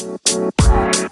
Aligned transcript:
Bye. 0.00 1.09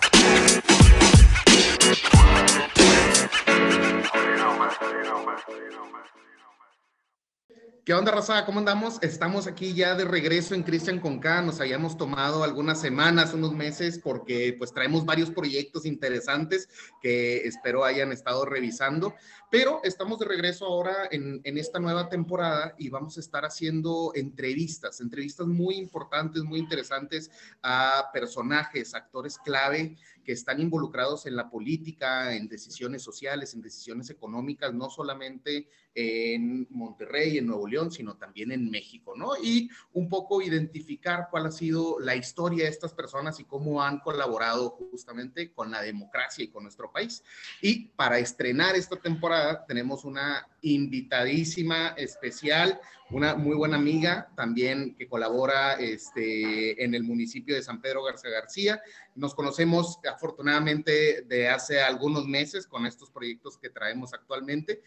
¿Qué 7.89 7.95
onda, 7.95 8.13
Raza? 8.13 8.45
¿Cómo 8.45 8.59
andamos? 8.59 8.99
Estamos 9.01 9.47
aquí 9.47 9.73
ya 9.73 9.95
de 9.95 10.05
regreso 10.05 10.55
en 10.55 10.63
Cristian 10.63 11.01
Conca. 11.01 11.41
Nos 11.41 11.59
habíamos 11.59 11.97
tomado 11.97 12.45
algunas 12.45 12.79
semanas, 12.83 13.33
unos 13.33 13.55
meses, 13.55 13.99
porque 13.99 14.55
pues 14.59 14.75
traemos 14.75 15.07
varios 15.07 15.31
proyectos 15.31 15.87
interesantes 15.87 16.69
que 17.01 17.47
espero 17.47 17.87
hayan 17.87 18.13
estado 18.13 18.45
revisando. 18.45 19.15
Pero 19.51 19.81
estamos 19.85 20.19
de 20.19 20.27
regreso 20.27 20.67
ahora 20.67 21.09
en, 21.11 21.41
en 21.45 21.57
esta 21.57 21.79
nueva 21.79 22.11
temporada 22.11 22.75
y 22.77 22.91
vamos 22.91 23.17
a 23.17 23.21
estar 23.21 23.47
haciendo 23.47 24.13
entrevistas, 24.15 25.01
entrevistas 25.01 25.47
muy 25.47 25.77
importantes, 25.77 26.43
muy 26.43 26.59
interesantes 26.59 27.31
a 27.63 28.11
personajes, 28.13 28.95
actores 28.95 29.39
clave 29.39 29.97
que 30.29 30.35
están 30.35 30.61
involucrados 30.61 31.25
en 31.25 31.37
la 31.37 31.49
política, 31.49 32.35
en 32.37 32.49
decisiones 32.49 33.01
sociales, 33.01 33.55
en 33.55 33.63
decisiones 33.63 34.11
económicas, 34.11 34.75
no 34.75 34.91
solamente 34.91 35.71
en 35.95 36.67
Monterrey, 36.69 37.39
en 37.39 37.47
Nuevo 37.47 37.67
León, 37.67 37.91
sino 37.91 38.15
también 38.19 38.53
en 38.53 38.71
México, 38.71 39.15
¿no? 39.17 39.31
Y 39.43 39.71
un 39.95 40.07
poco 40.11 40.43
identificar 40.43 41.29
cuál 41.31 41.47
ha 41.47 41.51
sido 41.51 41.99
la 41.99 42.15
historia 42.15 42.65
de 42.65 42.71
estas 42.71 42.93
personas 42.93 43.41
y 43.41 43.45
cómo 43.45 43.83
han 43.83 44.01
colaborado 44.01 44.69
justamente 44.91 45.51
con 45.51 45.71
la 45.71 45.81
democracia 45.81 46.45
y 46.45 46.49
con 46.49 46.65
nuestro 46.65 46.93
país. 46.93 47.25
Y 47.63 47.87
para 47.87 48.19
estrenar 48.19 48.77
esta 48.77 48.97
temporada 48.97 49.65
tenemos 49.65 50.05
una 50.05 50.47
invitadísima 50.61 51.95
especial, 51.97 52.79
una 53.11 53.37
muy 53.37 53.57
buena 53.57 53.77
amiga 53.77 54.31
también 54.37 54.95
que 54.95 55.09
colabora 55.09 55.75
este, 55.75 56.83
en 56.83 56.95
el 56.95 57.05
municipio 57.05 57.55
de 57.55 57.63
San 57.63 57.81
Pedro 57.81 58.05
García 58.05 58.31
García. 58.31 58.83
Nos 59.15 59.35
conocemos 59.35 59.99
afortunadamente 60.09 61.23
de 61.23 61.49
hace 61.49 61.81
algunos 61.81 62.27
meses 62.27 62.67
con 62.67 62.87
estos 62.87 63.11
proyectos 63.11 63.57
que 63.57 63.71
traemos 63.71 64.13
actualmente. 64.13 64.83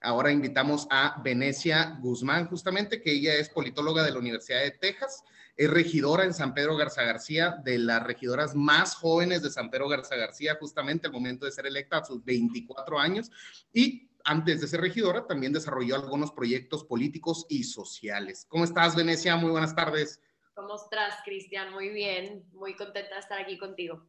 Ahora 0.00 0.30
invitamos 0.30 0.86
a 0.90 1.20
Venecia 1.22 1.98
Guzmán, 2.00 2.46
justamente, 2.48 3.02
que 3.02 3.12
ella 3.12 3.34
es 3.34 3.48
politóloga 3.48 4.04
de 4.04 4.12
la 4.12 4.18
Universidad 4.18 4.60
de 4.60 4.70
Texas, 4.70 5.22
es 5.56 5.70
regidora 5.70 6.24
en 6.24 6.34
San 6.34 6.52
Pedro 6.52 6.76
Garza 6.76 7.02
García, 7.02 7.58
de 7.64 7.78
las 7.78 8.02
regidoras 8.02 8.54
más 8.54 8.94
jóvenes 8.94 9.42
de 9.42 9.50
San 9.50 9.70
Pedro 9.70 9.88
Garza 9.88 10.16
García, 10.16 10.56
justamente 10.60 11.06
al 11.06 11.14
momento 11.14 11.46
de 11.46 11.52
ser 11.52 11.66
electa 11.66 11.98
a 11.98 12.04
sus 12.04 12.22
24 12.24 12.98
años, 12.98 13.30
y 13.72 14.05
antes 14.26 14.60
de 14.60 14.66
ser 14.66 14.80
regidora, 14.80 15.26
también 15.26 15.52
desarrolló 15.52 15.94
algunos 15.94 16.32
proyectos 16.32 16.84
políticos 16.84 17.46
y 17.48 17.64
sociales. 17.64 18.44
¿Cómo 18.48 18.64
estás, 18.64 18.96
Venecia? 18.96 19.36
Muy 19.36 19.50
buenas 19.50 19.74
tardes. 19.74 20.20
¿Cómo 20.54 20.74
estás, 20.74 21.14
Cristian? 21.24 21.72
Muy 21.72 21.90
bien, 21.90 22.44
muy 22.52 22.74
contenta 22.74 23.14
de 23.14 23.20
estar 23.20 23.40
aquí 23.40 23.56
contigo. 23.56 24.04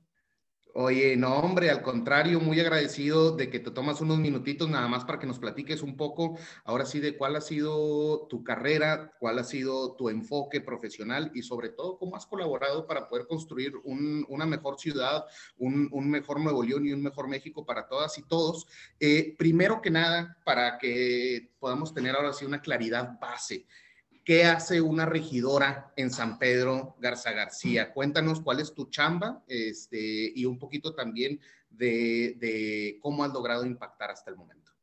Oye, 0.79 1.17
no, 1.17 1.33
hombre, 1.39 1.71
al 1.71 1.81
contrario, 1.81 2.39
muy 2.39 2.59
agradecido 2.59 3.35
de 3.35 3.49
que 3.49 3.59
te 3.59 3.71
tomas 3.71 3.99
unos 3.99 4.19
minutitos 4.19 4.69
nada 4.69 4.87
más 4.87 5.05
para 5.05 5.17
que 5.17 5.25
nos 5.25 5.39
platiques 5.39 5.81
un 5.81 5.97
poco, 5.97 6.37
ahora 6.65 6.85
sí, 6.85 6.99
de 6.99 7.17
cuál 7.17 7.35
ha 7.35 7.41
sido 7.41 8.27
tu 8.27 8.43
carrera, 8.43 9.11
cuál 9.19 9.39
ha 9.39 9.43
sido 9.43 9.95
tu 9.95 10.09
enfoque 10.09 10.61
profesional 10.61 11.31
y 11.33 11.41
sobre 11.41 11.69
todo 11.69 11.97
cómo 11.97 12.15
has 12.15 12.27
colaborado 12.27 12.85
para 12.85 13.09
poder 13.09 13.25
construir 13.25 13.73
una 13.85 14.45
mejor 14.45 14.77
ciudad, 14.77 15.25
un, 15.57 15.89
mejor 16.11 16.39
Nuevo 16.39 16.61
León 16.61 16.85
y 16.85 16.93
un 16.93 17.01
mejor 17.01 17.27
México 17.27 17.65
para 17.65 17.87
todas 17.87 18.15
y 18.19 18.27
todos. 18.27 18.67
Eh, 18.99 19.33
primero 19.35 19.81
que 19.81 19.89
nada, 19.89 20.37
para 20.45 20.77
que 20.77 21.55
podamos 21.57 21.91
tener 21.91 22.15
ahora 22.15 22.33
sí 22.33 22.45
una 22.45 22.61
claridad 22.61 23.17
base. 23.19 23.65
¿Qué 24.27 24.43
hace 24.43 24.81
una 24.81 25.05
regidora 25.05 25.93
en 25.95 26.11
San 26.11 26.37
Pedro 26.37 26.97
Garza 26.99 27.31
García? 27.31 27.93
Cuéntanos 27.93 28.41
cuál 28.41 28.59
es 28.59 28.73
tu 28.73 28.89
chamba 28.89 29.41
este, 29.47 30.33
y 30.35 30.43
un 30.43 30.59
poquito 30.59 30.93
también 30.93 31.39
de, 31.69 32.99
cómo 33.01 33.23
has 33.23 33.31
logrado 33.31 33.65
impactar 33.65 34.11
hasta 34.11 34.29
el 34.29 34.35
momento. 34.35 34.73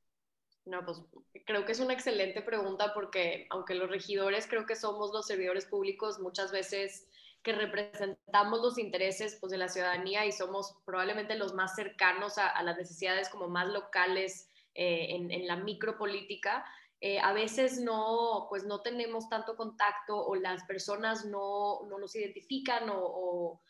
No, 0.64 0.82
pues 0.86 1.02
creo 1.44 1.66
que 1.66 1.72
es 1.72 1.80
una 1.80 1.92
excelente 1.92 2.40
pregunta 2.40 2.94
porque 2.94 3.46
aunque 3.50 3.74
los 3.74 3.90
regidores 3.90 4.46
creo 4.46 4.64
que 4.64 4.77
somos 4.77 5.12
los 5.12 5.27
servidores 5.27 5.66
públicos 5.66 6.20
muchas 6.20 6.50
veces 6.50 7.06
que 7.42 7.52
representamos 7.52 8.62
los 8.62 8.78
intereses 8.78 9.36
pues, 9.38 9.50
de 9.50 9.58
la 9.58 9.68
ciudadanía 9.68 10.24
y 10.24 10.33
somos 10.33 10.74
probablemente 10.86 11.34
los 11.34 11.52
más 11.52 11.77
cercanos 11.77 12.38
a, 12.38 12.62
las 12.62 12.78
necesidades 12.78 13.28
como 13.28 13.48
más 13.48 13.68
locales 13.68 14.48
eh, 14.72 15.08
en, 15.10 15.30
en 15.30 15.46
la 15.46 15.56
micropolítica, 15.56 16.64
eh, 17.06 17.20
a 17.20 17.34
veces 17.34 17.78
no, 17.80 18.46
pues 18.48 18.64
no 18.64 18.80
tenemos 18.80 19.28
tanto 19.28 19.56
contacto 19.56 20.16
o 20.16 20.36
las 20.36 20.64
personas 20.64 21.26
no, 21.26 21.80
no 21.86 21.98
nos 21.98 22.16
identifican 22.16 22.84
o, 22.90 23.60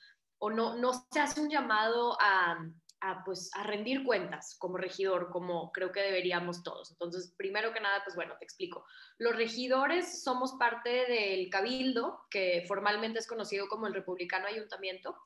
no, 0.41 0.77
no, 0.77 0.93
se 1.11 1.19
hace 1.19 1.41
un 1.41 1.51
llamado 1.51 2.17
a, 2.21 2.57
a, 3.01 3.25
pues, 3.25 3.51
a 3.57 3.65
rendir 3.65 4.05
cuentas 4.05 4.57
como 4.61 4.77
regidor, 4.77 5.31
como 5.33 5.73
creo 5.73 5.91
que 5.91 6.01
deberíamos 6.01 6.63
todos. 6.63 6.93
Entonces, 6.93 7.35
primero 7.37 7.73
que 7.73 7.81
nada, 7.81 8.03
pues 8.05 8.15
bueno, 8.15 8.37
te 8.39 8.45
explico. 8.45 8.87
Los 9.19 9.35
regidores 9.35 10.23
somos 10.23 10.53
parte 10.53 10.91
del 11.07 11.51
cabildo, 11.51 12.21
que 12.31 12.65
formalmente 12.69 13.19
es 13.19 13.27
conocido 13.27 13.67
como 13.67 13.89
el 13.89 13.95
Republicano 13.95 14.47
Ayuntamiento, 14.47 15.19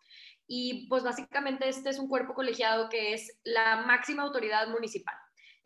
y 0.46 0.88
pues 0.88 1.02
básicamente 1.02 1.69
este 1.69 1.90
es 1.90 1.98
un 1.98 2.08
cuerpo 2.08 2.32
colegiado 2.32 2.88
que 2.88 3.12
es 3.12 3.38
la 3.44 3.82
máxima 3.82 4.22
autoridad 4.22 4.66
municipal. 4.69 5.14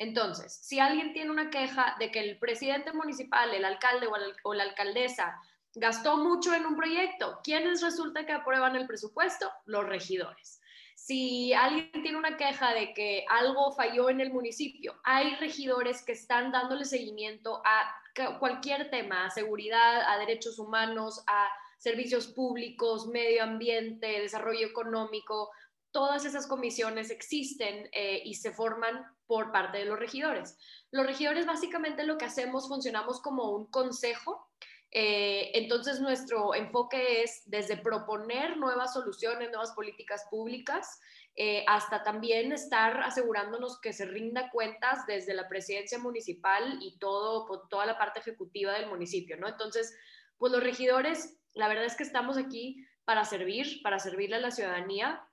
Entonces, 0.02 0.52
si 0.52 0.80
alguien 0.80 1.12
tiene 1.12 1.30
una 1.30 1.48
queja 1.48 1.94
de 2.00 2.10
que 2.10 2.18
el 2.18 2.36
presidente 2.36 2.92
municipal, 2.92 3.54
el 3.54 3.64
alcalde 3.64 4.08
o, 4.42 4.52
la 4.52 4.64
alcaldesa 4.64 5.40
gastó 5.76 6.16
mucho 6.16 6.52
en 6.54 6.66
un 6.66 6.74
proyecto, 6.74 7.38
¿quiénes 7.44 7.82
resulta 7.82 8.26
que 8.26 8.32
aprueban 8.32 8.74
el 8.74 8.88
presupuesto? 8.88 9.48
Los 9.64 9.86
regidores. 9.86 10.60
Si 10.96 11.52
alguien 11.52 12.02
tiene 12.02 12.18
una 12.18 12.36
queja 12.36 12.74
de 12.74 12.92
que 12.94 13.24
algo 13.28 13.70
falló 13.76 14.10
en 14.10 14.20
el 14.20 14.32
municipio, 14.32 15.00
hay 15.04 15.36
regidores 15.36 16.02
que 16.04 16.12
están 16.12 16.50
dándole 16.50 16.84
seguimiento 16.84 17.62
a 17.64 18.38
cualquier 18.40 18.90
tema, 18.90 19.26
a 19.26 19.30
seguridad, 19.30 20.02
a 20.02 20.18
derechos 20.18 20.58
humanos, 20.58 21.22
a 21.28 21.48
servicios 21.78 22.26
públicos, 22.26 23.06
medio 23.06 23.44
ambiente, 23.44 24.20
desarrollo 24.20 24.66
económico, 24.66 25.52
todas 25.92 26.24
esas 26.24 26.46
comisiones 26.46 27.10
existen 27.10 27.88
eh, 27.92 28.22
y 28.24 28.34
se 28.34 28.50
forman 28.50 29.04
por 29.32 29.50
parte 29.50 29.78
de 29.78 29.86
los 29.86 29.98
regidores. 29.98 30.58
Los 30.90 31.06
regidores 31.06 31.46
básicamente 31.46 32.04
lo 32.04 32.18
que 32.18 32.26
hacemos, 32.26 32.68
funcionamos 32.68 33.22
como 33.22 33.48
un 33.52 33.64
consejo. 33.64 34.46
Eh, 34.90 35.52
entonces 35.54 36.00
nuestro 36.00 36.54
enfoque 36.54 37.22
es 37.22 37.40
desde 37.46 37.78
proponer 37.78 38.58
nuevas 38.58 38.92
soluciones, 38.92 39.48
nuevas 39.48 39.72
políticas 39.72 40.26
públicas, 40.30 41.00
eh, 41.34 41.64
hasta 41.66 42.02
también 42.02 42.52
estar 42.52 43.00
asegurándonos 43.04 43.80
que 43.80 43.94
se 43.94 44.04
rinda 44.04 44.50
cuentas 44.50 45.06
desde 45.06 45.32
la 45.32 45.48
presidencia 45.48 45.98
municipal 45.98 46.76
y 46.82 46.98
todo, 46.98 47.66
toda 47.70 47.86
la 47.86 47.96
parte 47.96 48.20
ejecutiva 48.20 48.74
del 48.74 48.90
municipio, 48.90 49.38
¿no? 49.38 49.48
Entonces, 49.48 49.96
pues 50.36 50.52
los 50.52 50.62
regidores, 50.62 51.38
la 51.54 51.68
verdad 51.68 51.86
es 51.86 51.96
que 51.96 52.04
estamos 52.04 52.36
aquí 52.36 52.86
para 53.06 53.24
servir, 53.24 53.80
para 53.82 53.98
servirle 53.98 54.36
a 54.36 54.40
la 54.40 54.50
ciudadanía, 54.50 55.26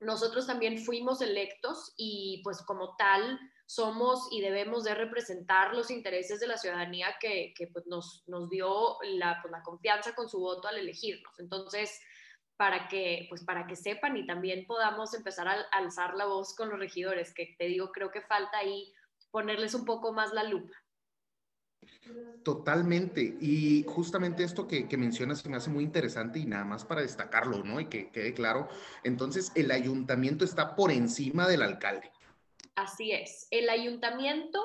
nosotros 0.00 0.46
también 0.46 0.78
fuimos 0.78 1.20
electos 1.22 1.94
y 1.96 2.40
pues 2.44 2.62
como 2.62 2.96
tal 2.96 3.38
somos 3.66 4.28
y 4.30 4.40
debemos 4.40 4.84
de 4.84 4.94
representar 4.94 5.74
los 5.74 5.90
intereses 5.90 6.38
de 6.38 6.46
la 6.46 6.56
ciudadanía 6.56 7.16
que, 7.20 7.52
pues 7.72 7.86
nos, 7.86 8.24
dio 8.50 8.98
la, 9.02 9.40
pues, 9.42 9.50
la, 9.50 9.62
confianza 9.62 10.14
con 10.14 10.28
su 10.28 10.38
voto 10.38 10.68
al 10.68 10.78
elegirnos. 10.78 11.38
Entonces, 11.40 12.00
para 12.56 12.88
que, 12.88 13.26
pues 13.28 13.44
para 13.44 13.66
que 13.66 13.76
sepan 13.76 14.16
y 14.16 14.26
también 14.26 14.66
podamos 14.66 15.14
empezar 15.14 15.48
a 15.48 15.60
alzar 15.72 16.14
la 16.14 16.26
voz 16.26 16.54
con 16.54 16.70
los 16.70 16.78
regidores, 16.78 17.34
que 17.34 17.54
te 17.58 17.64
digo, 17.64 17.90
creo 17.90 18.10
que 18.10 18.22
falta 18.22 18.58
ahí 18.58 18.92
ponerles 19.30 19.74
un 19.74 19.84
poco 19.84 20.12
más 20.12 20.32
la 20.32 20.44
lupa. 20.44 20.74
Totalmente. 22.46 23.36
Y 23.40 23.84
justamente 23.88 24.44
esto 24.44 24.68
que, 24.68 24.86
mencionas 24.96 25.40
se 25.40 25.48
me 25.48 25.56
hace 25.56 25.70
muy 25.70 25.82
interesante 25.82 26.38
y 26.38 26.46
nada 26.46 26.64
más 26.64 26.84
para 26.84 27.00
destacarlo, 27.00 27.64
¿no? 27.64 27.80
Y 27.80 27.86
que 27.86 28.10
quede 28.10 28.34
claro. 28.34 28.68
Entonces, 29.02 29.50
el 29.56 29.70
ayuntamiento 29.70 30.44
está 30.44 30.76
por 30.76 30.92
encima 30.92 31.48
del 31.48 31.62
alcalde. 31.62 32.12
Así 32.76 33.10
es. 33.10 33.48
El 33.50 33.68
ayuntamiento, 33.68 34.62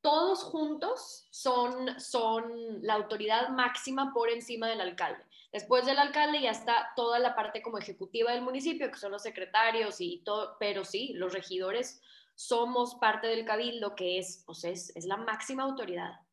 todos 0.00 0.42
juntos, 0.42 1.28
son, 1.30 2.00
son 2.00 2.82
la 2.82 2.94
autoridad 2.94 3.50
máxima 3.50 4.12
por 4.12 4.28
encima 4.28 4.68
del 4.68 4.80
alcalde. 4.80 5.22
Después 5.52 5.86
del 5.86 5.98
alcalde 5.98 6.40
ya 6.40 6.50
está 6.50 6.90
toda 6.96 7.20
la 7.20 7.36
parte 7.36 7.62
como 7.62 7.78
ejecutiva 7.78 8.32
del 8.32 8.42
municipio, 8.42 8.90
que 8.90 8.98
son 8.98 9.12
los 9.12 9.22
secretarios 9.22 10.00
y 10.00 10.20
todo, 10.24 10.56
pero 10.58 10.84
sí, 10.84 11.12
los 11.14 11.32
regidores 11.32 12.02
somos 12.34 12.96
parte 12.96 13.28
del 13.28 13.44
cabildo, 13.44 13.94
que 13.94 14.18
es, 14.18 14.42
pues 14.46 14.64
es, 14.64 14.90
es 14.96 15.04
la 15.04 15.16
máxima 15.16 15.62
autoridad. 15.62 16.23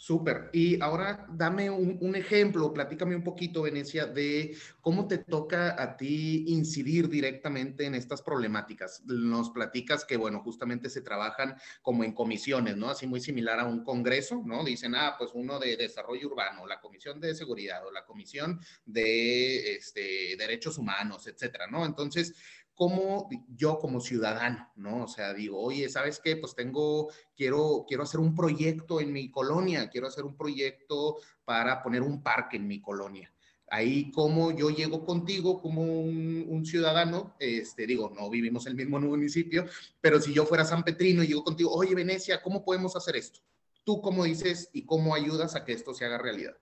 Súper. 0.00 0.48
Y 0.52 0.80
ahora 0.80 1.26
dame 1.28 1.68
un, 1.70 2.14
ejemplo, 2.14 2.72
platícame 2.72 3.16
un 3.16 3.24
poquito, 3.24 3.62
Venecia, 3.62 4.06
de 4.06 4.56
cómo 4.80 5.08
te 5.08 5.18
toca 5.18 5.74
a 5.82 5.96
ti 5.96 6.44
incidir 6.46 7.08
directamente 7.08 7.84
en 7.84 7.96
estas 7.96 8.22
problemáticas. 8.22 9.02
Nos 9.06 9.50
platicas 9.50 10.04
que, 10.04 10.16
bueno, 10.16 10.40
justamente 10.40 10.88
se 10.88 11.02
trabajan 11.02 11.56
como 11.82 12.04
en 12.04 12.12
comisiones, 12.12 12.76
¿no? 12.76 12.90
Así 12.90 13.08
muy 13.08 13.18
similar 13.18 13.58
a 13.58 13.64
un 13.66 13.82
congreso, 13.82 14.40
¿no? 14.46 14.62
Dicen, 14.62 14.94
ah, 14.94 15.16
pues 15.18 15.32
uno 15.34 15.58
de 15.58 15.76
desarrollo 15.76 16.28
urbano, 16.28 16.64
la 16.64 16.80
comisión 16.80 17.20
de 17.20 17.34
seguridad 17.34 17.84
o 17.84 17.90
la 17.90 18.04
comisión 18.06 18.60
de 18.86 19.74
este, 19.74 20.36
derechos 20.38 20.78
humanos, 20.78 21.26
etcétera, 21.26 21.66
¿no? 21.66 21.84
Entonces, 21.84 22.36
como 22.78 23.28
yo 23.48 23.80
como 23.80 24.00
ciudadano, 24.00 24.70
¿no? 24.76 25.02
O 25.02 25.08
sea, 25.08 25.34
digo, 25.34 25.60
oye, 25.60 25.88
¿sabes 25.88 26.20
qué? 26.22 26.36
Pues 26.36 26.54
tengo, 26.54 27.08
quiero, 27.36 27.84
quiero 27.88 28.04
hacer 28.04 28.20
un 28.20 28.36
proyecto 28.36 29.00
en 29.00 29.12
mi 29.12 29.32
colonia, 29.32 29.90
quiero 29.90 30.06
hacer 30.06 30.24
un 30.24 30.36
proyecto 30.36 31.16
para 31.44 31.82
poner 31.82 32.02
un 32.02 32.22
parque 32.22 32.56
en 32.56 32.68
mi 32.68 32.80
colonia. 32.80 33.34
Ahí 33.68 34.12
como 34.12 34.52
yo 34.52 34.70
llego 34.70 35.04
contigo 35.04 35.60
como 35.60 35.82
un, 35.82 36.64
ciudadano, 36.64 37.34
este, 37.40 37.84
digo, 37.84 38.12
no 38.14 38.30
vivimos 38.30 38.64
el 38.68 38.76
mismo 38.76 39.00
municipio, 39.00 39.66
pero 40.00 40.20
si 40.20 40.32
yo 40.32 40.46
fuera 40.46 40.64
San 40.64 40.84
Petrino 40.84 41.24
y 41.24 41.26
llego 41.26 41.42
contigo, 41.42 41.72
oye, 41.72 41.96
Venecia, 41.96 42.40
¿cómo 42.40 42.64
podemos 42.64 42.94
hacer 42.94 43.16
esto? 43.16 43.40
¿Tú 43.82 44.00
cómo 44.00 44.22
dices 44.22 44.70
y 44.72 44.86
cómo 44.86 45.16
ayudas 45.16 45.56
a 45.56 45.64
que 45.64 45.72
esto 45.72 45.94
se 45.94 46.04
haga 46.04 46.18
realidad? 46.18 46.56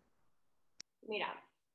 Mira, 1.07 1.29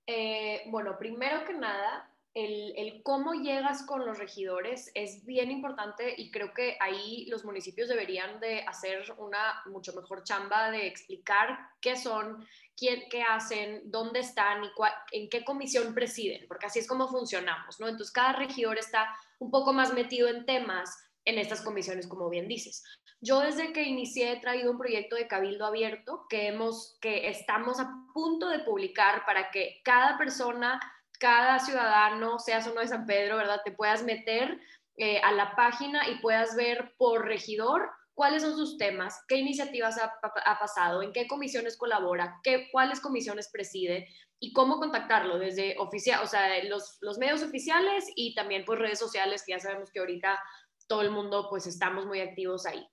eh, 0.08 0.64
bueno, 0.72 0.98
primero 0.98 1.46
que 1.46 1.54
nada, 1.54 2.11
el, 2.33 3.01
cómo 3.04 3.33
llegas 3.33 3.83
con 3.86 4.06
los 4.06 4.18
regidores 4.18 4.92
es 4.94 5.25
bien 5.25 5.51
importante 5.51 6.13
y 6.18 6.31
creo 6.31 6.54
que 6.54 6.78
ahí 6.80 7.25
los 7.25 7.44
municipios 7.44 7.89
deberían 7.89 8.39
de 8.39 8.62
hacer 8.62 9.04
una 9.18 9.62
mucho 9.66 9.94
mejor 9.94 10.24
chamba 10.24 10.72
de 10.72 10.88
explicar 10.88 11.60
qué 11.81 11.98
son, 11.98 12.48
quién, 12.78 13.04
qué 13.10 13.24
hacen, 13.24 13.81
dónde 13.86 14.19
están 14.19 14.63
y 14.63 14.69
en 15.12 15.30
qué 15.30 15.44
comisión 15.44 15.94
presiden, 15.94 16.48
porque 16.48 16.68
así 16.68 16.80
es 16.80 16.88
como 16.88 17.10
funcionamos, 17.10 17.80
¿no? 17.80 17.88
Entonces 17.88 18.13
cada 18.13 18.34
regidor 18.34 18.77
está 18.77 19.13
un 19.39 19.51
poco 19.51 19.74
más 19.74 19.94
metido 19.94 20.30
en 20.30 20.45
temas 20.45 20.98
en 21.25 21.38
estas 21.38 21.62
comisiones, 21.62 22.07
como 22.07 22.30
bien 22.30 22.48
dices. 22.48 22.84
Yo 23.19 23.42
desde 23.42 23.74
que 23.74 23.84
inicié 23.84 24.31
he 24.31 24.39
traído 24.39 24.72
un 24.72 24.80
proyecto 24.80 25.16
de 25.16 25.27
cabildo 25.27 25.66
abierto 25.66 26.25
que, 26.30 26.48
hemos, 26.48 26.98
que 27.01 27.30
estamos 27.30 27.80
a 27.80 27.92
punto 28.13 28.50
de 28.50 28.60
publicar 28.60 29.25
para 29.25 29.51
que 29.51 29.81
cada 29.84 30.18
persona 30.18 30.80
cada 31.22 31.60
ciudadano, 31.60 32.40
seas 32.40 32.66
uno 32.66 32.82
de 32.82 32.88
San 32.88 33.06
Pedro, 33.06 33.38
¿verdad? 33.38 33.62
Te 33.64 33.72
puedas 33.72 34.04
meter 34.04 34.60
eh, 34.98 35.20
a 35.20 35.32
la 35.32 35.56
página 35.56 36.10
y 36.10 36.20
puedas 36.20 36.56
ver 36.56 36.96
por 36.98 37.26
regidor 37.26 37.92
cuáles 38.16 38.42
son 38.42 38.56
sus 38.58 38.80
temas, 38.80 39.24
qué 39.28 39.36
iniciativas 39.36 40.00
ha, 40.00 40.60
pasado, 40.60 41.04
en 41.04 41.14
qué 41.14 41.28
comisiones 41.28 41.78
colabora, 41.78 42.40
qué, 42.44 42.70
cuáles 42.72 43.00
comisiones 43.00 43.50
preside 43.52 44.08
y 44.40 44.52
cómo 44.52 44.80
contactarlo 44.80 45.38
desde 45.38 45.78
oficial, 45.78 46.24
o 46.24 46.28
sea, 46.28 46.64
los, 46.64 46.98
los 47.02 47.20
medios 47.20 47.44
oficiales 47.44 48.06
y 48.16 48.34
también 48.34 48.66
por 48.66 48.80
redes 48.80 48.98
sociales, 48.98 49.44
que 49.46 49.52
ya 49.52 49.60
sabemos 49.60 49.92
que 49.92 50.00
ahorita 50.00 50.42
todo 50.88 51.04
el 51.04 51.12
mundo 51.12 51.48
pues 51.52 51.68
estamos 51.68 52.08
muy 52.08 52.20
activos 52.20 52.66
ahí. 52.66 52.84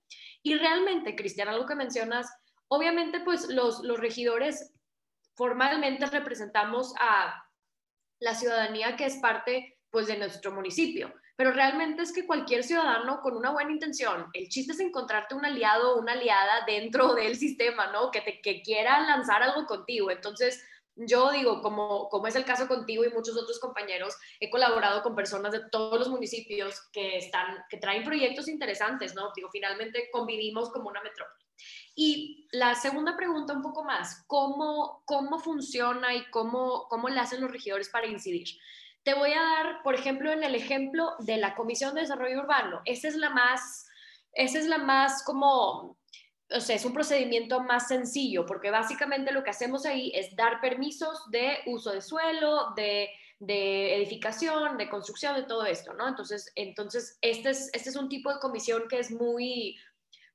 Y 0.43 0.55
realmente, 0.55 1.17
Cristian, 1.17 1.49
algo 1.49 1.67
que 1.67 1.75
mencionas, 1.75 2.31
obviamente 2.69 3.21
pues 3.21 3.49
los, 3.49 3.81
los 3.81 3.99
regidores 3.99 4.75
formalmente 5.35 6.05
representamos 6.07 6.93
a 7.01 7.48
la 8.21 8.35
ciudadanía 8.35 8.97
que 8.97 9.07
es 9.07 9.17
parte 9.17 9.79
pues 9.91 10.07
de 10.07 10.19
nuestro 10.19 10.53
municipio. 10.53 11.13
Pero 11.37 11.53
realmente 11.53 12.03
es 12.03 12.13
que 12.13 12.27
cualquier 12.27 12.65
ciudadano 12.65 13.21
con 13.21 13.37
una 13.37 13.53
buena 13.53 13.71
intención, 13.71 14.27
el 14.33 14.49
chiste 14.49 14.73
es 14.73 14.81
encontrarte 14.81 15.37
un 15.37 15.45
aliado 15.45 15.95
o 15.95 16.01
una 16.01 16.13
aliada 16.13 16.65
dentro 16.67 17.15
del 17.15 17.37
sistema, 17.37 17.93
¿no? 17.93 18.11
Que, 18.11 18.21
te, 18.21 18.41
que 18.41 18.61
quiera 18.63 19.01
lanzar 19.01 19.43
algo 19.43 19.65
contigo. 19.65 20.11
Entonces, 20.11 20.63
yo 20.97 21.31
digo, 21.31 21.63
como, 21.63 22.09
como 22.09 22.27
es 22.27 22.35
el 22.35 22.45
caso 22.45 22.67
contigo 22.67 23.05
y 23.05 23.11
muchos 23.11 23.37
otros 23.37 23.61
compañeros, 23.61 24.17
he 24.41 24.51
colaborado 24.51 25.03
con 25.03 25.15
personas 25.15 25.53
de 25.53 25.61
todos 25.71 25.97
los 25.99 26.09
municipios 26.09 26.89
que, 26.93 27.19
están, 27.19 27.65
que 27.71 27.77
traen 27.77 28.03
proyectos 28.03 28.49
interesantes, 28.49 29.15
¿no? 29.15 29.31
Digo, 29.35 29.49
finalmente 29.51 30.09
convivimos 30.11 30.71
como 30.71 30.89
una 30.89 31.03
metrópoli. 31.03 31.48
Y 32.01 32.47
la 32.53 32.77
segunda 32.77 33.17
pregunta 33.17 33.53
un 33.53 33.61
poco 33.61 33.83
más, 33.83 34.23
¿cómo, 34.29 35.03
cómo 35.05 35.41
funciona 35.41 36.15
y 36.15 36.25
cómo, 36.31 36.87
cómo 36.89 37.09
le 37.09 37.19
hacen 37.19 37.41
los 37.41 37.51
regidores 37.51 37.89
para 37.89 38.07
incidir? 38.07 38.47
Te 39.03 39.15
voy 39.15 39.33
a 39.33 39.43
dar, 39.43 39.83
por 39.83 39.97
ejemplo, 39.97 40.31
en 40.31 40.45
el 40.45 40.55
ejemplo 40.55 41.17
de 41.19 41.39
la 41.39 41.57
Comisión 41.57 41.97
de 41.97 42.03
Desarrollo 42.03 42.39
Urbano. 42.39 42.83
Esa 42.85 43.09
es 43.09 43.17
la 43.17 43.31
más, 43.31 43.89
esa 44.33 44.61
es 44.61 44.69
la 44.69 44.79
más 44.79 45.25
como, 45.25 45.99
o 46.53 46.61
sea, 46.61 46.77
es 46.77 46.85
un 46.85 46.93
procedimiento 46.93 47.65
más 47.65 47.89
sencillo, 47.89 48.47
porque 48.47 48.71
básicamente 48.71 49.33
lo 49.33 49.43
que 49.43 49.51
hacemos 49.51 49.85
ahí 49.85 50.13
es 50.15 50.37
dar 50.37 50.61
permisos 50.61 51.29
de 51.33 51.59
uso 51.67 51.91
de 51.91 52.01
suelo, 52.01 52.75
de, 52.77 53.11
de 53.41 53.97
edificación, 53.97 54.79
de 54.79 54.89
construcción, 54.89 55.35
de 55.35 55.43
todo 55.43 55.67
esto, 55.67 55.95
¿no? 55.95 56.07
Entonces, 56.07 56.53
entonces 56.55 57.19
este, 57.23 57.51
es, 57.51 57.71
este 57.75 57.91
es 57.91 57.97
un 57.97 58.09
tipo 58.09 58.33
de 58.33 58.39
comisión 58.39 58.85
que 58.89 59.01
es 59.01 59.11
muy, 59.11 59.77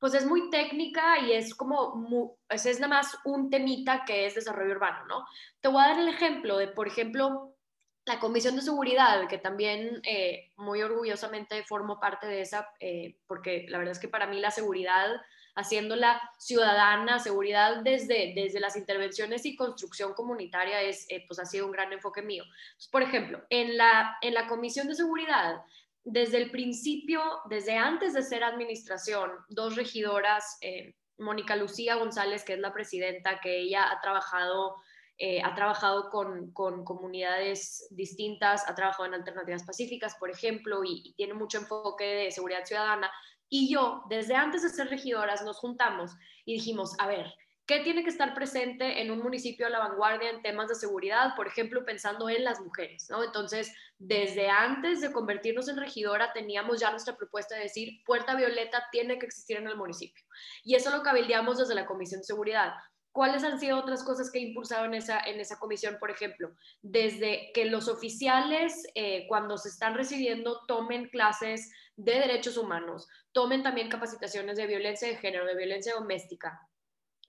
pues 0.04 0.16
es 0.16 0.26
muy 0.26 0.50
técnica 0.50 1.18
y 1.20 1.32
es 1.32 1.56
como, 1.56 2.36
es, 2.50 2.66
es 2.66 2.82
nada 2.82 2.96
más 2.96 3.18
un 3.24 3.50
temita 3.50 4.04
que 4.06 4.26
es 4.26 4.36
desarrollo 4.36 4.74
urbano, 4.74 5.06
¿no? 5.06 5.26
Te 5.62 5.70
voy 5.70 5.82
a 5.82 5.88
dar 5.88 6.00
el 6.02 6.10
ejemplo 6.10 6.58
de, 6.58 6.68
por 6.68 6.90
ejemplo, 6.90 7.56
la 8.04 8.20
Comisión 8.20 8.58
de 8.58 8.64
Seguridad, 8.64 9.30
que 9.30 9.38
también 9.38 10.02
eh, 10.04 10.52
muy 10.58 10.82
orgullosamente 10.82 11.64
formo 11.64 12.02
parte 12.02 12.28
de 12.28 12.42
esa, 12.42 12.68
eh, 12.82 13.16
porque 13.28 13.66
la 13.70 13.78
verdad 13.78 13.94
es 13.94 14.00
que 14.00 14.10
para 14.10 14.28
mí 14.28 14.42
la 14.42 14.52
seguridad, 14.52 15.08
haciéndola 15.56 16.22
ciudadana, 16.38 17.20
seguridad 17.20 17.78
desde, 17.78 18.34
desde 18.36 18.60
las 18.60 18.76
intervenciones 18.76 19.46
y 19.46 19.56
construcción 19.56 20.16
comunitaria, 20.16 20.82
es, 20.82 21.06
eh, 21.08 21.24
pues 21.26 21.40
ha 21.40 21.46
sido 21.46 21.66
un 21.66 21.72
gran 21.72 21.94
enfoque 21.94 22.22
mío. 22.22 22.44
por 22.92 23.04
ejemplo, 23.04 23.42
en 23.50 23.78
la, 23.78 24.18
en 24.22 24.34
la 24.34 24.48
Comisión 24.48 24.90
de 24.90 24.96
Seguridad 24.96 25.64
desde 26.04 26.38
el 26.38 26.52
principio, 26.52 27.22
desde 27.50 27.78
antes 27.78 28.14
de 28.14 28.24
ser 28.24 28.44
administración, 28.44 29.32
dos 29.50 29.76
regidoras, 29.76 30.58
eh, 30.62 30.96
Mónica 31.18 31.56
Lucía 31.56 31.96
González, 31.96 32.44
que 32.44 32.54
es 32.54 32.60
la 32.60 32.74
presidenta, 32.74 33.40
que 33.40 33.60
ella 33.60 33.90
ha 33.90 34.02
trabajado, 34.02 34.76
eh, 35.18 35.42
ha 35.42 35.56
trabajado 35.56 36.10
con, 36.10 36.52
comunidades 36.52 37.88
distintas, 37.92 38.68
ha 38.68 38.76
trabajado 38.76 39.06
en 39.06 39.14
alternativas 39.14 39.64
pacíficas, 39.64 40.16
por 40.16 40.30
ejemplo, 40.30 40.84
y, 40.84 41.02
y 41.06 41.14
tiene 41.14 41.34
mucho 41.34 41.60
enfoque 41.60 42.04
de 42.04 42.32
seguridad 42.32 42.66
ciudadana. 42.66 43.10
Y 43.48 43.72
yo, 43.72 44.04
desde 44.10 44.36
antes 44.36 44.64
de 44.64 44.70
ser 44.70 44.90
regidoras, 44.90 45.44
nos 45.44 45.60
juntamos 45.60 46.12
y 46.44 46.54
dijimos, 46.54 46.96
a 47.00 47.08
ver, 47.08 47.34
¿Qué 47.66 47.80
tiene 47.80 48.04
que 48.04 48.10
estar 48.10 48.34
presente 48.34 49.02
en 49.02 49.10
un 49.10 49.20
municipio 49.20 49.66
a 49.66 49.70
la 49.70 49.80
vanguardia 49.80 50.30
en 50.30 50.42
temas 50.42 50.68
de 50.68 50.76
seguridad? 50.76 51.34
Por 51.34 51.48
ejemplo, 51.48 51.86
pensando 51.86 52.28
en 52.30 52.44
las 52.44 52.60
mujeres, 52.60 53.08
¿no? 53.10 53.24
Entonces, 53.24 53.74
desde 53.98 54.50
antes 54.50 55.00
de 55.00 55.14
convertirnos 55.14 55.70
en 55.70 55.78
regidora, 55.78 56.34
teníamos 56.34 56.82
ya 56.82 56.92
nuestra 56.92 57.16
propuesta 57.16 57.56
de 57.56 57.64
decir, 57.64 58.04
Puerta 58.06 58.36
Violeta 58.36 58.84
tiene 58.92 59.18
que 59.18 59.28
existir 59.28 59.56
en 59.56 59.68
el 59.68 59.78
municipio. 59.78 60.26
Y 60.66 60.76
eso 60.76 60.92
lo 60.92 61.04
cabildeamos 61.04 61.58
desde 61.58 61.74
la 61.74 61.86
Comisión 61.86 62.20
de 62.20 62.26
Seguridad. 62.26 62.74
¿Cuáles 63.14 63.46
han 63.46 63.58
sido 63.60 63.78
otras 63.78 64.04
cosas 64.04 64.30
que 64.30 64.40
he 64.40 64.42
impulsado 64.42 64.84
en 64.84 64.96
esa, 64.96 65.20
en 65.22 65.40
esa 65.40 65.58
comisión, 65.58 65.98
por 66.00 66.12
ejemplo? 66.12 66.54
Desde 66.82 67.52
que 67.54 67.66
los 67.66 67.88
oficiales, 67.88 68.86
eh, 68.96 69.26
cuando 69.30 69.58
se 69.58 69.70
están 69.70 69.94
recibiendo, 69.94 70.66
tomen 70.68 71.08
clases 71.10 71.72
de 71.96 72.14
derechos 72.14 72.58
humanos, 72.58 73.08
tomen 73.32 73.64
también 73.64 73.88
capacitaciones 73.88 74.58
de 74.58 74.68
violencia 74.68 75.08
de 75.08 75.16
género, 75.16 75.46
de 75.46 75.56
violencia 75.56 75.94
doméstica, 75.94 76.60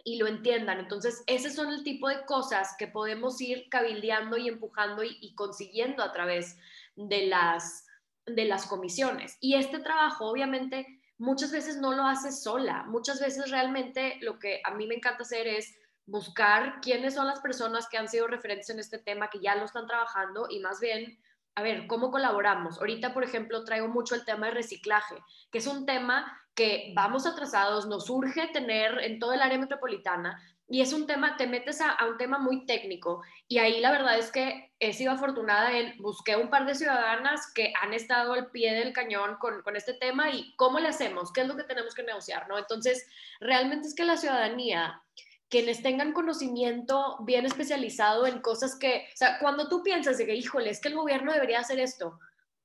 y 0.05 0.19
lo 0.19 0.27
entiendan. 0.27 0.79
Entonces, 0.79 1.25
ese 1.27 1.51
son 1.51 1.73
el 1.73 1.83
tipo 1.83 2.09
de 2.09 2.25
cosas 2.27 2.77
que 2.79 2.87
podemos 2.87 3.41
ir 3.41 3.69
cabildeando 3.71 4.37
y 4.37 4.49
empujando 4.49 5.03
y, 5.03 5.35
consiguiendo 5.35 6.03
a 6.03 6.13
través 6.13 6.59
de 6.95 7.27
las, 7.27 7.87
de 8.27 8.45
las 8.45 8.67
comisiones. 8.67 9.39
Y 9.41 9.55
este 9.55 9.79
trabajo, 9.79 10.27
obviamente, 10.27 10.87
muchas 11.17 11.51
veces 11.51 11.79
no 11.79 11.95
lo 11.95 12.07
hace 12.07 12.31
sola. 12.31 12.85
Muchas 12.85 13.19
veces 13.19 13.51
realmente 13.51 14.19
lo 14.21 14.39
que 14.39 14.61
a 14.65 14.75
mí 14.75 14.87
me 14.87 14.97
encanta 14.97 15.23
hacer 15.23 15.47
es 15.47 15.75
buscar 16.07 16.81
quiénes 16.83 17.15
son 17.15 17.27
las 17.27 17.41
personas 17.41 17.89
que 17.89 17.97
han 17.97 18.09
sido 18.09 18.27
referentes 18.27 18.69
en 18.69 18.79
este 18.79 18.99
tema, 18.99 19.31
que 19.31 19.41
ya 19.41 19.57
lo 19.57 19.65
están 19.65 19.87
trabajando 19.87 20.49
y 20.51 20.61
más 20.61 20.81
bien 20.81 21.19
a 21.57 21.63
ver, 21.63 21.87
¿cómo 21.87 22.11
colaboramos? 22.11 22.79
Ahorita, 22.79 23.15
por 23.15 23.25
ejemplo, 23.25 23.65
traigo 23.65 23.89
mucho 23.89 24.15
el 24.15 24.25
tema 24.25 24.47
de 24.47 24.55
reciclaje, 24.55 25.17
que 25.51 25.59
es 25.59 25.67
un 25.67 25.87
tema 25.87 26.41
que 26.55 26.93
vamos 26.95 27.27
atrasados, 27.27 27.87
nos 27.87 28.09
urge 28.11 28.49
tener 28.49 28.99
en 29.01 29.19
todo 29.19 29.33
el 29.33 29.43
área 29.43 29.59
metropolitana 29.59 30.41
y 30.67 30.81
es 30.81 30.93
un 30.93 31.07
tema, 31.07 31.37
te 31.37 31.47
metes 31.47 31.81
a, 31.81 31.97
un 32.09 32.17
tema 32.17 32.39
muy 32.39 32.65
técnico 32.65 33.23
y 33.49 33.59
ahí 33.59 33.81
la 33.81 33.91
verdad 33.91 34.19
es 34.19 34.33
que 34.33 34.73
he 34.81 34.93
sido 34.93 35.13
afortunada 35.13 35.77
en, 35.77 35.97
busqué 35.99 36.37
un 36.37 36.49
par 36.49 36.65
de 36.65 36.75
ciudadanas 36.75 37.53
que 37.53 37.73
han 37.83 37.93
estado 37.93 38.33
al 38.33 38.51
pie 38.51 38.73
del 38.73 38.93
cañón 38.93 39.37
con, 39.39 39.63
con 39.63 39.77
este 39.77 39.95
tema 39.95 40.31
y 40.31 40.55
cómo 40.57 40.81
le 40.81 40.89
hacemos, 40.89 41.33
qué 41.33 41.43
es 41.43 41.49
lo 41.49 41.57
que 41.57 41.65
tenemos 41.65 41.95
que 41.95 42.03
negociar, 42.03 42.49
¿no? 42.49 42.57
Entonces, 42.57 43.07
realmente 43.41 43.89
es 43.89 43.95
que 43.95 44.05
la 44.05 44.17
ciudadanía 44.17 45.03
quienes 45.49 45.83
tengan 45.83 46.13
conocimiento 46.13 47.17
bien 47.21 47.47
especializado 47.47 48.27
en 48.27 48.41
cosas 48.41 48.77
que, 48.77 49.07
o 49.13 49.17
sea, 49.17 49.39
cuando 49.39 49.69
tú 49.69 49.83
piensas 49.83 50.19
de 50.19 50.27
que, 50.27 50.35
híjole, 50.35 50.71
es 50.71 50.81
que 50.81 50.89
el 50.89 50.97
gobierno 50.97 51.33
debería 51.33 51.61
hacer 51.61 51.79
esto, 51.79 52.19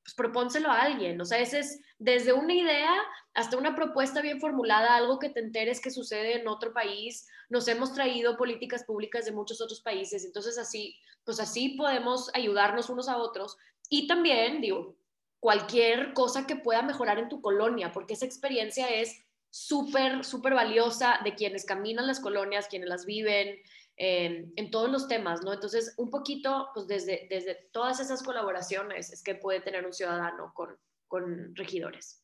pues 0.03 0.15
propónselo 0.15 0.69
a 0.69 0.81
alguien. 0.81 1.19
O 1.21 1.25
sea, 1.25 1.39
ese 1.39 1.59
es 1.59 1.81
desde 1.99 2.33
una 2.33 2.53
idea 2.53 2.91
hasta 3.33 3.57
una 3.57 3.75
propuesta 3.75 4.21
bien 4.21 4.39
formulada, 4.39 4.95
algo 4.95 5.19
que 5.19 5.29
te 5.29 5.39
enteres 5.39 5.81
que 5.81 5.91
sucede 5.91 6.39
en 6.39 6.47
otro 6.47 6.73
país. 6.73 7.27
Nos 7.49 7.67
hemos 7.67 7.93
traído 7.93 8.37
políticas 8.37 8.83
públicas 8.83 9.25
de 9.25 9.33
muchos 9.33 9.61
otros 9.61 9.81
países, 9.81 10.25
entonces 10.25 10.57
así, 10.57 10.95
pues 11.23 11.39
así 11.39 11.69
podemos 11.77 12.31
ayudarnos 12.33 12.89
unos 12.89 13.07
a 13.07 13.17
otros. 13.17 13.57
Y 13.89 14.07
también, 14.07 14.61
digo, 14.61 14.95
cualquier 15.39 16.13
cosa 16.13 16.47
que 16.47 16.55
pueda 16.55 16.81
mejorar 16.81 17.19
en 17.19 17.29
tu 17.29 17.41
colonia, 17.41 17.91
porque 17.91 18.13
esa 18.13 18.25
experiencia 18.25 18.89
es 18.89 19.23
súper, 19.49 20.23
súper 20.23 20.53
valiosa 20.53 21.19
de 21.23 21.35
quienes 21.35 21.65
caminan 21.65 22.07
las 22.07 22.19
colonias, 22.19 22.67
quienes 22.67 22.89
las 22.89 23.05
viven, 23.05 23.57
en 24.01 24.71
todos 24.71 24.89
los 24.89 25.09
temas, 25.09 25.43
¿no? 25.43 25.51
Entonces, 25.51 25.93
un 25.97 26.09
poquito, 26.09 26.69
pues 26.73 26.87
desde, 26.87 27.27
desde 27.29 27.55
todas 27.73 27.99
esas 27.99 28.23
colaboraciones 28.23 29.11
es 29.11 29.21
que 29.21 29.35
puede 29.35 29.59
tener 29.59 29.85
un 29.85 29.91
ciudadano 29.91 30.53
con, 30.53 30.77
con 31.07 31.53
regidores. 31.53 32.23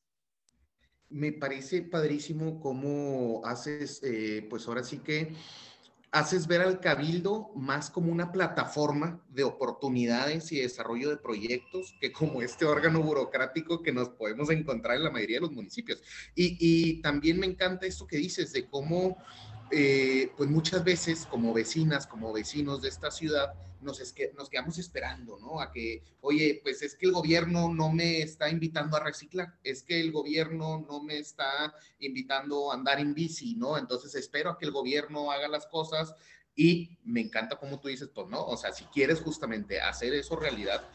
Me 1.10 1.34
parece 1.34 1.82
padrísimo 1.82 2.62
cómo 2.62 3.42
haces, 3.46 4.02
eh, 4.04 4.48
pues 4.50 4.66
ahora 4.68 4.84
sí 4.84 5.00
que 5.00 5.34
haces 6.16 6.48
ver 6.48 6.62
al 6.62 6.80
cabildo 6.80 7.50
más 7.58 7.90
como 7.90 8.10
una 8.10 8.32
plataforma 8.32 9.22
de 9.28 9.44
oportunidades 9.44 10.50
y 10.54 10.62
desarrollo 10.62 11.10
de 11.10 11.18
proyectos 11.18 11.94
que 12.00 12.14
como 12.14 12.42
este 12.42 12.64
órgano 12.64 13.02
burocrático 13.02 13.84
que 13.84 13.92
nos 13.92 14.08
podemos 14.08 14.50
encontrar 14.50 14.96
en 14.96 15.04
la 15.04 15.12
mayoría 15.12 15.38
de 15.38 15.42
los 15.42 15.52
municipios. 15.52 16.02
Y, 16.34 17.02
también 17.02 17.38
me 17.38 17.48
encanta 17.48 17.86
esto 17.86 18.08
que 18.08 18.16
dices 18.16 18.54
de 18.54 18.66
cómo 18.66 19.18
eh, 19.72 20.32
pues 20.38 20.50
muchas 20.50 20.84
veces 20.84 21.26
como 21.26 21.54
vecinas, 21.54 22.08
como 22.08 22.32
vecinos 22.32 22.82
de 22.82 22.90
esta 22.90 23.12
ciudad, 23.12 23.54
nos, 23.82 24.00
es 24.00 24.12
que, 24.12 24.34
nos 24.38 24.50
quedamos 24.50 24.78
esperando, 24.78 25.38
¿no? 25.40 25.62
A 25.62 25.72
que, 25.72 26.04
oye, 26.22 26.60
pues 26.64 26.82
es 26.82 26.96
que 26.96 27.06
el 27.06 27.12
gobierno 27.12 27.74
no 27.74 27.92
me 27.92 28.22
está 28.22 28.50
invitando 28.50 28.98
a 28.98 29.04
reciclar, 29.04 29.54
es 29.64 29.84
que 29.84 30.00
el 30.00 30.12
gobierno 30.12 30.86
no 30.88 31.02
me 31.02 31.18
está 31.18 31.74
invitando 32.00 32.72
a 32.72 32.76
andar 32.76 33.00
en 33.00 33.14
bici, 33.14 33.56
¿no? 33.56 33.78
Entonces 33.78 34.16
espero 34.16 34.50
a 34.50 34.58
que 34.58 34.66
el 34.66 34.72
gobierno 34.72 35.32
haga 35.32 35.48
las 35.48 35.68
cosas 35.68 36.16
y 36.56 36.98
me 37.04 37.22
encanta 37.22 37.58
como 37.58 37.80
tú 37.80 37.90
dices, 37.90 38.10
pues 38.14 38.28
no, 38.28 38.44
o 38.46 38.58
sea, 38.58 38.72
si 38.72 38.86
quieres 38.86 39.22
justamente 39.22 39.82
hacer 39.82 40.14
eso 40.14 40.36
realidad, 40.36 40.88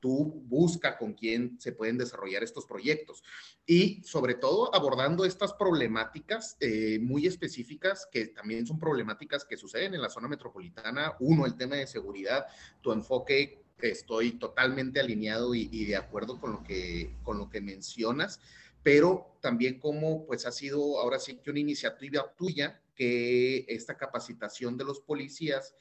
tú 0.00 0.42
busca 0.46 0.98
con 0.98 1.14
quién 1.14 1.60
se 1.60 1.72
pueden 1.72 1.98
desarrollar 1.98 2.42
estos 2.42 2.66
proyectos. 2.66 3.22
Y 3.66 4.02
sobre 4.04 4.34
todo 4.34 4.74
abordando 4.74 5.24
estas 5.24 5.52
problemáticas 5.52 6.56
eh, 6.60 6.98
muy 7.00 7.26
específicas, 7.26 8.08
que 8.10 8.28
también 8.28 8.66
son 8.66 8.78
problemáticas 8.78 9.44
que 9.44 9.56
suceden 9.56 9.94
en 9.94 10.02
la 10.02 10.10
zona 10.10 10.28
metropolitana. 10.28 11.16
Uno, 11.20 11.46
el 11.46 11.56
tema 11.56 11.76
de 11.76 11.86
seguridad, 11.86 12.46
tu 12.80 12.92
enfoque, 12.92 13.62
estoy 13.80 14.32
totalmente 14.32 15.00
alineado 15.00 15.54
y, 15.54 15.84
de 15.84 15.96
acuerdo 15.96 16.40
con 16.40 16.52
lo, 16.52 16.62
que, 16.62 17.14
con 17.22 17.38
lo 17.38 17.50
que 17.50 17.60
mencionas, 17.60 18.40
pero 18.82 19.36
también 19.40 19.78
como 19.78 20.26
pues 20.26 20.46
ha 20.46 20.52
sido 20.52 20.98
ahora 21.00 21.18
sí 21.18 21.36
que 21.36 21.50
una 21.50 21.60
iniciativa 21.60 22.32
tuya 22.36 22.80
que 22.94 23.66
esta 23.68 23.96
capacitación 23.96 24.76
de 24.76 24.84
los 24.84 25.00
policías 25.00 25.74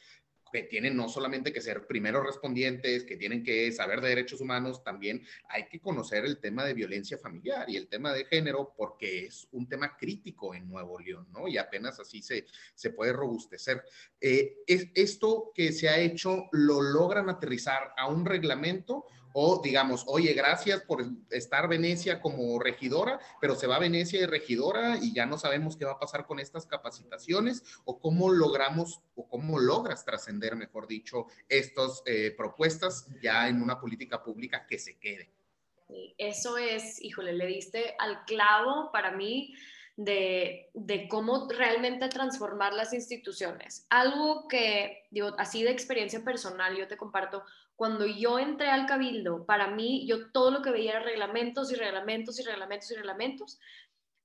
que 0.55 0.63
tienen 0.63 0.95
no 0.95 1.09
solamente 1.09 1.51
que 1.51 1.59
ser 1.59 1.85
primeros 1.85 2.25
respondientes, 2.25 3.03
que 3.03 3.17
tienen 3.17 3.43
que 3.43 3.73
saber 3.73 3.99
de 3.99 4.07
derechos 4.07 4.39
humanos, 4.39 4.83
también 4.85 5.21
hay 5.49 5.67
que 5.67 5.81
conocer 5.81 6.23
el 6.23 6.39
tema 6.39 6.63
de 6.63 6.73
violencia 6.73 7.17
familiar 7.17 7.69
y 7.69 7.75
el 7.75 7.89
tema 7.89 8.13
de 8.13 8.23
género 8.23 8.73
porque 8.77 9.25
es 9.25 9.49
un 9.51 9.67
tema 9.67 9.97
crítico 9.97 10.55
en 10.55 10.69
Nuevo 10.69 10.97
León, 10.97 11.27
¿no? 11.33 11.49
Y 11.49 11.57
apenas 11.57 11.99
así 11.99 12.21
se, 12.21 12.45
se 12.73 12.91
puede 12.91 13.11
robustecer. 13.11 13.83
Eh, 14.21 14.59
es, 14.65 14.87
esto 14.95 15.51
que 15.53 15.73
se 15.73 15.89
ha 15.89 15.99
hecho, 15.99 16.47
¿lo 16.53 16.81
logran 16.81 17.29
aterrizar 17.29 17.91
a 17.97 18.07
un 18.07 18.25
reglamento 18.25 19.05
o 19.37 19.59
digamos, 19.61 20.05
oye, 20.07 20.33
gracias 20.33 20.81
por 20.83 21.03
estar 21.29 21.67
Venecia 21.67 22.21
como 22.21 22.57
regidora, 22.57 23.19
pero 23.41 23.55
se 23.55 23.67
va 23.67 23.79
Venecia 23.79 24.21
de 24.21 24.27
regidora 24.27 24.97
y 25.01 25.13
ya 25.13 25.25
no 25.25 25.37
sabemos 25.37 25.75
qué 25.75 25.83
va 25.83 25.91
a 25.91 25.99
pasar 25.99 26.25
con 26.25 26.39
estas 26.39 26.65
capacitaciones 26.65 27.61
o 27.83 27.99
cómo 27.99 28.29
logramos 28.29 29.01
o 29.13 29.27
cómo 29.27 29.59
logras 29.59 30.05
trascender, 30.05 30.55
mejor 30.55 30.87
dicho, 30.87 31.25
estas 31.49 32.01
eh, 32.05 32.33
propuestas 32.37 33.09
ya 33.21 33.49
en 33.49 33.61
una 33.61 33.77
política 33.77 34.23
pública 34.23 34.65
que 34.65 34.79
se 34.79 34.97
quede. 34.99 35.29
eso 36.17 36.57
es, 36.57 37.01
híjole, 37.03 37.33
le 37.33 37.47
diste 37.47 37.93
al 37.99 38.23
clavo 38.23 38.89
para 38.93 39.11
mí. 39.11 39.53
De, 39.97 40.71
de, 40.73 41.07
cómo 41.07 41.47
realmente 41.47 42.09
transformar 42.09 42.73
las 42.73 42.91
instituciones. 42.91 43.87
Algo 43.89 44.45
que, 44.49 45.07
digo, 45.09 45.33
así 45.37 45.63
de 45.63 45.71
experiencia 45.71 46.21
personal, 46.21 46.75
yo 46.75 46.89
te 46.89 46.97
comparto, 46.97 47.45
cuando 47.77 48.05
yo 48.05 48.37
entré 48.37 48.67
al 48.67 48.87
cabildo, 48.87 49.45
para 49.45 49.67
mí 49.67 50.05
yo 50.05 50.31
todo 50.31 50.51
lo 50.51 50.61
que 50.61 50.71
veía 50.71 50.91
era 50.91 50.99
reglamentos 50.99 51.71
y 51.71 51.75
reglamentos 51.75 52.37
y 52.39 52.43
reglamentos 52.43 52.91
y 52.91 52.95
reglamentos, 52.95 53.59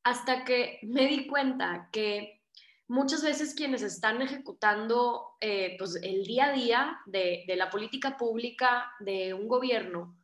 hasta 0.02 0.44
que 0.44 0.80
me 0.82 1.06
di 1.06 1.28
cuenta 1.28 1.88
que 1.92 2.40
muchas 2.88 3.22
veces 3.22 3.54
quienes 3.54 3.82
están 3.82 4.20
ejecutando 4.22 5.36
eh, 5.40 5.76
pues 5.78 5.94
el 6.02 6.24
día 6.24 6.46
a 6.46 6.52
día 6.52 7.00
de, 7.06 7.44
de 7.46 7.56
la 7.56 7.70
política 7.70 8.16
pública 8.16 8.90
de 8.98 9.32
un 9.32 9.46
gobierno 9.46 10.16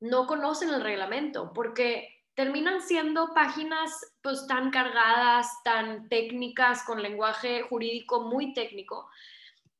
no 0.00 0.26
conocen 0.26 0.70
el 0.70 0.82
reglamento 0.82 1.52
porque 1.52 2.19
terminan 2.40 2.80
siendo 2.80 3.34
páginas 3.34 3.90
pues 4.22 4.46
tan 4.46 4.70
cargadas, 4.70 5.46
tan 5.62 6.08
técnicas, 6.08 6.82
con 6.84 7.02
lenguaje 7.02 7.60
jurídico 7.68 8.22
muy 8.22 8.54
técnico, 8.54 9.10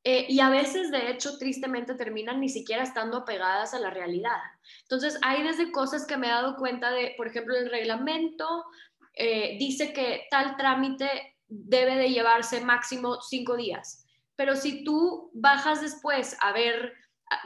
eh, 0.05 0.27
y 0.29 0.41
a 0.41 0.51
veces, 0.51 0.91
de 0.91 1.11
hecho, 1.11 1.39
tristemente 1.39 1.95
terminan 1.95 2.39
ni 2.39 2.51
siquiera 2.51 2.83
estando 2.83 3.17
apegadas 3.17 3.73
a 3.73 3.79
la 3.79 3.89
realidad. 3.89 4.37
Entonces, 4.83 5.19
hay 5.23 5.43
desde 5.43 5.73
cosas 5.73 6.07
que 6.07 6.19
me 6.19 6.27
he 6.27 6.31
dado 6.31 6.57
cuenta 6.57 6.91
de, 6.91 7.15
por 7.17 7.29
ejemplo, 7.29 7.57
el 7.57 7.71
reglamento 7.71 8.67
eh, 9.15 9.57
dice 9.59 9.95
que 9.95 10.27
tal 10.31 10.59
trámite 10.59 11.39
debe 11.49 11.97
de 11.97 12.11
llevarse 12.11 12.61
máximo 12.61 13.23
cinco 13.23 13.57
días. 13.57 14.05
Pero 14.37 14.55
si 14.55 14.85
tú 14.85 15.31
bajas 15.33 15.81
después 15.81 16.37
a 16.43 16.53
ver 16.53 16.93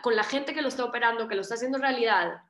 con 0.02 0.16
la 0.16 0.24
gente 0.24 0.54
que 0.54 0.62
lo 0.62 0.68
está 0.68 0.84
operando, 0.84 1.28
que 1.28 1.36
lo 1.36 1.42
está 1.42 1.54
haciendo 1.54 1.78
realidad, 1.78 2.40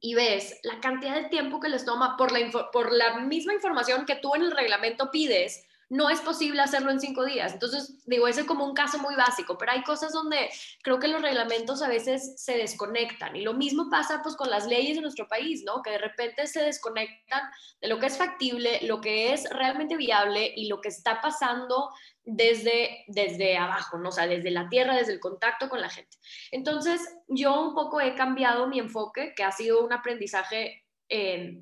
y 0.00 0.14
ves 0.14 0.58
la 0.62 0.80
cantidad 0.80 1.14
de 1.14 1.28
tiempo 1.28 1.60
que 1.60 1.68
les 1.68 1.84
toma 1.84 2.16
por 2.16 2.32
la, 2.32 2.70
por 2.72 2.92
la 2.92 3.20
misma 3.20 3.54
información 3.54 4.06
que 4.06 4.16
tú 4.16 4.34
en 4.34 4.42
el 4.42 4.50
reglamento 4.52 5.10
pides, 5.10 5.65
no 5.88 6.10
es 6.10 6.20
posible 6.20 6.60
hacerlo 6.62 6.90
en 6.90 7.00
cinco 7.00 7.24
días. 7.24 7.52
Entonces, 7.52 8.02
digo, 8.06 8.26
ese 8.26 8.40
es 8.40 8.46
como 8.46 8.64
un 8.64 8.74
caso 8.74 8.98
muy 8.98 9.14
básico, 9.14 9.56
pero 9.56 9.72
hay 9.72 9.82
cosas 9.84 10.12
donde 10.12 10.50
creo 10.82 10.98
que 10.98 11.08
los 11.08 11.22
reglamentos 11.22 11.80
a 11.82 11.88
veces 11.88 12.34
se 12.42 12.56
desconectan 12.56 13.36
y 13.36 13.42
lo 13.42 13.54
mismo 13.54 13.88
pasa 13.88 14.20
pues 14.22 14.34
con 14.34 14.50
las 14.50 14.66
leyes 14.66 14.96
de 14.96 15.02
nuestro 15.02 15.28
país, 15.28 15.62
¿no? 15.64 15.82
Que 15.82 15.90
de 15.90 15.98
repente 15.98 16.46
se 16.48 16.62
desconectan 16.62 17.42
de 17.80 17.88
lo 17.88 17.98
que 18.00 18.06
es 18.06 18.18
factible, 18.18 18.80
lo 18.82 19.00
que 19.00 19.32
es 19.32 19.48
realmente 19.50 19.96
viable 19.96 20.52
y 20.56 20.68
lo 20.68 20.80
que 20.80 20.88
está 20.88 21.20
pasando 21.20 21.90
desde, 22.24 23.04
desde 23.06 23.56
abajo, 23.56 23.98
¿no? 23.98 24.08
O 24.08 24.12
sea, 24.12 24.26
desde 24.26 24.50
la 24.50 24.68
tierra, 24.68 24.96
desde 24.96 25.12
el 25.12 25.20
contacto 25.20 25.68
con 25.68 25.80
la 25.80 25.88
gente. 25.88 26.18
Entonces, 26.50 27.00
yo 27.28 27.60
un 27.60 27.74
poco 27.74 28.00
he 28.00 28.16
cambiado 28.16 28.66
mi 28.66 28.80
enfoque, 28.80 29.34
que 29.36 29.44
ha 29.44 29.52
sido 29.52 29.84
un 29.84 29.92
aprendizaje 29.92 30.85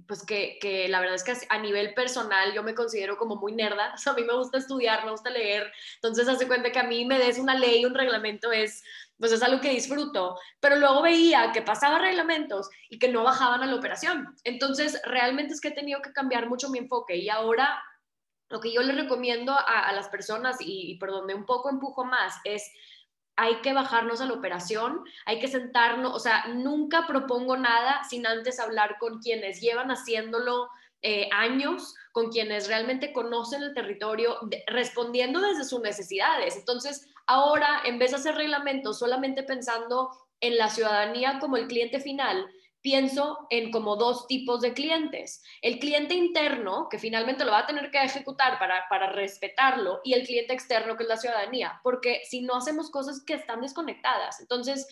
pues 0.06 0.24
que, 0.24 0.58
que, 0.60 0.88
la 0.88 1.00
verdad 1.00 1.16
es 1.16 1.24
que 1.24 1.34
a 1.50 1.58
nivel 1.58 1.92
personal 1.92 2.54
yo 2.54 2.62
me 2.62 2.74
considero 2.74 3.18
como 3.18 3.36
muy 3.36 3.52
nerda, 3.52 3.94
a 4.06 4.12
mí 4.14 4.22
me 4.22 4.34
gusta 4.34 4.58
estudiar, 4.58 5.04
me 5.04 5.10
gusta 5.10 5.30
leer, 5.30 5.70
entonces 5.96 6.28
hace 6.28 6.46
cuenta 6.46 6.72
que 6.72 6.78
a 6.78 6.84
mí 6.84 7.04
me 7.04 7.18
des 7.18 7.38
una 7.38 7.54
ley, 7.54 7.84
un 7.84 7.94
reglamento 7.94 8.52
es, 8.52 8.82
pues 9.18 9.32
es 9.32 9.42
algo 9.42 9.60
que 9.60 9.68
disfruto, 9.70 10.38
pero 10.60 10.76
luego 10.76 11.02
veía 11.02 11.52
que 11.52 11.62
pasaba 11.62 11.98
reglamentos 11.98 12.70
y 12.88 12.98
que 12.98 13.08
no 13.08 13.22
bajaban 13.22 13.62
a 13.62 13.66
la 13.66 13.76
operación, 13.76 14.34
entonces 14.44 15.00
realmente 15.04 15.52
es 15.52 15.60
que 15.60 15.68
he 15.68 15.74
tenido 15.74 16.00
que 16.00 16.12
cambiar 16.12 16.48
mucho 16.48 16.70
mi 16.70 16.78
enfoque 16.78 17.16
y 17.16 17.28
ahora 17.28 17.82
lo 18.48 18.60
que 18.60 18.72
yo 18.72 18.82
le 18.82 18.92
recomiendo 18.92 19.52
a, 19.52 19.88
a 19.88 19.92
las 19.92 20.08
personas 20.08 20.60
y, 20.60 20.92
y 20.92 20.98
por 20.98 21.10
donde 21.10 21.34
un 21.34 21.44
poco 21.44 21.70
empujo 21.70 22.04
más 22.04 22.34
es 22.44 22.70
hay 23.36 23.56
que 23.62 23.72
bajarnos 23.72 24.20
a 24.20 24.26
la 24.26 24.34
operación, 24.34 25.04
hay 25.26 25.40
que 25.40 25.48
sentarnos, 25.48 26.14
o 26.14 26.18
sea, 26.18 26.46
nunca 26.54 27.06
propongo 27.06 27.56
nada 27.56 28.04
sin 28.08 28.26
antes 28.26 28.60
hablar 28.60 28.96
con 28.98 29.18
quienes 29.20 29.60
llevan 29.60 29.90
haciéndolo 29.90 30.68
eh, 31.02 31.28
años, 31.32 31.94
con 32.12 32.30
quienes 32.30 32.68
realmente 32.68 33.12
conocen 33.12 33.62
el 33.62 33.74
territorio, 33.74 34.38
respondiendo 34.68 35.40
desde 35.40 35.64
sus 35.64 35.80
necesidades. 35.80 36.56
Entonces, 36.56 37.08
ahora, 37.26 37.82
en 37.84 37.98
vez 37.98 38.12
de 38.12 38.18
hacer 38.18 38.36
reglamentos 38.36 39.00
solamente 39.00 39.42
pensando 39.42 40.10
en 40.40 40.56
la 40.56 40.70
ciudadanía 40.70 41.38
como 41.40 41.56
el 41.56 41.66
cliente 41.66 42.00
final, 42.00 42.46
pienso 42.84 43.46
en 43.48 43.70
como 43.70 43.96
dos 43.96 44.26
tipos 44.26 44.60
de 44.60 44.74
clientes. 44.74 45.42
El 45.62 45.78
cliente 45.78 46.12
interno, 46.12 46.86
que 46.90 46.98
finalmente 46.98 47.42
lo 47.42 47.52
va 47.52 47.60
a 47.60 47.66
tener 47.66 47.90
que 47.90 48.02
ejecutar 48.02 48.58
para, 48.58 48.86
para 48.90 49.10
respetarlo, 49.10 50.02
y 50.04 50.12
el 50.12 50.26
cliente 50.26 50.52
externo, 50.52 50.94
que 50.94 51.04
es 51.04 51.08
la 51.08 51.16
ciudadanía, 51.16 51.80
porque 51.82 52.20
si 52.28 52.42
no 52.42 52.56
hacemos 52.56 52.90
cosas 52.90 53.24
que 53.24 53.32
están 53.32 53.62
desconectadas. 53.62 54.38
Entonces, 54.38 54.86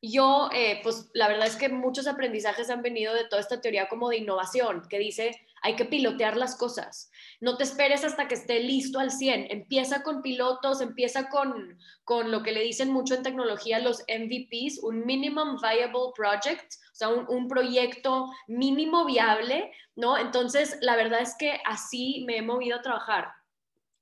yo, 0.00 0.48
eh, 0.54 0.80
pues 0.82 1.10
la 1.12 1.28
verdad 1.28 1.46
es 1.46 1.56
que 1.56 1.68
muchos 1.68 2.06
aprendizajes 2.06 2.70
han 2.70 2.80
venido 2.80 3.12
de 3.12 3.28
toda 3.28 3.42
esta 3.42 3.60
teoría 3.60 3.86
como 3.86 4.08
de 4.08 4.16
innovación, 4.16 4.84
que 4.88 4.98
dice, 4.98 5.38
hay 5.66 5.74
que 5.74 5.84
pilotear 5.84 6.36
las 6.36 6.54
cosas. 6.54 7.10
No 7.40 7.56
te 7.56 7.64
esperes 7.64 8.04
hasta 8.04 8.28
que 8.28 8.36
esté 8.36 8.60
listo 8.60 9.00
al 9.00 9.10
100. 9.10 9.48
Empieza 9.50 10.04
con 10.04 10.22
pilotos, 10.22 10.80
empieza 10.80 11.28
con, 11.28 11.76
con 12.04 12.30
lo 12.30 12.44
que 12.44 12.52
le 12.52 12.62
dicen 12.62 12.92
mucho 12.92 13.16
en 13.16 13.24
tecnología 13.24 13.80
los 13.80 14.02
MVPs, 14.02 14.78
un 14.84 15.04
Minimum 15.04 15.56
Viable 15.60 16.12
Project, 16.14 16.74
o 16.92 16.94
sea, 16.94 17.08
un, 17.08 17.26
un 17.28 17.48
proyecto 17.48 18.30
mínimo 18.46 19.04
viable, 19.06 19.72
¿no? 19.96 20.16
Entonces, 20.16 20.78
la 20.82 20.94
verdad 20.94 21.20
es 21.20 21.34
que 21.36 21.60
así 21.64 22.24
me 22.28 22.36
he 22.36 22.42
movido 22.42 22.76
a 22.76 22.82
trabajar. 22.82 23.32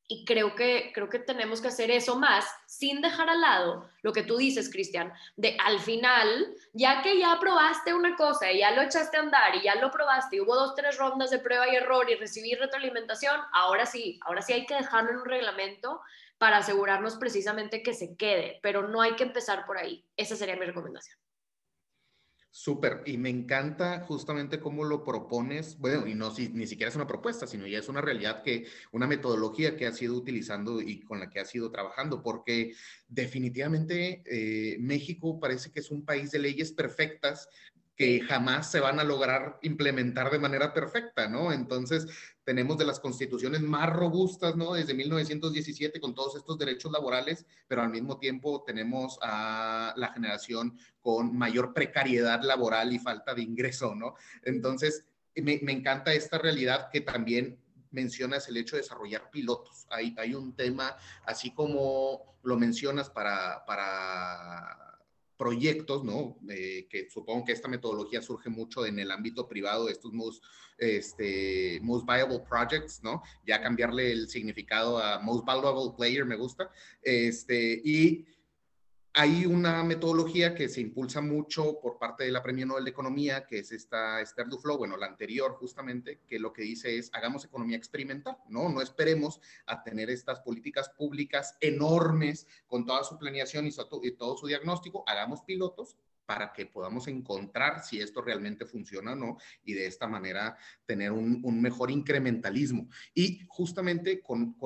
Y 0.07 0.25
creo 0.27 0.55
que, 0.55 0.93
creo 0.95 1.09
que 1.09 1.19
tenemos 1.19 1.63
que 1.63 1.69
hacer 1.69 1.91
eso 1.91 2.17
más, 2.17 2.45
sin 2.67 3.01
dejar 3.01 3.31
al 3.31 3.41
lado 3.41 3.89
lo 4.03 4.13
que 4.13 4.23
tú 4.23 4.37
dices, 4.37 4.71
Cristian, 4.71 5.13
de 5.37 5.57
al 5.65 5.81
final, 5.81 6.55
ya 6.75 7.01
que 7.01 7.19
ya 7.19 7.39
probaste 7.41 7.95
una 7.95 8.15
cosa 8.17 8.53
y 8.53 8.59
ya 8.59 8.73
lo 8.73 8.83
echaste 8.83 9.17
a 9.17 9.21
andar 9.21 9.55
y 9.55 9.63
ya 9.63 9.77
lo 9.77 9.91
probaste 9.91 10.37
y 10.37 10.41
hubo 10.41 10.55
dos, 10.55 10.75
tres 10.75 10.99
rondas 10.99 11.31
de 11.31 11.39
prueba 11.39 11.67
y 11.69 11.77
error 11.77 12.11
y 12.11 12.17
recibir 12.17 12.59
retroalimentación, 12.59 13.41
ahora 13.53 13.87
sí, 13.87 14.21
ahora 14.27 14.43
sí 14.43 14.53
hay 14.53 14.67
que 14.67 14.75
dejarlo 14.75 15.11
en 15.11 15.17
un 15.17 15.25
reglamento 15.25 16.03
para 16.37 16.59
asegurarnos 16.59 17.17
precisamente 17.17 17.83
que 17.83 17.95
se 17.95 18.17
quede, 18.17 18.61
pero 18.63 18.87
no 18.87 19.01
hay 19.01 19.17
que 19.17 19.25
empezar 19.25 19.65
por 19.65 19.79
ahí. 19.79 20.05
Esa 20.17 20.37
sería 20.37 20.57
mi 20.57 20.67
recomendación. 20.67 21.24
Súper, 22.57 23.03
y 23.05 23.19
me 23.19 23.31
encanta 23.31 24.05
justamente 24.07 24.61
cómo 24.61 24.85
lo 24.85 25.03
propones, 25.03 25.77
bueno, 25.77 26.07
y 26.07 26.15
no 26.15 26.31
si, 26.31 26.51
ni 26.51 26.69
siquiera 26.69 26.89
es 26.89 26.95
una 26.95 27.09
propuesta, 27.09 27.49
sino 27.49 27.67
ya 27.67 27.81
es 27.81 27.89
una 27.89 28.01
realidad 28.01 28.45
que, 28.45 28.69
una 28.93 29.09
metodología 29.09 29.77
que 29.77 29.89
has 29.89 30.01
ido 30.01 30.15
utilizando 30.15 30.81
y 30.81 31.01
con 31.01 31.19
la 31.19 31.29
que 31.29 31.41
has 31.41 31.53
ido 31.53 31.73
trabajando, 31.73 32.23
porque 32.23 32.73
definitivamente 33.09 34.23
eh, 34.25 34.77
México 34.79 35.41
parece 35.41 35.73
que 35.73 35.81
es 35.81 35.91
un 35.91 36.05
país 36.05 36.31
de 36.31 36.39
leyes 36.39 36.71
perfectas 36.71 37.49
que 37.97 38.21
jamás 38.21 38.71
se 38.71 38.81
van 38.81 38.99
a 38.99 39.05
lograr 39.05 39.59
implementar 39.63 40.31
de 40.31 40.39
manera 40.39 40.73
perfecta, 40.73 41.29
¿no? 41.29 41.53
Entonces, 41.53 42.07
tenemos 42.43 42.77
de 42.77 42.85
las 42.85 43.01
constituciones 43.01 43.61
más 43.61 43.91
robustas, 43.91 44.57
¿no? 44.57 44.75
Desde 44.75 44.95
1917 44.95 46.01
con 46.01 46.15
todos 46.15 46.37
estos 46.37 46.59
derechos 46.59 46.91
laborales, 46.91 47.47
pero 47.69 47.83
al 47.83 47.91
mismo 47.91 48.19
tiempo 48.19 48.65
tenemos 48.67 49.19
a 49.23 49.95
la 49.97 50.13
generación 50.13 50.79
con 51.01 51.37
mayor 51.37 51.73
precariedad 51.73 52.43
laboral 52.43 52.93
y 52.93 52.99
falta 52.99 53.35
de 53.35 53.43
ingreso, 53.43 53.95
¿no? 53.95 54.15
Entonces, 54.43 55.05
me, 55.37 55.55
encanta 55.55 56.13
esta 56.13 56.39
realidad 56.39 56.91
que 56.93 57.01
también 57.01 57.59
mencionas 57.91 58.49
el 58.49 58.57
hecho 58.57 58.77
de 58.77 58.83
desarrollar 58.83 59.31
pilotos. 59.31 59.87
Hay, 59.91 60.15
hay 60.19 60.35
un 60.35 60.55
tema, 60.55 60.97
así 61.25 61.53
como 61.53 62.39
lo 62.43 62.57
mencionas 62.57 63.09
para, 63.09 63.65
para 63.65 64.94
proyectos, 65.37 66.05
¿no? 66.05 66.38
Eh, 66.49 66.87
que 66.88 67.09
supongo 67.11 67.45
que 67.45 67.53
esta 67.53 67.69
metodología 67.69 68.23
surge 68.23 68.50
mucho 68.50 68.87
en 68.87 68.99
el 68.99 69.11
ámbito 69.11 69.49
privado, 69.49 69.88
estos 69.88 70.12
most, 70.12 70.43
este, 70.79 71.81
most 71.83 72.07
viable 72.07 72.41
projects, 72.41 73.03
¿no? 73.03 73.23
Ya 73.47 73.61
cambiarle 73.61 74.12
el 74.12 74.29
significado 74.29 74.99
a 74.99 75.19
most 75.19 75.45
valuable 75.45 75.93
player 75.97 76.25
me 76.25 76.37
gusta. 76.37 76.71
Este, 77.03 77.81
y 77.85 78.26
hay 79.16 79.47
una 79.47 79.85
metodología 79.85 80.56
que 80.56 80.68
se 80.68 80.80
impulsa 80.80 81.21
mucho 81.21 81.78
por 81.80 81.99
parte 81.99 82.25
de 82.25 82.33
la 82.33 82.42
Premio 82.42 82.66
Nobel 82.66 82.83
de 82.83 82.90
Economía, 82.90 83.47
que 83.47 83.61
es 83.61 83.71
esta 83.71 84.21
Esther 84.21 84.49
Duflo, 84.49 84.76
bueno, 84.76 84.97
la 84.97 85.06
anterior 85.06 85.52
justamente, 85.52 86.21
que 86.26 86.40
lo 86.40 86.52
que 86.52 86.62
dice 86.62 86.99
es 86.99 87.11
hagamos 87.14 87.44
economía 87.44 87.76
experimental, 87.76 88.37
¿no? 88.49 88.68
No 88.68 88.83
esperemos 88.83 89.40
a 89.66 89.85
tener 89.85 90.11
estas 90.11 90.40
políticas 90.40 90.88
públicas 90.90 91.56
enormes 91.61 92.49
con 92.66 92.85
toda 92.85 93.04
su 93.04 93.16
planeación 93.16 93.68
y, 93.68 93.71
y 94.02 94.12
todo 94.16 94.37
su 94.37 94.49
diagnóstico, 94.49 95.04
hagamos 95.06 95.42
pilotos 95.42 95.97
para 96.26 96.52
que 96.52 96.66
podamos 96.66 97.09
encontrar 97.09 97.85
si 97.85 98.00
esto 98.00 98.23
realmente 98.23 98.66
funciona 98.66 99.12
o 99.12 99.16
no 99.16 99.37
y 99.64 99.75
de 99.75 99.87
esta 99.87 100.07
manera 100.07 100.57
tener 100.87 101.12
un, 101.12 101.43
mejor 101.61 101.90
incrementalismo. 101.90 102.88
Y 103.14 103.40
justamente 103.49 104.21
con, 104.21 104.57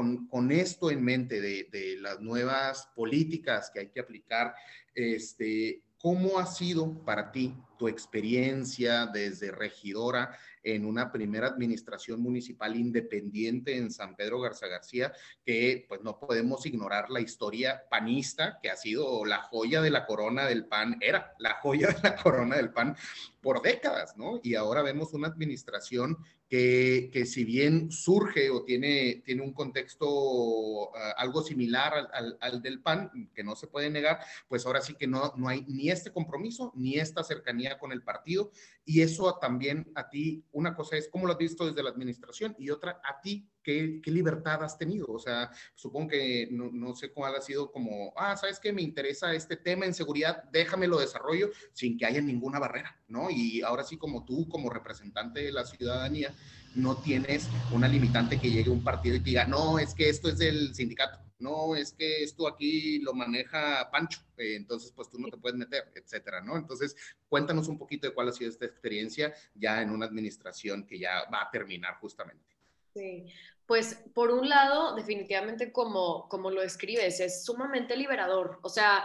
esto 0.50 0.90
en 0.90 1.02
mente 1.02 1.40
de, 1.40 1.68
de, 1.70 1.96
las 2.00 2.20
nuevas 2.20 2.88
políticas 2.94 3.70
que 3.72 3.80
hay 3.80 3.88
que 3.88 4.00
aplicar, 4.00 4.54
este, 4.94 5.82
¿cómo 6.00 6.38
ha 6.38 6.46
sido 6.46 7.04
para 7.04 7.32
ti 7.32 7.54
tu 7.78 7.88
experiencia 7.88 9.06
desde 9.06 9.50
regidora 9.50 10.36
en 10.62 10.84
una 10.84 11.10
primera 11.10 11.46
administración 11.46 12.20
municipal 12.20 12.76
independiente 12.76 13.76
en 13.76 13.90
San 13.90 14.16
Pedro 14.16 14.40
Garza 14.40 14.66
García, 14.66 15.12
que 15.44 15.86
pues 15.88 16.02
no 16.02 16.18
podemos 16.18 16.66
ignorar 16.66 17.08
la 17.08 17.20
historia 17.20 17.84
panista, 17.88 18.58
que 18.60 18.70
ha 18.70 18.76
sido 18.76 19.24
la 19.24 19.42
joya 19.42 19.80
de 19.80 19.90
la 19.90 20.04
corona 20.04 20.44
del 20.46 20.66
PAN, 20.66 20.98
era 21.00 21.34
la 21.38 21.54
joya 21.60 21.88
de 21.88 22.00
la 22.02 22.16
corona 22.16 22.56
del 22.56 22.72
PAN 22.72 22.96
por 23.40 23.62
décadas, 23.62 24.16
¿no? 24.16 24.40
Y 24.42 24.54
ahora 24.54 24.82
vemos 24.82 25.12
una 25.14 25.28
administración 25.28 26.18
que, 26.48 27.10
que 27.12 27.26
si 27.26 27.44
bien 27.44 27.90
surge 27.90 28.50
o 28.50 28.64
tiene, 28.64 29.22
tiene 29.24 29.42
un 29.42 29.52
contexto 29.52 30.94
ah, 30.96 31.14
algo 31.18 31.42
similar 31.42 32.08
al, 32.12 32.38
al, 32.40 32.62
del 32.62 32.80
PAN, 32.80 33.30
que 33.34 33.44
no 33.44 33.54
se 33.54 33.66
puede 33.66 33.90
negar, 33.90 34.20
pues 34.48 34.66
ahora 34.66 34.80
sí 34.80 34.94
que 34.94 35.06
no, 35.06 35.34
no 35.36 35.48
hay 35.48 35.64
ni 35.68 35.90
este 35.90 36.10
compromiso 36.10 36.72
ni 36.74 36.96
esta 36.96 37.22
cercanía 37.22 37.78
con 37.78 37.92
el 37.92 38.02
partido. 38.02 38.50
Y 38.84 39.02
eso 39.02 39.38
también 39.40 39.90
a 39.94 40.08
ti, 40.08 40.44
una 40.52 40.74
cosa 40.74 40.96
es 40.96 41.08
cómo 41.08 41.26
lo 41.26 41.32
has 41.32 41.38
visto 41.38 41.66
desde 41.66 41.82
la 41.82 41.90
administración 41.90 42.56
y 42.58 42.70
otra 42.70 43.00
a 43.04 43.20
ti, 43.20 43.46
¿qué, 43.62 44.00
qué 44.02 44.10
libertad 44.10 44.62
has 44.62 44.78
tenido? 44.78 45.06
O 45.08 45.18
sea, 45.18 45.50
supongo 45.74 46.08
que 46.08 46.48
no, 46.50 46.70
no, 46.72 46.94
sé 46.94 47.10
cuál 47.12 47.34
ha 47.36 47.40
sido 47.40 47.70
como, 47.70 48.12
ah, 48.16 48.36
¿sabes 48.36 48.58
qué? 48.60 48.72
Me 48.72 48.82
interesa 48.82 49.34
este 49.34 49.56
tema 49.56 49.86
en 49.86 49.94
seguridad, 49.94 50.44
déjame 50.52 50.86
lo 50.86 50.98
desarrollo 50.98 51.50
sin 51.72 51.96
que 51.98 52.06
haya 52.06 52.20
ninguna 52.20 52.58
barrera, 52.58 53.00
¿no? 53.08 53.30
Y 53.30 53.62
ahora 53.62 53.84
sí, 53.84 53.96
como 53.96 54.24
tú, 54.24 54.48
como 54.48 54.70
representante 54.70 55.42
de 55.42 55.52
la 55.52 55.64
ciudadanía, 55.64 56.34
no 56.74 56.96
tienes 56.96 57.48
una 57.72 57.88
limitante 57.88 58.38
que 58.38 58.50
llegue 58.50 58.70
un 58.70 58.84
partido 58.84 59.16
y 59.16 59.20
te 59.20 59.30
diga, 59.30 59.46
no, 59.46 59.78
es 59.78 59.94
que 59.94 60.08
esto 60.08 60.28
es 60.28 60.38
del 60.38 60.74
sindicato, 60.74 61.18
no, 61.38 61.74
es 61.74 61.92
que 61.92 62.22
esto 62.22 62.46
aquí 62.48 62.98
lo 63.00 63.14
maneja 63.14 63.88
Pancho, 63.90 64.20
eh, 64.36 64.56
entonces 64.56 64.92
pues 64.92 65.10
tú 65.10 65.18
no 65.18 65.28
te 65.28 65.38
puedes 65.38 65.58
meter, 65.58 65.90
etcétera, 65.94 66.40
¿no? 66.40 66.56
Entonces, 66.56 66.96
cuéntanos 67.28 67.68
un 67.68 67.78
poquito 67.78 68.08
de 68.08 68.14
cuál 68.14 68.28
ha 68.28 68.32
sido 68.32 68.50
esta 68.50 68.66
experiencia 68.66 69.34
ya 69.54 69.82
en 69.82 69.90
una 69.90 70.06
administración 70.06 70.86
que 70.86 70.98
ya 70.98 71.28
va 71.32 71.42
a 71.42 71.50
terminar 71.50 71.94
justamente. 72.00 72.57
Sí, 72.98 73.32
pues 73.64 74.02
por 74.12 74.32
un 74.32 74.48
lado, 74.48 74.96
definitivamente 74.96 75.72
como, 75.72 76.28
como 76.28 76.50
lo 76.50 76.62
escribes, 76.62 77.20
es 77.20 77.44
sumamente 77.44 77.96
liberador, 77.96 78.58
o 78.62 78.68
sea, 78.68 79.04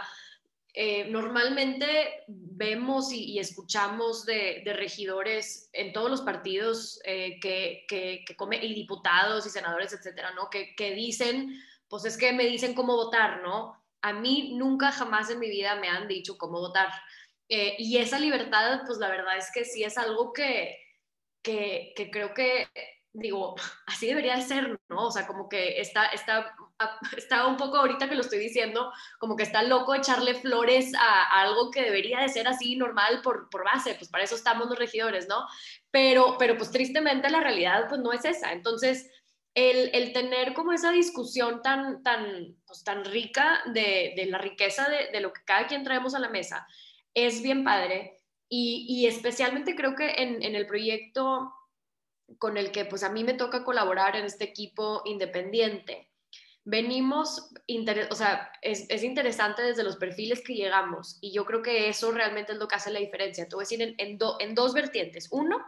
eh, 0.72 1.08
normalmente 1.08 2.24
vemos 2.26 3.12
y, 3.12 3.38
escuchamos 3.38 4.26
de, 4.26 4.64
regidores 4.74 5.70
en 5.72 5.92
todos 5.92 6.10
los 6.10 6.22
partidos 6.22 6.98
eh, 7.04 7.38
que, 7.40 7.84
que, 7.86 8.24
y 8.62 8.74
diputados 8.74 9.46
y 9.46 9.50
senadores, 9.50 9.92
etcétera, 9.92 10.32
¿no? 10.32 10.50
Que, 10.50 10.74
que, 10.74 10.92
dicen, 10.92 11.56
pues 11.88 12.04
es 12.04 12.16
que 12.16 12.32
me 12.32 12.46
dicen 12.46 12.74
cómo 12.74 12.96
votar, 12.96 13.42
¿no? 13.42 13.80
A 14.02 14.12
mí 14.12 14.56
nunca 14.56 14.90
jamás 14.90 15.30
en 15.30 15.38
mi 15.38 15.48
vida 15.48 15.76
me 15.76 15.88
han 15.88 16.08
dicho 16.08 16.36
cómo 16.36 16.58
votar. 16.58 16.88
Eh, 17.48 17.76
y 17.78 17.98
esa 17.98 18.18
libertad, 18.18 18.80
pues 18.84 18.98
la 18.98 19.08
verdad 19.08 19.38
es 19.38 19.50
que 19.54 19.64
sí 19.64 19.84
es 19.84 19.96
algo 19.96 20.32
que, 20.32 20.76
que, 21.44 22.10
creo 22.10 22.34
que 22.34 22.66
digo, 23.14 23.54
así 23.86 24.06
debería 24.08 24.36
de 24.36 24.42
ser, 24.42 24.78
¿no? 24.88 25.06
O 25.06 25.10
sea, 25.10 25.26
como 25.26 25.48
que 25.48 25.80
está, 25.80 26.06
está, 26.06 26.54
está 27.16 27.46
un 27.46 27.56
poco 27.56 27.78
ahorita 27.78 28.08
que 28.08 28.16
lo 28.16 28.20
estoy 28.20 28.40
diciendo, 28.40 28.92
como 29.18 29.36
que 29.36 29.44
está 29.44 29.62
loco 29.62 29.94
echarle 29.94 30.34
flores 30.34 30.92
a, 30.94 31.40
algo 31.40 31.70
que 31.70 31.82
debería 31.82 32.20
de 32.20 32.28
ser 32.28 32.46
así 32.46 32.76
normal 32.76 33.22
por, 33.22 33.48
por, 33.48 33.64
base, 33.64 33.94
pues 33.94 34.10
para 34.10 34.24
eso 34.24 34.34
estamos 34.34 34.68
los 34.68 34.78
regidores, 34.78 35.28
¿no? 35.28 35.46
Pero, 35.90 36.36
pero 36.38 36.56
pues 36.58 36.70
tristemente 36.70 37.30
la 37.30 37.40
realidad 37.40 37.86
pues 37.88 38.00
no 38.00 38.12
es 38.12 38.24
esa. 38.24 38.52
Entonces, 38.52 39.08
el, 39.54 39.90
el 39.94 40.12
tener 40.12 40.52
como 40.52 40.72
esa 40.72 40.90
discusión 40.90 41.62
tan, 41.62 42.02
tan, 42.02 42.56
pues, 42.66 42.82
tan 42.82 43.04
rica 43.04 43.62
de, 43.66 44.12
de 44.16 44.26
la 44.26 44.38
riqueza 44.38 44.88
de, 44.88 45.12
de, 45.12 45.20
lo 45.20 45.32
que 45.32 45.42
cada 45.44 45.68
quien 45.68 45.84
traemos 45.84 46.14
a 46.16 46.18
la 46.18 46.28
mesa 46.28 46.66
es 47.14 47.40
bien 47.40 47.62
padre. 47.62 48.18
Y, 48.48 48.84
y 48.88 49.06
especialmente 49.06 49.74
creo 49.74 49.94
que 49.94 50.10
en, 50.18 50.42
en 50.42 50.54
el 50.54 50.66
proyecto 50.66 51.52
con 52.38 52.56
el 52.56 52.72
que 52.72 52.84
pues 52.84 53.02
a 53.02 53.10
mí 53.10 53.24
me 53.24 53.34
toca 53.34 53.64
colaborar 53.64 54.16
en 54.16 54.24
este 54.24 54.44
equipo 54.44 55.02
independiente. 55.04 56.10
Venimos, 56.66 57.50
o 58.10 58.14
sea, 58.14 58.50
es, 58.62 58.86
es, 58.88 59.02
interesante 59.02 59.62
desde 59.62 59.82
los 59.82 59.96
perfiles 59.96 60.42
que 60.42 60.54
llegamos 60.54 61.18
y 61.20 61.32
yo 61.32 61.44
creo 61.44 61.60
que 61.60 61.88
eso 61.88 62.10
realmente 62.10 62.52
es 62.52 62.58
lo 62.58 62.68
que 62.68 62.76
hace 62.76 62.90
la 62.90 63.00
diferencia. 63.00 63.46
Te 63.46 63.54
voy 63.54 63.64
decir 63.64 63.82
en, 63.82 63.94
en, 63.98 64.18
en 64.38 64.54
dos 64.54 64.72
vertientes. 64.72 65.28
Uno, 65.30 65.62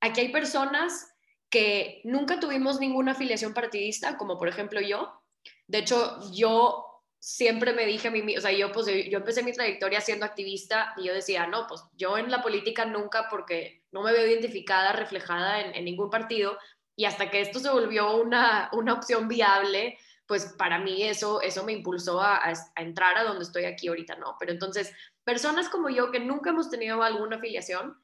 aquí 0.00 0.20
hay 0.20 0.28
personas 0.30 1.12
que 1.50 2.00
nunca 2.04 2.38
tuvimos 2.38 2.78
ninguna 2.78 3.12
afiliación 3.12 3.54
partidista, 3.54 4.16
como 4.16 4.38
por 4.38 4.48
ejemplo 4.48 4.80
yo. 4.80 5.20
De 5.66 5.78
hecho, 5.78 6.20
yo 6.32 6.90
siempre 7.18 7.72
me 7.72 7.84
dije 7.86 8.08
a 8.08 8.10
mí, 8.10 8.36
o 8.36 8.40
sea, 8.40 8.52
yo, 8.52 8.72
pues, 8.72 8.86
yo 8.86 9.18
empecé 9.18 9.42
mi 9.42 9.52
trayectoria 9.52 10.00
siendo 10.00 10.24
activista 10.24 10.94
y 10.96 11.04
yo 11.04 11.14
decía, 11.14 11.46
no, 11.46 11.66
pues 11.66 11.82
yo 11.96 12.16
en 12.16 12.30
la 12.30 12.42
política 12.42 12.86
nunca 12.86 13.28
porque 13.28 13.79
no 13.92 14.02
me 14.02 14.12
veo 14.12 14.26
identificada, 14.26 14.92
reflejada 14.92 15.60
en, 15.60 15.84
ningún 15.84 16.10
partido 16.10 16.58
y 16.96 17.04
hasta 17.04 17.30
que 17.30 17.40
esto 17.40 17.58
se 17.58 17.70
volvió 17.70 18.16
una, 18.16 18.68
una 18.72 18.92
opción 18.92 19.28
viable, 19.28 19.98
pues 20.26 20.54
para 20.58 20.78
mí 20.78 21.02
eso, 21.02 21.40
eso 21.40 21.64
me 21.64 21.72
impulsó 21.72 22.20
a, 22.20 22.36
a, 22.36 22.52
entrar 22.76 23.16
a 23.16 23.24
donde 23.24 23.44
estoy 23.44 23.64
aquí 23.64 23.88
ahorita, 23.88 24.16
¿no? 24.16 24.36
Pero 24.38 24.52
entonces, 24.52 24.92
personas 25.24 25.68
como 25.68 25.88
yo 25.88 26.10
que 26.10 26.20
nunca 26.20 26.50
hemos 26.50 26.70
tenido 26.70 27.02
alguna 27.02 27.36
afiliación, 27.36 27.96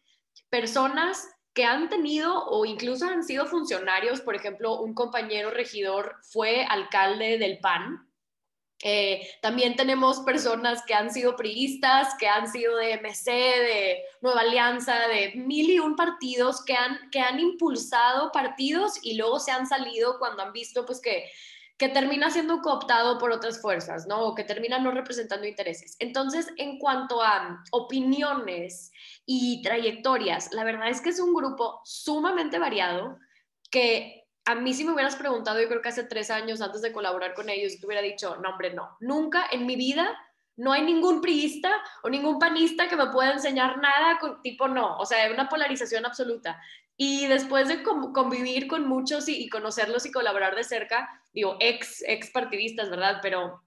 personas 0.48 1.28
que 1.56 1.64
han 1.64 1.88
tenido 1.88 2.44
o 2.48 2.66
incluso 2.66 3.06
han 3.06 3.24
sido 3.24 3.46
funcionarios, 3.46 4.20
por 4.20 4.36
ejemplo, 4.36 4.78
un 4.78 4.92
compañero 4.92 5.50
regidor 5.50 6.16
fue 6.20 6.64
alcalde 6.64 7.38
del 7.38 7.58
PAN. 7.60 8.06
Eh, 8.82 9.26
también 9.40 9.74
tenemos 9.74 10.20
personas 10.20 10.82
que 10.84 10.94
han 10.94 11.10
sido 11.10 11.34
priistas, 11.34 12.14
que 12.18 12.28
han 12.28 12.50
sido 12.50 12.76
de 12.76 12.98
MC, 12.98 13.30
de 13.30 14.02
Nueva 14.20 14.42
Alianza, 14.42 15.08
de 15.08 15.32
mil 15.34 15.70
y 15.70 15.78
un 15.78 15.96
partidos 15.96 16.62
que 16.64 16.74
han, 16.74 17.10
que 17.10 17.20
han 17.20 17.40
impulsado 17.40 18.30
partidos 18.32 18.98
y 19.02 19.14
luego 19.14 19.40
se 19.40 19.50
han 19.50 19.66
salido 19.66 20.18
cuando 20.18 20.42
han 20.42 20.52
visto 20.52 20.84
pues 20.84 21.00
que 21.00 21.24
que 21.78 21.88
termina 21.90 22.30
siendo 22.30 22.62
cooptado 22.62 23.18
por 23.18 23.32
otras 23.32 23.60
fuerzas, 23.60 24.06
¿no? 24.06 24.22
O 24.22 24.34
que 24.34 24.44
termina 24.44 24.78
no 24.78 24.90
representando 24.92 25.46
intereses. 25.46 25.96
Entonces, 25.98 26.50
en 26.56 26.78
cuanto 26.78 27.22
a 27.22 27.62
opiniones 27.70 28.92
y 29.26 29.60
trayectorias, 29.62 30.52
la 30.52 30.64
verdad 30.64 30.88
es 30.88 31.02
que 31.02 31.10
es 31.10 31.20
un 31.20 31.34
grupo 31.34 31.80
sumamente 31.84 32.58
variado 32.58 33.18
que 33.70 34.25
a 34.46 34.54
mí 34.54 34.72
si 34.72 34.84
me 34.84 34.92
hubieras 34.92 35.16
preguntado, 35.16 35.60
yo 35.60 35.68
creo 35.68 35.82
que 35.82 35.88
hace 35.88 36.04
tres 36.04 36.30
años 36.30 36.60
antes 36.60 36.80
de 36.80 36.92
colaborar 36.92 37.34
con 37.34 37.48
ellos, 37.50 37.78
te 37.78 37.86
hubiera 37.86 38.00
dicho, 38.00 38.36
no, 38.36 38.50
hombre, 38.50 38.72
no, 38.72 38.96
nunca 39.00 39.44
en 39.50 39.66
mi 39.66 39.74
vida 39.74 40.16
no 40.56 40.72
hay 40.72 40.82
ningún 40.82 41.20
priista 41.20 41.70
o 42.02 42.08
ningún 42.08 42.38
panista 42.38 42.88
que 42.88 42.96
me 42.96 43.08
pueda 43.08 43.32
enseñar 43.32 43.78
nada, 43.78 44.18
con, 44.18 44.40
tipo 44.42 44.68
no, 44.68 44.96
o 44.98 45.04
sea, 45.04 45.30
una 45.30 45.48
polarización 45.48 46.06
absoluta. 46.06 46.62
Y 46.96 47.26
después 47.26 47.68
de 47.68 47.82
convivir 47.82 48.68
con 48.68 48.88
muchos 48.88 49.28
y, 49.28 49.48
conocerlos 49.50 50.06
y 50.06 50.12
colaborar 50.12 50.54
de 50.54 50.64
cerca, 50.64 51.08
digo, 51.34 51.56
ex, 51.60 52.02
ex 52.06 52.30
partidistas, 52.30 52.88
¿verdad? 52.88 53.18
Pero 53.20 53.62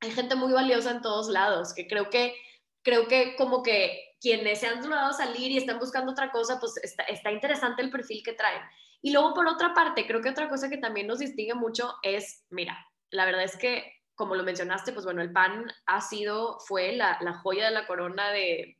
hay 0.00 0.12
gente 0.12 0.36
muy 0.36 0.52
valiosa 0.52 0.92
en 0.92 1.02
todos 1.02 1.28
lados, 1.28 1.74
que 1.74 1.88
creo 1.88 2.08
que, 2.08 2.36
creo 2.82 3.08
que 3.08 3.34
como 3.34 3.64
que 3.64 4.14
quienes 4.20 4.60
se 4.60 4.68
han 4.68 4.82
logrado 4.82 5.12
salir 5.12 5.50
y 5.50 5.56
están 5.56 5.80
buscando 5.80 6.12
otra 6.12 6.30
cosa, 6.30 6.60
pues 6.60 6.76
está, 6.82 7.02
está 7.04 7.32
interesante 7.32 7.82
el 7.82 7.90
perfil 7.90 8.22
que 8.22 8.34
traen. 8.34 8.62
Y 9.00 9.12
luego, 9.12 9.34
por 9.34 9.46
otra 9.46 9.74
parte, 9.74 10.06
creo 10.06 10.20
que 10.20 10.30
otra 10.30 10.48
cosa 10.48 10.68
que 10.68 10.78
también 10.78 11.06
nos 11.06 11.20
distingue 11.20 11.54
mucho 11.54 11.94
es, 12.02 12.44
mira, 12.50 12.76
la 13.10 13.24
verdad 13.24 13.44
es 13.44 13.56
que, 13.56 13.92
como 14.14 14.34
lo 14.34 14.42
mencionaste, 14.42 14.92
pues 14.92 15.04
bueno, 15.04 15.22
el 15.22 15.32
PAN 15.32 15.70
ha 15.86 16.00
sido, 16.00 16.58
fue 16.60 16.92
la, 16.92 17.18
la 17.20 17.34
joya 17.34 17.66
de 17.66 17.70
la 17.70 17.86
corona 17.86 18.30
de, 18.30 18.78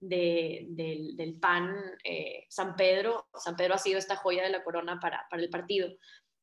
del, 0.00 1.38
PAN 1.40 1.74
eh, 2.04 2.46
San 2.48 2.76
Pedro. 2.76 3.28
San 3.34 3.56
Pedro 3.56 3.74
ha 3.74 3.78
sido 3.78 3.98
esta 3.98 4.16
joya 4.16 4.44
de 4.44 4.50
la 4.50 4.62
corona 4.62 5.00
para, 5.00 5.26
el 5.32 5.50
partido. 5.50 5.88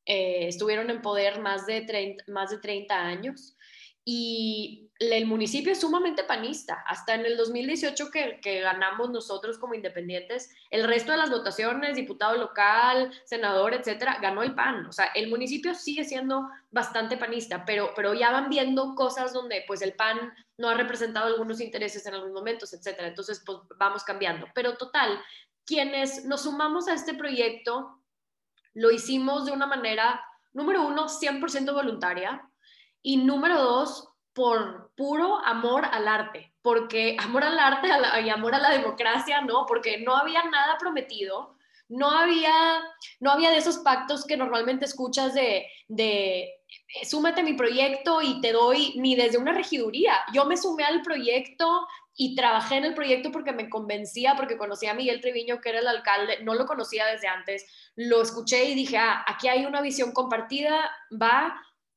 Eh, 0.06 0.48
estuvieron 0.48 0.90
en 0.90 1.00
poder 1.00 1.40
más 1.40 1.66
de 1.66 1.82
30, 1.82 2.24
más 2.28 2.50
de 2.50 2.58
30 2.58 2.94
años 2.94 3.56
y 4.04 4.90
el 4.98 5.26
municipio 5.26 5.72
es 5.72 5.80
sumamente 5.80 6.24
panista. 6.24 6.84
Hasta 6.86 7.14
en 7.14 7.24
el 7.24 7.36
2018 7.36 8.10
que, 8.10 8.40
que, 8.40 8.60
ganamos 8.60 9.10
nosotros 9.10 9.58
como 9.58 9.74
independientes, 9.74 10.54
el 10.70 10.84
resto 10.84 11.12
de 11.12 11.18
las 11.18 11.30
votaciones, 11.30 11.96
diputado 11.96 12.36
local, 12.36 13.12
senador, 13.24 13.74
etcétera, 13.74 14.18
ganó 14.20 14.42
el 14.42 14.54
PAN. 14.54 14.86
O 14.86 14.92
sea, 14.92 15.06
el 15.14 15.30
municipio 15.30 15.74
sigue 15.74 16.04
siendo 16.04 16.48
bastante 16.70 17.16
panista, 17.16 17.64
pero, 17.64 17.92
pero 17.96 18.14
ya 18.14 18.30
van 18.30 18.50
viendo 18.50 18.94
cosas 18.94 19.32
donde 19.32 19.64
pues 19.66 19.82
el 19.82 19.94
PAN 19.94 20.32
no 20.58 20.68
ha 20.68 20.74
representado 20.74 21.26
algunos 21.26 21.60
intereses 21.60 22.04
en 22.06 22.14
algunos 22.14 22.34
momentos, 22.34 22.72
etcétera. 22.72 23.08
Entonces, 23.08 23.42
pues 23.44 23.58
vamos 23.78 24.04
cambiando. 24.04 24.46
Pero 24.54 24.76
total, 24.76 25.18
quienes 25.64 26.24
nos 26.24 26.42
sumamos 26.42 26.88
a 26.88 26.94
este 26.94 27.14
proyecto, 27.14 27.98
lo 28.74 28.90
hicimos 28.90 29.46
de 29.46 29.52
una 29.52 29.66
manera, 29.66 30.22
número 30.52 30.86
uno, 30.86 31.08
100% 31.08 31.72
voluntaria 31.72 32.48
y 33.04 33.18
número 33.18 33.60
dos, 33.60 34.08
por 34.32 34.90
puro 34.96 35.36
amor 35.44 35.84
al 35.92 36.08
arte, 36.08 36.52
porque 36.62 37.16
amor 37.20 37.44
al 37.44 37.58
arte 37.58 37.88
y 38.24 38.30
amor 38.30 38.54
a 38.54 38.58
la 38.58 38.70
democracia, 38.70 39.42
¿no? 39.42 39.66
Porque 39.66 39.98
no 39.98 40.16
había 40.16 40.42
nada 40.44 40.76
prometido, 40.78 41.54
no 41.88 42.10
había, 42.10 42.82
no 43.20 43.30
había 43.30 43.50
de 43.50 43.58
esos 43.58 43.78
pactos 43.78 44.24
que 44.24 44.38
normalmente 44.38 44.86
escuchas 44.86 45.34
de, 45.34 45.66
de 45.86 46.50
súmate 47.04 47.42
a 47.42 47.44
mi 47.44 47.52
proyecto 47.52 48.22
y 48.22 48.40
te 48.40 48.52
doy, 48.52 48.94
ni 48.96 49.14
desde 49.14 49.38
una 49.38 49.52
regiduría. 49.52 50.14
Yo 50.32 50.46
me 50.46 50.56
sumé 50.56 50.84
al 50.84 51.02
proyecto 51.02 51.86
y 52.16 52.34
trabajé 52.34 52.76
en 52.76 52.86
el 52.86 52.94
proyecto 52.94 53.30
porque 53.30 53.52
me 53.52 53.68
convencía, 53.68 54.34
porque 54.34 54.56
conocía 54.56 54.92
a 54.92 54.94
Miguel 54.94 55.20
Treviño, 55.20 55.60
que 55.60 55.68
era 55.68 55.80
el 55.80 55.88
alcalde, 55.88 56.42
no 56.42 56.54
lo 56.54 56.64
conocía 56.64 57.04
desde 57.06 57.28
antes, 57.28 57.66
lo 57.96 58.22
escuché 58.22 58.64
y 58.64 58.74
dije, 58.74 58.96
ah, 58.96 59.24
aquí 59.26 59.48
hay 59.48 59.66
una 59.66 59.82
visión 59.82 60.12
compartida, 60.12 60.90
va, 61.20 61.54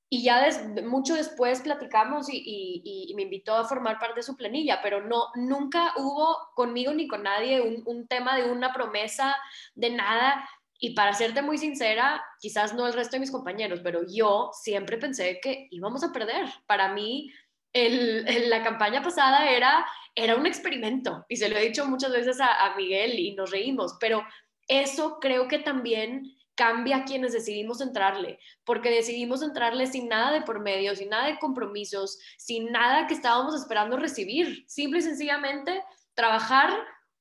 y 0.10 0.24
ya 0.24 0.48
mucho 0.86 1.16
después 1.16 1.62
platicamos 1.62 2.28
y, 2.32 3.12
me 3.16 3.24
invitó 3.24 3.56
a 3.56 3.68
formar 3.68 4.00
parte 4.00 4.20
de 4.20 4.24
su 4.24 4.38
planilla, 4.38 4.80
pero 4.82 5.02
no, 5.02 5.28
nunca 5.36 5.94
hubo 5.98 6.38
conmigo 6.56 6.94
ni 6.94 7.08
con 7.08 7.24
nadie 7.24 7.62
un, 7.62 8.08
tema 8.08 8.38
de 8.38 8.50
una 8.50 8.74
promesa, 8.74 9.36
de 9.76 9.90
nada. 9.90 10.48
Y 10.80 10.92
para 10.92 11.14
serte 11.14 11.42
muy 11.42 11.58
sincera, 11.58 12.24
quizás 12.40 12.74
no 12.74 12.86
el 12.86 12.94
resto 12.94 13.16
de 13.16 13.22
mis 13.22 13.32
compañeros, 13.32 13.82
pero 13.84 14.02
yo 14.08 14.52
siempre 14.54 14.98
pensé 14.98 15.40
que 15.42 15.68
íbamos 15.72 16.04
a 16.04 16.14
perder. 16.14 16.46
Para 16.68 16.94
mí, 16.94 17.34
la 17.74 18.64
campaña 18.64 19.02
pasada 19.02 19.50
era, 19.50 19.86
era 20.16 20.36
un 20.36 20.46
experimento 20.46 21.26
y 21.28 21.36
se 21.36 21.50
lo 21.50 21.58
he 21.58 21.68
dicho 21.68 21.86
muchas 21.86 22.12
veces 22.12 22.40
a 22.40 22.74
Miguel 22.78 23.20
y 23.20 23.36
nos 23.36 23.52
reímos, 23.52 23.98
pero 24.00 24.24
eso 24.68 25.20
creo 25.20 25.48
que 25.48 25.60
también 25.60 26.37
cambia 26.58 26.98
a 26.98 27.06
quienes 27.06 27.32
decidimos 27.32 27.80
entrarle, 27.80 28.40
porque 28.66 28.90
decidimos 28.90 29.42
entrarle 29.42 29.86
sin 29.86 30.10
nada 30.10 30.32
de 30.32 30.42
por 30.42 30.60
medio, 30.60 30.96
sin 30.96 31.10
nada 31.10 31.28
de 31.28 31.40
compromisos, 31.40 32.20
sin 32.38 32.72
nada 32.72 33.08
que 33.08 33.14
estábamos 33.14 33.56
esperando 33.56 33.96
recibir. 33.96 34.66
Simple 34.68 35.00
y 35.00 35.04
sencillamente 35.04 35.84
trabajar 36.16 36.72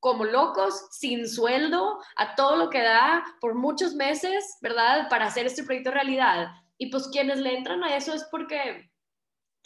como 0.00 0.24
locos, 0.24 0.88
sin 0.90 1.28
sueldo, 1.28 1.98
a 2.16 2.34
todo 2.34 2.56
lo 2.56 2.70
que 2.70 2.82
da 2.82 3.24
por 3.40 3.54
muchos 3.54 3.94
meses, 3.94 4.56
¿verdad? 4.60 5.08
Para 5.08 5.26
hacer 5.26 5.46
este 5.46 5.64
proyecto 5.64 5.90
realidad. 5.90 6.48
Y 6.78 6.90
pues 6.90 7.08
quienes 7.08 7.38
le 7.38 7.56
entran 7.56 7.84
a 7.84 7.96
eso 7.96 8.14
es 8.14 8.24
porque 8.30 8.90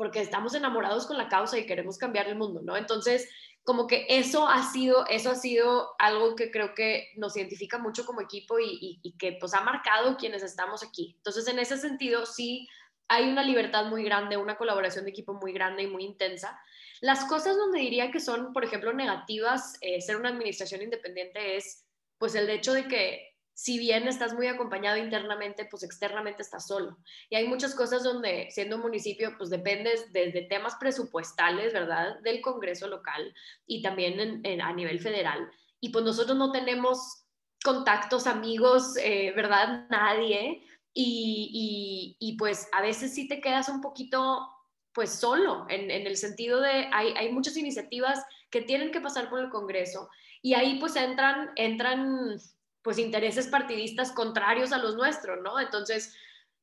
porque 0.01 0.23
estamos 0.23 0.55
enamorados 0.55 1.07
con 1.07 1.19
la 1.19 1.29
causa 1.29 1.59
y 1.59 1.67
queremos 1.67 1.99
cambiar 1.99 2.27
el 2.27 2.35
mundo, 2.35 2.63
¿no? 2.63 2.75
Entonces, 2.75 3.29
como 3.71 3.87
que 3.87 4.05
eso 4.09 4.49
ha 4.49 4.69
sido, 4.73 5.07
eso 5.07 5.31
ha 5.31 5.37
sido 5.37 5.95
algo 6.01 6.35
que 6.35 6.51
creo 6.51 6.75
que 6.75 7.13
nos 7.15 7.37
identifica 7.37 7.79
mucho 7.79 8.05
como 8.05 8.21
equipo 8.21 8.59
y, 8.59 9.01
que 9.17 9.37
pues 9.39 9.55
ha 9.55 9.61
marcado 9.61 10.17
quienes 10.17 10.43
estamos 10.43 10.83
aquí. 10.83 11.15
Entonces, 11.19 11.47
en 11.47 11.61
ese 11.61 11.77
sentido, 11.77 12.27
sí 12.27 12.67
hay 13.07 13.31
una 13.31 13.45
libertad 13.45 13.85
muy 13.85 14.03
grande, 14.03 14.37
una 14.39 14.57
colaboración 14.57 15.05
de 15.05 15.13
equipo 15.13 15.35
muy 15.35 15.53
grande 15.53 15.85
y 15.85 15.87
muy 15.87 16.05
intensa. 16.05 16.61
Las 17.01 17.27
cosas 17.27 17.57
donde 17.57 17.79
diría 17.79 18.11
que 18.11 18.19
son, 18.19 18.53
por 18.53 18.65
ejemplo, 18.65 18.93
negativas, 18.93 19.79
eh, 19.83 20.01
ser 20.01 20.17
una 20.17 20.31
administración 20.31 20.83
independiente 20.83 21.57
es 21.57 21.85
pues 22.19 22.35
el 22.35 22.51
hecho 22.51 22.73
de 22.73 22.89
que 22.89 23.30
si 23.61 23.79
bien 23.79 24.09
estás 24.09 24.33
muy 24.33 24.47
acompañado 24.47 24.97
internamente, 24.97 25.67
pues 25.67 25.83
externamente 25.83 26.41
estás 26.41 26.67
solo. 26.67 26.97
Y 27.29 27.37
hay 27.37 27.47
muchas 27.47 27.75
cosas 27.75 28.03
donde, 28.03 28.49
siendo 28.51 28.77
un 28.77 28.81
municipio, 28.81 29.35
pues 29.37 29.51
dependes 29.51 30.11
desde 30.15 30.47
temas 30.47 30.77
presupuestales, 30.77 31.75
¿verdad? 31.75 32.19
Del 32.21 32.41
Congreso 32.41 32.89
local 32.89 33.35
y 33.67 33.83
también 33.83 34.43
a 34.63 34.73
nivel 34.73 34.99
federal. 34.99 35.47
Y 35.79 35.91
pues 35.91 36.07
nosotros 36.07 36.39
no 36.39 36.53
tenemos 36.53 37.27
contactos, 37.63 38.27
amigos, 38.27 38.97
eh, 38.97 39.35
¿verdad? 39.37 39.87
Nadie. 39.91 40.63
Y, 40.95 42.17
y, 42.19 42.37
pues 42.39 42.67
a 42.73 42.81
veces 42.81 43.13
sí 43.13 43.29
te 43.29 43.43
quedas 43.43 43.69
un 43.69 43.83
poquito, 43.83 44.49
pues 44.95 45.11
solo, 45.11 45.67
en, 45.69 45.91
en 45.91 46.07
el 46.07 46.17
sentido 46.17 46.63
de 46.63 46.89
hay, 46.95 47.13
hay 47.15 47.31
muchas 47.31 47.59
iniciativas 47.59 48.25
que 48.49 48.63
tienen 48.63 48.91
que 48.91 49.03
pasar 49.03 49.29
por 49.29 49.39
el 49.41 49.51
Congreso. 49.51 50.09
Y 50.41 50.55
ahí 50.55 50.81
pues 50.81 50.97
entran, 50.97 51.51
entran 51.57 52.39
pues 52.83 52.99
intereses 52.99 53.47
partidistas 53.47 54.13
contrarios 54.13 54.73
a 54.73 54.79
los 54.79 54.97
nuestros, 54.97 55.41
¿no? 55.43 55.61
Entonces, 55.61 56.15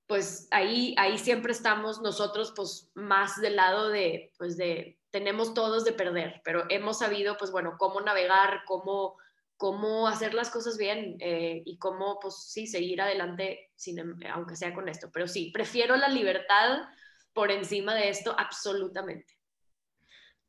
pues 0.07 0.47
ahí, 0.51 0.95
ahí 0.97 1.17
siempre 1.17 1.51
estamos 1.51 2.01
nosotros 2.01 2.53
pues 2.55 2.89
más 2.95 3.39
del 3.41 3.57
lado 3.57 3.89
de, 3.89 4.31
pues 4.37 4.57
de, 4.57 4.97
tenemos 5.11 5.53
todos 5.53 5.83
de 5.83 5.91
perder, 5.91 6.41
pero 6.43 6.65
hemos 6.69 6.99
sabido 6.99 7.37
pues 7.37 7.51
bueno, 7.51 7.75
cómo 7.77 8.01
navegar, 8.01 8.61
cómo, 8.65 9.17
cómo 9.57 10.07
hacer 10.07 10.33
las 10.33 10.49
cosas 10.49 10.77
bien 10.77 11.17
eh, 11.19 11.61
y 11.65 11.77
cómo 11.77 12.19
pues 12.19 12.35
sí, 12.49 12.67
seguir 12.67 13.01
adelante, 13.01 13.71
sin, 13.75 13.99
em, 13.99 14.19
aunque 14.33 14.55
sea 14.55 14.73
con 14.73 14.87
esto. 14.87 15.09
Pero 15.11 15.27
sí, 15.27 15.51
prefiero 15.53 15.95
la 15.97 16.07
libertad 16.07 16.87
por 17.33 17.51
encima 17.51 17.93
de 17.93 18.09
esto 18.09 18.33
absolutamente. 18.37 19.37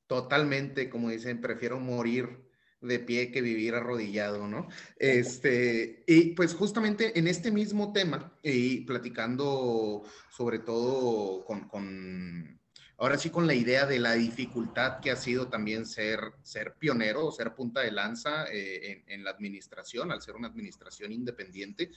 Totalmente, 0.06 0.88
como 0.88 1.10
dicen, 1.10 1.40
prefiero 1.40 1.78
morir 1.78 2.47
de 2.80 2.98
pie 2.98 3.30
que 3.30 3.42
vivir 3.42 3.74
arrodillado, 3.74 4.46
¿no? 4.46 4.68
Este, 4.98 6.04
y 6.06 6.32
pues 6.32 6.54
justamente 6.54 7.18
en 7.18 7.26
este 7.26 7.50
mismo 7.50 7.92
tema, 7.92 8.32
y 8.42 8.82
platicando 8.82 10.04
sobre 10.30 10.60
todo 10.60 11.44
con, 11.44 12.60
ahora 12.98 13.18
sí 13.18 13.30
con 13.30 13.46
la 13.46 13.54
idea 13.54 13.86
de 13.86 13.98
la 13.98 14.14
dificultad 14.14 15.00
que 15.00 15.10
ha 15.10 15.16
sido 15.16 15.48
también 15.48 15.86
ser, 15.86 16.20
ser 16.42 16.74
pionero, 16.78 17.32
ser 17.32 17.54
punta 17.54 17.80
de 17.80 17.92
lanza 17.92 18.46
eh, 18.52 19.04
en, 19.06 19.12
en, 19.12 19.24
la 19.24 19.30
administración, 19.30 20.12
al 20.12 20.22
ser 20.22 20.36
una 20.36 20.48
administración 20.48 21.12
independiente, 21.12 21.90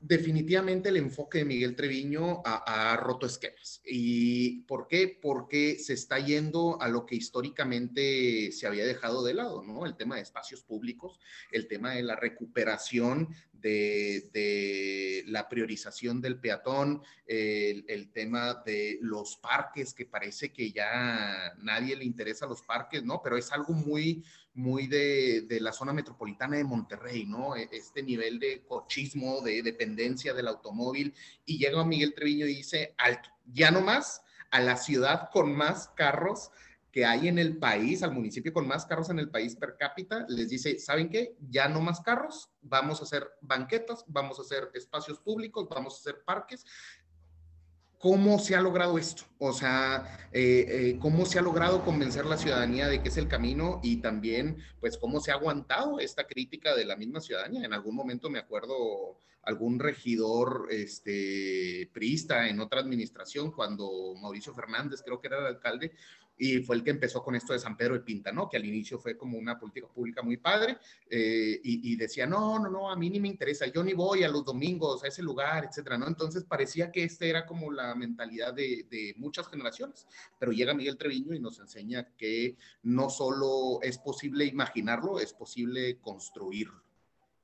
definitivamente 0.00 0.88
el 0.88 0.96
enfoque 0.96 1.38
de 1.38 1.44
Miguel 1.44 1.76
Treviño 1.76 2.42
ha, 2.44 2.96
roto 2.96 3.26
esquemas. 3.26 3.82
¿Y 3.84 4.62
por 4.62 4.88
qué? 4.88 5.18
Porque 5.20 5.78
se 5.78 5.92
está 5.92 6.18
yendo 6.18 6.80
a 6.80 6.88
lo 6.88 7.04
que 7.04 7.16
históricamente 7.16 8.50
se 8.50 8.66
había 8.66 8.86
dejado 8.86 9.22
de 9.22 9.34
lado, 9.34 9.62
¿no? 9.62 9.84
El 9.84 9.96
tema 9.96 10.16
de 10.16 10.22
espacios 10.22 10.62
públicos, 10.62 11.20
el 11.52 11.68
tema 11.68 11.92
de 11.92 12.02
la 12.02 12.16
recuperación 12.16 13.28
de, 13.60 15.24
la 15.26 15.48
priorización 15.48 16.20
del 16.20 16.40
peatón, 16.40 17.02
el, 17.26 18.10
tema 18.12 18.54
de 18.66 18.98
los 19.00 19.36
parques, 19.36 19.94
que 19.94 20.06
parece 20.06 20.52
que 20.52 20.72
ya 20.72 21.54
nadie 21.58 21.96
le 21.96 22.04
interesa 22.04 22.46
los 22.46 22.62
parques, 22.62 23.04
¿no? 23.04 23.20
Pero 23.22 23.36
es 23.36 23.52
algo 23.52 23.72
muy, 23.72 24.24
muy 24.54 24.86
de, 24.86 25.46
la 25.60 25.72
zona 25.72 25.92
metropolitana 25.92 26.56
de 26.56 26.64
Monterrey, 26.64 27.26
¿no? 27.26 27.56
E, 27.56 27.68
este 27.72 28.02
nivel 28.02 28.38
de 28.38 28.62
cochismo, 28.66 29.40
de 29.42 29.62
dependencia 29.62 30.34
del 30.34 30.48
automóvil. 30.48 31.14
Y 31.44 31.58
llega 31.58 31.84
Miguel 31.84 32.14
Treviño 32.14 32.46
y 32.46 32.56
dice, 32.56 32.94
ya 33.46 33.70
no 33.70 33.80
más 33.80 34.22
a 34.50 34.60
la 34.60 34.76
ciudad 34.76 35.30
con 35.32 35.54
más 35.54 35.88
carros 35.96 36.50
que 36.92 37.04
hay 37.04 37.28
en 37.28 37.38
el 37.38 37.58
país, 37.58 38.02
al 38.02 38.12
municipio 38.12 38.52
con 38.52 38.66
más 38.66 38.84
carros 38.84 39.10
en 39.10 39.18
el 39.18 39.30
país 39.30 39.54
per 39.54 39.76
cápita, 39.78 40.26
les 40.28 40.48
dice, 40.48 40.78
¿saben 40.78 41.08
qué? 41.08 41.36
Ya 41.48 41.68
no 41.68 41.80
más 41.80 42.00
carros, 42.00 42.50
vamos 42.62 43.00
a 43.00 43.04
hacer 43.04 43.28
banquetas, 43.40 44.04
vamos 44.08 44.38
a 44.38 44.42
hacer 44.42 44.70
espacios 44.74 45.20
públicos, 45.20 45.68
vamos 45.68 45.94
a 45.94 45.98
hacer 45.98 46.24
parques. 46.24 46.64
¿Cómo 47.98 48.38
se 48.38 48.56
ha 48.56 48.62
logrado 48.62 48.96
esto? 48.96 49.24
O 49.38 49.52
sea, 49.52 50.28
eh, 50.32 50.64
eh, 50.68 50.98
¿cómo 51.00 51.26
se 51.26 51.38
ha 51.38 51.42
logrado 51.42 51.84
convencer 51.84 52.24
la 52.24 52.38
ciudadanía 52.38 52.88
de 52.88 53.02
que 53.02 53.10
es 53.10 53.16
el 53.18 53.28
camino 53.28 53.78
y 53.82 53.98
también, 53.98 54.56
pues, 54.80 54.96
cómo 54.96 55.20
se 55.20 55.30
ha 55.30 55.34
aguantado 55.34 56.00
esta 56.00 56.26
crítica 56.26 56.74
de 56.74 56.86
la 56.86 56.96
misma 56.96 57.20
ciudadanía? 57.20 57.62
En 57.62 57.74
algún 57.74 57.94
momento 57.94 58.30
me 58.30 58.38
acuerdo 58.38 59.18
algún 59.42 59.78
regidor 59.78 60.68
este, 60.70 61.90
priista 61.92 62.48
en 62.48 62.60
otra 62.60 62.80
administración, 62.80 63.52
cuando 63.52 64.14
Mauricio 64.20 64.54
Fernández, 64.54 65.02
creo 65.04 65.20
que 65.20 65.28
era 65.28 65.38
el 65.38 65.46
alcalde, 65.46 65.92
y 66.42 66.62
fue 66.62 66.76
el 66.76 66.82
que 66.82 66.90
empezó 66.90 67.22
con 67.22 67.34
esto 67.34 67.52
de 67.52 67.58
San 67.58 67.76
Pedro 67.76 67.92
de 67.92 68.00
Pinta, 68.00 68.32
¿no? 68.32 68.48
Que 68.48 68.56
al 68.56 68.64
inicio 68.64 68.98
fue 68.98 69.14
como 69.14 69.36
una 69.36 69.58
política 69.58 69.86
pública 69.86 70.22
muy 70.22 70.38
padre 70.38 70.78
eh, 71.10 71.60
y, 71.62 71.94
decía, 71.96 72.26
no, 72.26 72.58
no, 72.58 72.70
no, 72.70 72.90
a 72.90 72.96
mí 72.96 73.10
ni 73.10 73.20
me 73.20 73.28
interesa, 73.28 73.66
yo 73.66 73.84
ni 73.84 73.92
voy 73.92 74.24
a 74.24 74.28
los 74.28 74.42
domingos 74.42 75.04
a 75.04 75.08
ese 75.08 75.22
lugar, 75.22 75.66
etcétera, 75.66 75.98
¿no? 75.98 76.08
Entonces 76.08 76.44
parecía 76.44 76.90
que 76.90 77.04
esta 77.04 77.26
era 77.26 77.44
como 77.44 77.70
la 77.70 77.94
mentalidad 77.94 78.54
de, 78.54 78.86
de 78.88 79.12
muchas 79.18 79.48
generaciones, 79.48 80.06
pero 80.38 80.50
llega 80.50 80.72
Miguel 80.72 80.96
Treviño 80.96 81.34
y 81.34 81.40
nos 81.40 81.60
enseña 81.60 82.08
que 82.16 82.56
no 82.84 83.10
solo 83.10 83.82
es 83.82 83.98
posible 83.98 84.46
imaginarlo, 84.46 85.20
es 85.20 85.34
posible 85.34 85.98
construirlo. 86.00 86.82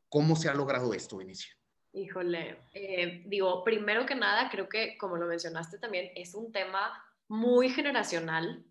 ¿Cómo 0.08 0.36
se 0.36 0.48
ha 0.48 0.54
logrado 0.54 0.94
esto, 0.94 1.20
Inicia? 1.20 1.54
Híjole, 1.92 2.60
eh, 2.72 3.24
digo, 3.26 3.62
primero 3.62 4.06
que 4.06 4.14
nada, 4.14 4.48
creo 4.50 4.70
que 4.70 4.96
como 4.96 5.18
lo 5.18 5.26
mencionaste 5.26 5.76
también, 5.76 6.12
es 6.14 6.34
un 6.34 6.50
tema 6.50 7.04
muy 7.28 7.68
generacional 7.68 8.64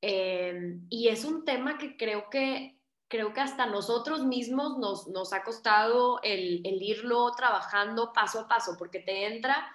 Em, 0.00 0.86
y 0.90 1.08
es 1.08 1.24
un 1.24 1.44
tema 1.44 1.78
que 1.78 1.96
creo 1.96 2.28
que, 2.30 2.78
creo 3.08 3.32
que 3.32 3.40
hasta 3.40 3.66
nosotros 3.66 4.24
mismos 4.24 4.78
nos, 4.78 5.08
nos 5.08 5.32
ha 5.32 5.42
costado 5.42 6.20
el, 6.22 6.60
el, 6.64 6.82
irlo 6.82 7.32
trabajando 7.36 8.12
paso 8.12 8.40
a 8.40 8.48
paso, 8.48 8.76
porque 8.78 9.00
te 9.00 9.26
entra, 9.26 9.68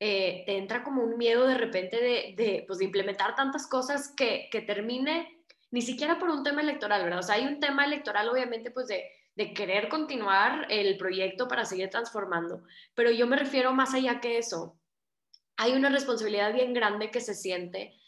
eh, 0.00 0.42
te 0.46 0.56
entra 0.58 0.82
como 0.82 1.02
un 1.02 1.16
miedo 1.18 1.46
de 1.46 1.56
repente 1.56 1.96
de, 1.96 2.34
de, 2.36 2.64
pues, 2.66 2.78
de 2.78 2.86
implementar 2.86 3.34
tantas 3.34 3.66
cosas 3.66 4.12
que, 4.16 4.48
que, 4.50 4.60
termine 4.60 5.44
ni 5.70 5.82
siquiera 5.82 6.18
por 6.18 6.30
un 6.30 6.42
tema 6.42 6.62
electoral, 6.62 7.04
¿verdad? 7.04 7.20
O 7.20 7.22
sea, 7.22 7.36
hay 7.36 7.46
un 7.46 7.60
tema 7.60 7.84
electoral 7.84 8.28
obviamente 8.28 8.70
pues 8.70 8.86
de, 8.88 9.04
de 9.34 9.52
querer 9.52 9.88
continuar 9.88 10.66
el 10.70 10.96
proyecto 10.96 11.46
para 11.46 11.64
seguir 11.64 11.90
transformando, 11.90 12.62
pero 12.94 13.10
yo 13.10 13.26
me 13.26 13.36
refiero 13.36 13.72
más 13.72 13.94
allá 13.94 14.20
que 14.20 14.38
eso. 14.38 14.78
Hay 15.56 15.72
una 15.72 15.90
responsabilidad 15.90 16.54
bien 16.54 16.72
grande 16.72 17.10
que 17.10 17.20
se 17.20 17.34
siente 17.34 17.98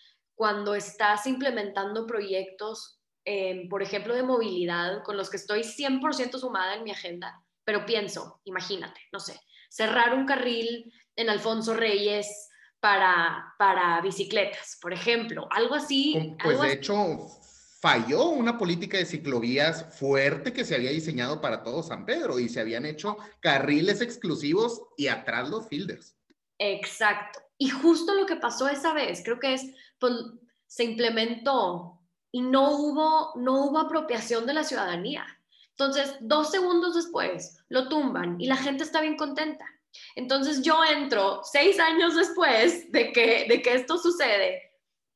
cuando 0.41 0.75
estás 0.75 1.27
implementando 1.27 2.07
proyectos, 2.07 2.99
em, 3.27 3.69
por 3.69 3.83
ejemplo, 3.83 4.15
de 4.15 4.23
movilidad, 4.23 5.03
con 5.05 5.19
los 5.19 5.29
que 5.29 5.37
estoy 5.37 5.65
100% 5.65 6.39
sumada 6.39 6.77
en 6.77 6.83
mi 6.83 6.93
agenda, 6.93 7.45
pero 7.63 7.85
pienso, 7.85 8.41
imagínate, 8.45 9.03
no 9.13 9.21
sé, 9.21 9.39
cerrar 9.69 10.15
un 10.15 10.25
carril 10.25 10.91
en 11.15 11.29
Alfonso 11.29 11.75
Reyes 11.75 12.49
para, 12.81 13.55
para 13.59 14.01
bicicletas, 14.01 14.79
por 14.81 14.95
ejemplo, 14.95 15.47
algo 15.51 15.75
así. 15.75 16.35
Pues 16.43 16.59
de 16.59 16.73
hecho, 16.73 17.19
falló 17.83 18.31
una 18.31 18.57
política 18.57 18.97
de 18.97 19.05
ciclovías 19.05 19.95
fuerte 19.99 20.55
que 20.55 20.65
se 20.65 20.75
había 20.75 20.91
diseñado 20.91 21.43
para 21.43 21.63
todo 21.63 21.83
San 21.83 22.07
Pedro 22.07 22.39
y 22.39 22.49
se 22.49 22.61
habían 22.61 22.87
hecho 22.87 23.19
carriles 23.41 24.01
exclusivos 24.01 24.85
y 24.97 25.09
atrás 25.09 25.51
los 25.51 25.69
fielders. 25.69 26.17
Exacto. 26.57 27.41
Y 27.63 27.69
justo 27.69 28.15
lo 28.15 28.25
que 28.25 28.37
pasó 28.37 28.69
esa 28.69 28.95
vez, 28.95 29.21
creo 29.23 29.39
que 29.39 29.53
es 29.53 29.67
pues, 29.99 30.15
se 30.67 30.83
implementó 30.83 32.01
y 32.33 32.41
no 32.41 32.71
hubo, 32.71 33.35
no 33.37 33.67
hubo 33.67 33.79
apropiación 33.79 34.47
de 34.47 34.55
la 34.55 34.65
ciudadanía. 34.65 35.27
Entonces, 35.73 36.17
dos 36.21 36.51
segundos 36.51 36.95
después 36.95 37.63
lo 37.69 37.91
tumban 37.91 38.41
y 38.41 38.47
la 38.47 38.57
gente 38.57 38.83
está 38.83 39.03
bien 39.03 39.19
contenta. 39.19 39.67
Entonces 40.17 40.63
yo 40.63 40.83
entro 40.85 41.43
seis 41.45 41.79
años 41.79 42.17
después 42.17 42.91
de 42.93 43.13
que, 43.13 43.45
de 43.47 43.61
que 43.61 43.75
esto 43.75 43.99
sucede 43.99 44.63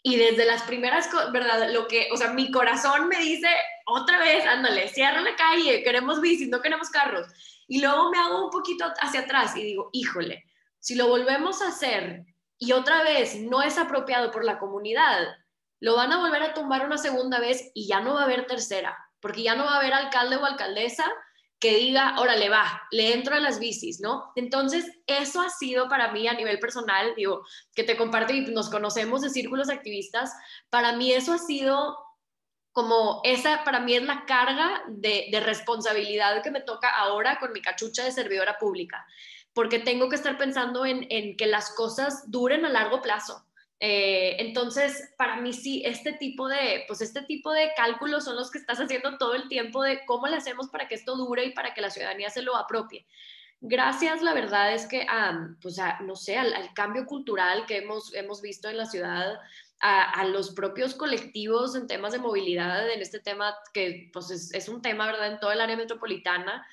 y 0.03 0.17
desde 0.17 0.45
las 0.45 0.65
primeras, 0.65 1.09
¿verdad? 1.33 1.73
Lo 1.73 1.89
que, 1.89 2.09
o 2.13 2.17
sea, 2.19 2.35
mi 2.35 2.51
corazón 2.51 3.09
me 3.09 3.21
dice, 3.21 3.49
otra 3.87 4.19
vez, 4.19 4.45
ándale, 4.45 4.89
cierra 4.89 5.23
la 5.23 5.35
calle, 5.35 5.83
queremos 5.83 6.21
bicis, 6.21 6.51
no 6.51 6.61
queremos 6.61 6.91
carros. 6.91 7.27
Y 7.69 7.81
luego 7.81 8.11
me 8.11 8.19
hago 8.19 8.45
un 8.45 8.51
poquito 8.51 8.85
hacia 9.01 9.21
atrás 9.21 9.57
y 9.57 9.63
digo, 9.63 9.89
híjole, 9.95 10.45
si 10.79 10.95
lo 10.95 11.09
volvemos 11.09 11.63
a 11.63 11.69
hacer 11.69 12.27
y 12.65 12.73
otra 12.73 13.03
vez 13.03 13.37
no 13.37 13.63
es 13.63 13.77
apropiado 13.77 14.31
por 14.31 14.45
la 14.45 14.59
comunidad, 14.59 15.37
lo 15.81 15.97
van 15.97 16.13
a 16.13 16.19
volver 16.19 16.43
a 16.43 16.55
tumbar 16.55 16.87
una 16.87 16.97
segunda 16.97 17.39
vez 17.39 17.71
y 17.75 17.87
ya 17.87 18.01
no 18.01 18.15
va 18.15 18.23
a 18.23 18.25
haber 18.25 18.47
tercera, 18.47 18.97
porque 19.21 19.43
ya 19.43 19.55
no 19.55 19.65
va 19.65 19.75
a 19.75 19.79
haber 19.79 19.93
alcalde 19.93 20.37
o 20.37 20.45
alcaldesa 20.45 21.05
que 21.61 21.77
diga, 21.77 22.17
órale, 22.19 22.49
va, 22.49 22.83
le 22.91 23.13
entro 23.13 23.35
a 23.35 23.41
las 23.41 23.59
bicis, 23.59 24.01
¿no? 24.01 24.33
Entonces, 24.35 24.87
eso 25.07 25.41
ha 25.41 25.51
sido 25.51 25.89
para 25.89 26.13
mí 26.13 26.27
a 26.27 26.35
nivel 26.35 26.59
personal, 26.59 27.15
digo, 27.17 27.43
que 27.75 27.85
te 27.85 27.97
comparto 27.97 28.33
y 28.33 28.47
nos 28.47 28.71
conocemos 28.71 29.21
de 29.21 29.31
círculos 29.31 29.69
activistas, 29.69 30.33
para 30.71 30.93
mí 30.93 31.13
eso 31.13 31.33
ha 31.33 31.39
sido 31.39 31.99
como 32.73 33.21
esa, 33.25 33.63
para 33.63 33.79
mí 33.79 33.95
es 33.95 34.03
la 34.03 34.25
carga 34.25 34.83
de, 34.89 35.29
de 35.31 35.41
responsabilidad 35.41 36.43
que 36.43 36.51
me 36.51 36.61
toca 36.61 36.91
ahora 36.91 37.39
con 37.39 37.53
mi 37.53 37.63
cachucha 37.63 38.05
de 38.05 38.11
servidora 38.11 38.59
pública 38.59 39.07
porque 39.55 39.79
tengo 39.79 40.09
que 40.09 40.17
estar 40.17 40.37
pensando 40.37 40.85
en, 40.85 41.37
que 41.37 41.47
las 41.47 41.75
cosas 41.75 42.31
duren 42.31 42.65
a 42.65 42.69
largo 42.69 43.01
plazo. 43.01 43.47
Eh, 43.81 44.37
entonces, 44.41 45.13
para 45.17 45.37
mí 45.37 45.53
sí, 45.53 45.83
este 45.85 46.13
tipo 46.13 46.49
de, 46.49 46.85
pues 46.87 47.01
este 47.01 47.23
tipo 47.23 47.53
de 47.53 47.71
cálculos 47.77 48.25
son 48.25 48.37
los 48.37 48.51
que 48.51 48.59
estás 48.59 48.79
haciendo 48.81 49.17
todo 49.19 49.35
el 49.35 49.49
tiempo 49.49 49.83
de 49.83 50.05
cómo 50.07 50.27
le 50.27 50.37
hacemos 50.37 50.69
para 50.69 50.89
que 50.89 50.95
esto 50.95 51.17
dure 51.17 51.45
y 51.45 51.53
para 51.53 51.75
que 51.75 51.81
la 51.81 51.91
ciudadanía 51.91 52.31
se 52.31 52.43
lo 52.43 52.57
apropie. 52.57 53.07
Gracias, 53.61 54.21
la 54.21 54.35
verdad 54.35 54.75
es 54.75 54.87
que, 54.87 55.07
pues 55.63 55.79
no 56.03 56.17
sé, 56.17 56.37
al, 56.37 56.75
cambio 56.75 57.07
cultural 57.07 57.65
que 57.67 57.79
hemos, 57.79 58.13
hemos 58.15 58.43
visto 58.43 58.69
en 58.69 58.77
la 58.77 58.85
ciudad, 58.87 59.39
a, 59.81 60.25
los 60.27 60.55
propios 60.55 60.95
colectivos 60.95 61.75
en 61.77 61.87
temas 61.87 62.13
de 62.13 62.19
movilidad, 62.19 62.91
en 62.91 63.01
este 63.01 63.21
tema 63.21 63.55
que 63.73 64.11
pues 64.13 64.31
es, 64.31 64.69
un 64.69 64.83
tema, 64.83 65.07
¿verdad?, 65.07 65.33
en 65.33 65.41
todo 65.41 65.53
el 65.53 65.61
área 65.61 65.77
metropolitana. 65.77 66.67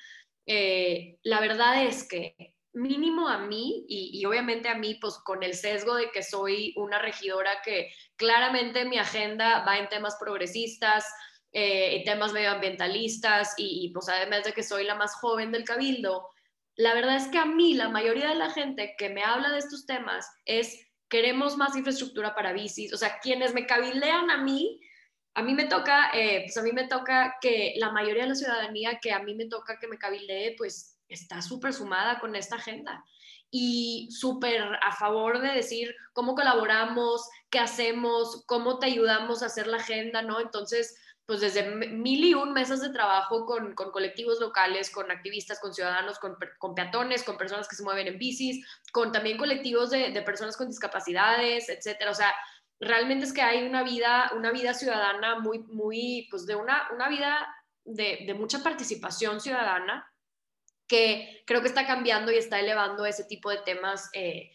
Eh, 0.46 1.18
la 1.22 1.40
verdad 1.40 1.84
es 1.84 2.08
que 2.08 2.51
mínimo 2.74 3.28
a 3.28 3.38
mí 3.38 3.84
y, 3.88 4.24
obviamente 4.24 4.68
a 4.68 4.74
mí, 4.74 4.94
pues 4.94 5.16
con 5.24 5.42
el 5.42 5.54
sesgo 5.54 5.94
de 5.94 6.10
que 6.10 6.22
soy 6.22 6.72
una 6.76 6.98
regidora 6.98 7.60
que 7.62 7.92
claramente 8.16 8.84
mi 8.84 8.98
agenda 8.98 9.64
va 9.64 9.78
en 9.78 9.88
temas 9.88 10.16
progresistas, 10.18 11.06
eh, 11.52 11.96
en 11.96 12.04
temas 12.04 12.32
medioambientalistas 12.32 13.54
y, 13.58 13.90
pues 13.92 14.08
además 14.08 14.44
de 14.44 14.52
que 14.52 14.62
soy 14.62 14.84
la 14.84 14.94
más 14.94 15.14
joven 15.16 15.52
del 15.52 15.64
cabildo, 15.64 16.28
la 16.76 16.94
verdad 16.94 17.16
es 17.16 17.28
que 17.28 17.38
a 17.38 17.44
mí 17.44 17.74
la 17.74 17.90
mayoría 17.90 18.28
de 18.28 18.34
la 18.36 18.50
gente 18.50 18.94
que 18.96 19.10
me 19.10 19.22
habla 19.22 19.50
de 19.50 19.58
estos 19.58 19.84
temas 19.84 20.26
es 20.46 20.86
queremos 21.10 21.58
más 21.58 21.76
infraestructura 21.76 22.34
para 22.34 22.54
bicis, 22.54 22.94
o 22.94 22.96
sea, 22.96 23.18
quienes 23.20 23.52
me 23.52 23.66
cabildean 23.66 24.30
a 24.30 24.38
mí, 24.38 24.80
a 25.34 25.42
mí 25.42 25.52
me 25.52 25.66
toca, 25.66 26.10
eh, 26.14 26.44
pues 26.46 26.56
a 26.56 26.62
mí 26.62 26.72
me 26.72 26.88
toca 26.88 27.36
que 27.42 27.74
la 27.76 27.90
mayoría 27.92 28.22
de 28.22 28.30
la 28.30 28.34
ciudadanía 28.34 28.98
que 28.98 29.12
a 29.12 29.18
mí 29.18 29.34
me 29.34 29.46
toca 29.46 29.78
que 29.78 29.88
me 29.88 29.98
cabildee, 29.98 30.54
pues 30.56 30.91
está 31.12 31.42
súper 31.42 31.72
sumada 31.72 32.18
con 32.20 32.34
esta 32.36 32.56
agenda 32.56 33.04
y 33.54 34.08
súper 34.10 34.62
a 34.80 34.92
favor 34.92 35.40
de 35.40 35.52
decir 35.52 35.94
cómo 36.14 36.34
colaboramos, 36.34 37.28
qué 37.50 37.58
hacemos, 37.58 38.44
cómo 38.46 38.78
te 38.78 38.86
ayudamos 38.86 39.42
a 39.42 39.46
hacer 39.46 39.66
la 39.66 39.76
agenda, 39.76 40.22
¿no? 40.22 40.40
Entonces, 40.40 40.96
pues 41.26 41.40
desde 41.40 41.62
mil 41.70 42.24
y 42.24 42.34
un 42.34 42.54
mesas 42.54 42.80
de 42.80 42.88
trabajo 42.88 43.44
con, 43.44 43.74
colectivos 43.74 44.40
locales, 44.40 44.90
con 44.90 45.10
activistas, 45.10 45.60
con 45.60 45.74
ciudadanos, 45.74 46.18
con, 46.18 46.74
peatones, 46.74 47.22
con 47.22 47.36
personas 47.36 47.68
que 47.68 47.76
se 47.76 47.84
mueven 47.84 48.06
en 48.06 48.18
bicis, 48.18 48.66
con 48.90 49.12
también 49.12 49.36
colectivos 49.38 49.90
de, 49.90 50.10
personas 50.22 50.56
con 50.56 50.68
discapacidades, 50.68 51.68
etcétera. 51.68 52.10
O 52.10 52.14
sea, 52.14 52.34
realmente 52.80 53.26
es 53.26 53.34
que 53.34 53.42
hay 53.42 53.64
una 53.66 53.82
vida, 53.82 54.32
una 54.34 54.50
vida 54.50 54.72
ciudadana 54.72 55.38
muy, 55.38 55.60
muy, 55.60 56.26
pues 56.30 56.46
de 56.46 56.56
una, 56.56 56.88
una 56.92 57.08
vida 57.08 57.46
de, 57.84 58.24
de 58.26 58.34
mucha 58.34 58.62
participación 58.62 59.40
ciudadana 59.40 60.11
que 60.92 61.42
creo 61.46 61.62
que 61.62 61.68
está 61.68 61.86
cambiando 61.86 62.30
y 62.30 62.36
está 62.36 62.60
elevando 62.60 63.06
ese 63.06 63.24
tipo 63.24 63.48
de 63.48 63.56
temas 63.64 64.10
eh, 64.12 64.50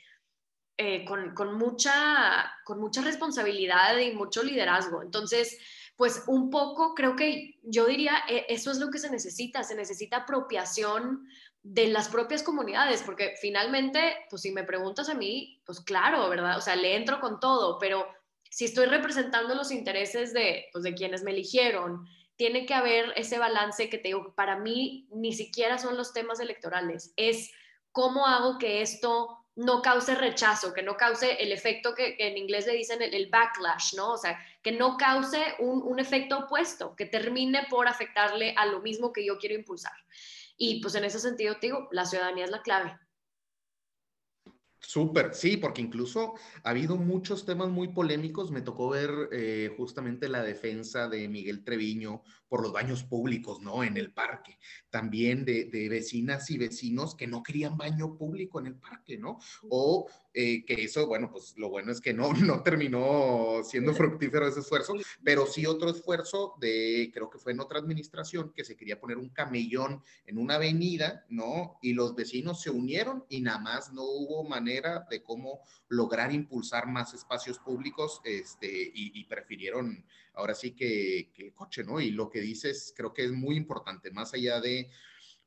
eh, 0.77 1.03
con, 1.03 1.33
con, 1.33 1.57
mucha, 1.57 2.53
con 2.63 2.79
mucha 2.79 3.01
responsabilidad 3.01 3.97
y 3.97 4.11
mucho 4.11 4.43
liderazgo. 4.43 5.01
Entonces, 5.01 5.57
pues 5.95 6.25
un 6.27 6.51
poco 6.51 6.93
creo 6.93 7.15
que 7.15 7.57
yo 7.63 7.87
diría, 7.87 8.21
eh, 8.29 8.45
eso 8.49 8.69
es 8.69 8.77
lo 8.77 8.91
que 8.91 8.99
se 8.99 9.09
necesita, 9.09 9.63
se 9.63 9.73
necesita 9.73 10.17
apropiación 10.17 11.27
de 11.63 11.87
las 11.87 12.07
propias 12.07 12.43
comunidades, 12.43 13.01
porque 13.01 13.33
finalmente, 13.41 13.99
pues 14.29 14.43
si 14.43 14.51
me 14.51 14.63
preguntas 14.63 15.09
a 15.09 15.15
mí, 15.15 15.63
pues 15.65 15.79
claro, 15.79 16.29
¿verdad? 16.29 16.59
O 16.59 16.61
sea, 16.61 16.75
le 16.75 16.95
entro 16.97 17.19
con 17.19 17.39
todo, 17.39 17.79
pero 17.79 18.05
si 18.51 18.65
estoy 18.65 18.85
representando 18.85 19.55
los 19.55 19.71
intereses 19.71 20.33
de, 20.33 20.67
pues, 20.71 20.83
de 20.83 20.93
quienes 20.93 21.23
me 21.23 21.31
eligieron, 21.31 22.05
tiene 22.37 22.65
que 22.65 22.73
haber 22.73 23.11
ese 23.15 23.39
balance 23.39 23.89
que 23.89 23.97
te 23.97 24.09
digo, 24.09 24.33
para 24.35 24.57
mí 24.57 25.07
ni 25.11 25.33
siquiera 25.33 25.77
son 25.77 25.97
los 25.97 26.13
temas 26.13 26.39
electorales, 26.39 27.13
es 27.17 27.51
cómo 27.91 28.25
hago 28.27 28.57
que 28.57 28.81
esto 28.81 29.43
no 29.55 29.81
cause 29.81 30.13
rechazo, 30.13 30.71
que 30.71 30.83
no 30.83 30.97
cause 30.97 31.41
el 31.41 31.51
efecto 31.51 31.95
que, 31.95 32.15
en 32.19 32.37
inglés 32.37 32.67
le 32.67 32.73
dicen 32.73 33.01
el, 33.01 33.29
backlash, 33.31 33.95
¿no? 33.95 34.13
O 34.13 34.17
sea, 34.17 34.39
que 34.61 34.71
no 34.71 34.97
cause 34.97 35.55
un, 35.57 35.81
un, 35.81 35.99
efecto 35.99 36.37
opuesto, 36.37 36.95
que 36.95 37.07
termine 37.07 37.65
por 37.67 37.87
afectarle 37.87 38.53
a 38.55 38.67
lo 38.67 38.81
mismo 38.81 39.11
que 39.11 39.25
yo 39.25 39.39
quiero 39.39 39.55
impulsar. 39.55 39.93
Y 40.57 40.79
pues 40.79 40.93
en 40.93 41.05
ese 41.05 41.19
sentido, 41.19 41.55
te 41.55 41.67
digo, 41.67 41.87
la 41.91 42.05
ciudadanía 42.05 42.45
es 42.45 42.51
la 42.51 42.61
clave. 42.61 42.99
Súper, 44.79 45.33
sí, 45.33 45.57
porque 45.57 45.81
incluso 45.81 46.35
ha 46.63 46.69
habido 46.69 46.95
muchos 46.97 47.45
temas 47.45 47.69
muy 47.69 47.89
polémicos. 47.89 48.51
Me 48.51 48.61
tocó 48.61 48.89
ver 48.89 49.11
eh, 49.31 49.73
justamente 49.75 50.29
la 50.29 50.43
defensa 50.43 51.07
de 51.09 51.27
Miguel 51.27 51.63
Treviño 51.63 52.21
por 52.47 52.61
los 52.61 52.71
baños 52.71 53.03
públicos, 53.03 53.61
¿no? 53.61 53.83
En 53.83 53.97
el 53.97 54.11
parque. 54.11 54.57
También 54.89 55.45
de, 55.45 55.65
de 55.65 55.89
vecinas 55.89 56.49
y 56.49 56.57
vecinos 56.57 57.15
que 57.15 57.27
no 57.27 57.43
querían 57.43 57.77
baño 57.77 58.17
público 58.17 58.59
en 58.59 58.67
el 58.67 58.75
parque, 58.75 59.17
¿no? 59.17 59.39
O 59.69 60.07
eh, 60.39 60.63
que 60.65 60.83
eso, 60.83 61.07
bueno, 61.07 61.31
pues 61.31 61.55
lo 61.57 61.67
bueno 61.69 61.91
es 61.91 61.99
que 61.99 62.13
no, 62.13 62.31
no 62.33 62.61
terminó 62.61 63.63
siendo 63.63 63.95
fructífero 63.95 64.47
ese 64.47 64.59
esfuerzo, 64.59 64.93
pero 65.23 65.47
sí 65.47 65.65
otro 65.65 65.89
esfuerzo 65.89 66.53
de, 66.59 67.09
creo 67.11 67.27
que 67.27 67.39
fue 67.39 67.53
en 67.53 67.59
otra 67.59 67.79
administración, 67.79 68.53
que 68.53 68.63
se 68.63 68.77
quería 68.77 68.99
poner 68.99 69.17
un 69.17 69.29
camellón 69.29 70.03
en 70.27 70.37
una 70.37 70.55
avenida, 70.55 71.25
¿no? 71.29 71.79
Y 71.81 71.93
los 71.93 72.13
vecinos 72.13 72.61
se 72.61 72.69
unieron 72.69 73.25
y 73.29 73.41
nada 73.41 73.57
más 73.57 73.91
no 73.91 74.03
hubo 74.03 74.43
manera 74.43 75.07
de 75.09 75.23
cómo 75.23 75.61
lograr 75.89 76.31
impulsar 76.31 76.87
más 76.87 77.15
espacios 77.15 77.57
públicos, 77.57 78.21
este, 78.23 78.91
y, 78.93 79.23
prefirieron 79.27 80.05
ahora 80.37 80.55
sí 80.55 80.71
que, 80.71 81.31
el 81.37 81.53
coche, 81.53 81.83
¿no? 81.83 81.99
Y 81.99 82.11
lo 82.11 82.29
que 82.29 82.39
dices 82.39 82.93
creo 82.95 83.13
que 83.13 83.25
es 83.25 83.31
muy 83.31 83.55
importante, 83.57 84.11
más 84.11 84.33
allá 84.33 84.61
de 84.61 84.89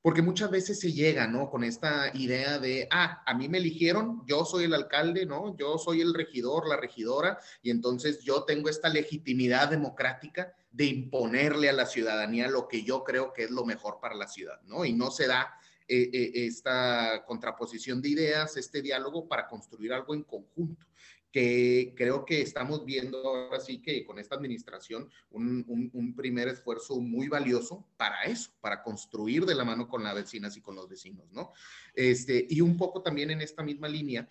porque 0.03 0.23
muchas 0.23 0.51
veces 0.51 0.81
se 0.81 0.93
llega, 0.93 1.27
¿no? 1.27 1.51
Con 1.51 1.63
esta 1.63 2.11
idea 2.15 2.59
de, 2.59 2.89
ah, 2.91 3.23
a 3.27 3.35
mí 3.35 3.51
me 3.51 3.59
eligieron, 3.59 4.25
yo 4.27 4.47
soy 4.47 4.65
el 4.65 4.73
alcalde, 4.73 5.27
¿no? 5.27 5.55
Yo 5.59 5.77
soy 5.77 6.01
el 6.01 6.15
regidor, 6.15 6.67
la 6.67 6.79
regidora, 6.79 7.39
y 7.63 7.71
entonces 7.71 8.21
yo 8.25 8.45
tengo 8.45 8.71
esta 8.71 8.89
legitimidad 8.89 9.69
democrática 9.69 10.55
de 10.71 10.87
imponerle 10.87 11.69
a 11.69 11.75
la 11.75 11.85
ciudadanía 11.85 12.49
lo 12.49 12.67
que 12.67 12.83
yo 12.83 13.05
creo 13.05 13.35
que 13.35 13.45
es 13.45 13.51
lo 13.51 13.67
mejor 13.67 13.99
para 14.01 14.15
la 14.15 14.27
ciudad, 14.27 14.63
¿no? 14.63 14.87
Y 14.87 14.95
no 14.95 15.11
se 15.11 15.27
da 15.27 15.53
eh, 15.87 16.09
eh, 16.11 16.31
esta 16.47 17.23
contraposición 17.27 18.01
de 18.01 18.09
ideas, 18.09 18.57
este 18.57 18.81
diálogo 18.81 19.29
para 19.29 19.49
construir 19.49 19.93
algo 19.93 20.15
en 20.15 20.23
conjunto 20.23 20.87
que 21.31 21.95
creo 21.97 22.25
que 22.25 22.43
estamos 22.43 22.85
viendo 22.85 23.19
ahora 23.19 23.61
sí 23.61 23.81
que 23.81 24.05
con 24.05 24.19
esta 24.19 24.35
administración 24.35 25.09
un, 25.31 25.65
un, 25.93 26.15
primer 26.15 26.49
esfuerzo 26.49 27.01
muy 27.01 27.29
valioso 27.29 27.87
para 27.97 28.23
eso, 28.25 28.51
para 28.61 28.83
construir 28.83 29.47
de 29.47 29.55
la 29.55 29.65
mano 29.65 29.89
con 29.89 30.03
las 30.03 30.15
vecinas 30.15 30.57
y 30.57 30.61
con 30.61 30.75
los 30.75 30.89
vecinos, 30.89 31.31
¿no? 31.31 31.53
Este, 31.95 32.47
y 32.49 32.61
un 32.61 32.77
poco 32.77 33.01
también 33.01 33.31
en 33.31 33.41
esta 33.41 33.63
misma 33.63 33.89
línea, 33.89 34.29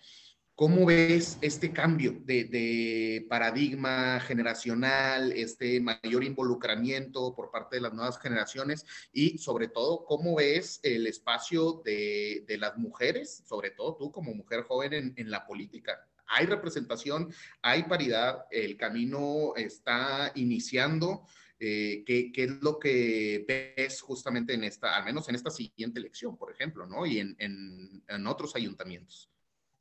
¿cómo 0.54 0.84
ves 0.84 1.38
este 1.40 1.72
cambio 1.72 2.20
de, 2.24 2.44
de 2.44 3.26
paradigma 3.30 4.20
generacional, 4.20 5.32
este 5.32 5.80
mayor 5.80 6.22
involucramiento 6.22 7.34
por 7.34 7.50
parte 7.50 7.76
de 7.76 7.82
las 7.82 7.94
nuevas 7.94 8.18
generaciones 8.18 8.84
y 9.10 9.38
sobre 9.38 9.68
todo, 9.68 10.04
cómo 10.04 10.36
ves 10.36 10.80
el 10.82 11.06
espacio 11.06 11.80
de, 11.82 12.44
de 12.46 12.58
las 12.58 12.76
mujeres, 12.76 13.42
sobre 13.46 13.70
todo 13.70 13.96
tú 13.96 14.12
como 14.12 14.34
mujer 14.34 14.64
joven 14.64 14.92
en, 14.92 15.14
en 15.16 15.30
la 15.30 15.46
política? 15.46 16.09
Hay 16.30 16.46
representación, 16.46 17.32
hay 17.60 17.82
paridad, 17.84 18.46
el 18.50 18.76
camino 18.76 19.52
está 19.56 20.32
iniciando. 20.36 21.26
Eh, 21.58 22.04
¿qué, 22.06 22.32
es 22.34 22.50
lo 22.62 22.78
que 22.78 23.44
ves 23.46 24.00
justamente 24.00 24.54
en 24.54 24.64
esta, 24.64 24.96
al 24.96 25.04
menos 25.04 25.28
en 25.28 25.34
esta 25.34 25.50
siguiente 25.50 26.00
elección, 26.00 26.38
por 26.38 26.50
ejemplo, 26.50 26.86
¿no? 26.86 27.04
Y 27.04 27.18
en, 27.18 28.26
otros 28.26 28.56
ayuntamientos. 28.56 29.30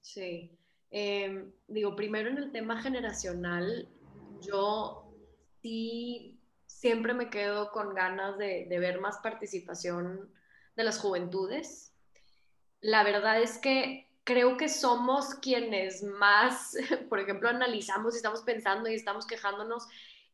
Sí. 0.02 0.52
Em, 0.92 1.52
digo, 1.68 1.96
primero 1.96 2.30
en 2.30 2.38
el 2.38 2.52
tema 2.52 2.82
generacional, 2.82 3.88
yo 4.42 5.16
sí 5.62 6.42
siempre 6.66 7.14
me 7.14 7.30
quedo 7.30 7.72
con 7.72 7.94
ganas 7.94 8.38
de 8.38 8.68
ver 8.80 9.00
más 9.00 9.20
participación 9.20 10.30
de 10.76 10.84
las 10.84 11.00
juventudes. 11.00 11.94
La 12.82 13.04
verdad 13.04 13.42
es 13.42 13.58
que 13.58 14.09
creo 14.24 14.58
que 14.58 14.70
somos 14.70 15.36
quienes 15.36 16.04
más, 16.04 16.76
por 17.10 17.20
ejemplo, 17.20 17.50
analizamos 17.50 18.14
y 18.14 18.18
estamos 18.18 18.42
pensando 18.42 18.90
y 18.90 18.96
estamos 18.96 19.26
quejándonos. 19.26 19.88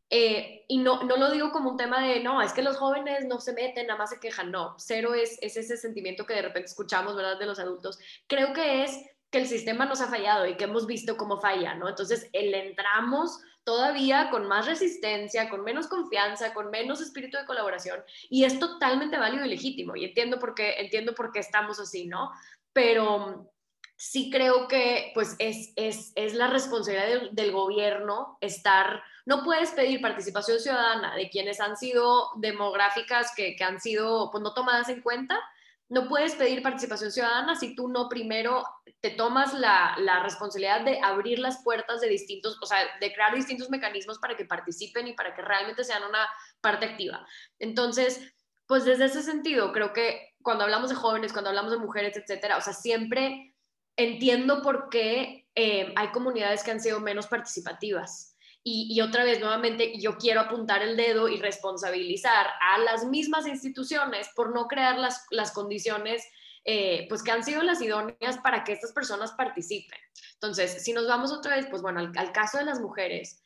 Eh, 0.08 0.64
y 0.68 0.78
no, 0.78 1.02
no 1.02 1.16
lo 1.16 1.30
digo 1.30 1.50
como 1.50 1.70
un 1.70 1.76
tema 1.76 2.00
de, 2.00 2.20
no, 2.20 2.40
es 2.40 2.52
que 2.52 2.62
los 2.62 2.76
jóvenes 2.76 3.26
no 3.26 3.40
se 3.40 3.52
meten, 3.52 3.88
nada 3.88 3.98
más 3.98 4.10
se 4.10 4.20
quejan, 4.20 4.52
no, 4.52 4.76
cero 4.78 5.14
es, 5.14 5.36
es 5.42 5.56
ese 5.56 5.76
sentimiento 5.76 6.26
que 6.26 6.34
de 6.34 6.42
repente 6.42 6.68
escuchamos, 6.68 7.16
¿verdad?, 7.16 7.38
de 7.38 7.46
los 7.46 7.58
adultos. 7.58 7.98
Creo 8.28 8.52
que 8.52 8.84
es 8.84 8.96
que 9.30 9.38
el 9.38 9.48
sistema 9.48 9.84
nos 9.84 10.00
ha 10.00 10.06
fallado 10.06 10.46
y 10.46 10.56
que 10.56 10.64
hemos 10.64 10.86
visto 10.86 11.16
cómo 11.16 11.40
falla, 11.40 11.74
¿no? 11.74 11.88
Entonces, 11.88 12.28
el 12.32 12.54
entramos 12.54 13.40
todavía 13.64 14.30
con 14.30 14.46
más 14.46 14.66
resistencia, 14.66 15.50
con 15.50 15.64
menos 15.64 15.88
confianza, 15.88 16.54
con 16.54 16.70
menos 16.70 17.00
espíritu 17.00 17.36
de 17.36 17.46
colaboración 17.46 18.00
y 18.30 18.44
es 18.44 18.60
totalmente 18.60 19.18
válido 19.18 19.44
y 19.44 19.48
legítimo 19.48 19.96
y 19.96 20.04
entiendo 20.04 20.38
por 20.38 20.54
qué, 20.54 20.76
entiendo 20.78 21.16
por 21.16 21.32
qué 21.32 21.40
estamos 21.40 21.80
así, 21.80 22.06
¿no? 22.06 22.30
Pero 22.72 23.50
sí 23.96 24.30
creo 24.30 24.68
que 24.68 25.10
pues 25.14 25.36
es, 25.38 25.72
es, 25.76 26.12
es 26.14 26.34
la 26.34 26.48
responsabilidad 26.48 27.30
del, 27.32 27.52
gobierno 27.52 28.36
estar, 28.40 29.02
no 29.24 29.42
puedes 29.42 29.70
pedir 29.70 30.02
participación 30.02 30.60
ciudadana 30.60 31.16
de 31.16 31.30
quienes 31.30 31.60
han 31.60 31.76
sido 31.76 32.30
demográficas 32.36 33.32
que, 33.34 33.56
que 33.56 33.64
han 33.64 33.80
sido 33.80 34.30
pues 34.30 34.42
no 34.42 34.52
tomadas 34.52 34.90
en 34.90 35.00
cuenta, 35.00 35.40
no 35.88 36.08
puedes 36.08 36.34
pedir 36.34 36.62
participación 36.62 37.10
ciudadana 37.10 37.54
si 37.54 37.74
tú 37.74 37.88
no 37.88 38.08
primero 38.08 38.64
te 39.00 39.10
tomas 39.10 39.54
la, 39.54 39.94
la, 39.98 40.22
responsabilidad 40.22 40.80
de 40.82 41.00
abrir 41.00 41.38
las 41.38 41.62
puertas 41.62 42.00
de 42.00 42.08
distintos, 42.08 42.58
o 42.60 42.66
sea, 42.66 42.78
de 43.00 43.12
crear 43.12 43.34
distintos 43.34 43.70
mecanismos 43.70 44.18
para 44.18 44.36
que 44.36 44.44
participen 44.44 45.06
y 45.06 45.12
para 45.12 45.34
que 45.34 45.42
realmente 45.42 45.84
sean 45.84 46.02
una 46.02 46.26
parte 46.60 46.86
activa. 46.86 47.24
Entonces, 47.60 48.20
pues 48.66 48.84
desde 48.84 49.04
ese 49.04 49.22
sentido, 49.22 49.72
creo 49.72 49.92
que 49.92 50.34
cuando 50.42 50.64
hablamos 50.64 50.90
de 50.90 50.96
jóvenes, 50.96 51.32
cuando 51.32 51.50
hablamos 51.50 51.70
de 51.70 51.78
mujeres, 51.78 52.16
etcétera, 52.16 52.56
o 52.56 52.60
sea, 52.60 52.72
siempre 52.72 53.54
entiendo 53.96 54.62
por 54.62 54.88
qué 54.90 55.46
eh, 55.54 55.92
hay 55.96 56.08
comunidades 56.08 56.62
que 56.62 56.70
han 56.70 56.80
sido 56.80 57.00
menos 57.00 57.26
participativas. 57.26 58.34
Y, 58.68 59.00
otra 59.00 59.22
vez, 59.22 59.38
nuevamente, 59.38 59.96
yo 59.96 60.18
quiero 60.18 60.40
apuntar 60.40 60.82
el 60.82 60.96
dedo 60.96 61.28
y 61.28 61.36
responsabilizar 61.36 62.48
a 62.60 62.78
las 62.78 63.04
mismas 63.04 63.46
instituciones 63.46 64.28
por 64.34 64.52
no 64.52 64.66
crear 64.66 64.98
las, 64.98 65.24
las 65.30 65.52
condiciones 65.52 66.24
eh, 66.64 67.06
pues 67.08 67.22
que 67.22 67.30
han 67.30 67.44
sido 67.44 67.62
las 67.62 67.80
idóneas 67.80 68.38
para 68.42 68.64
que 68.64 68.72
estas 68.72 68.90
personas 68.90 69.30
participen. 69.34 70.00
Entonces, 70.32 70.82
si 70.82 70.92
nos 70.92 71.06
vamos 71.06 71.32
otra 71.32 71.54
vez, 71.54 71.68
pues 71.70 71.80
bueno, 71.80 72.00
al, 72.00 72.32
caso 72.32 72.58
de 72.58 72.64
las 72.64 72.80
mujeres, 72.80 73.40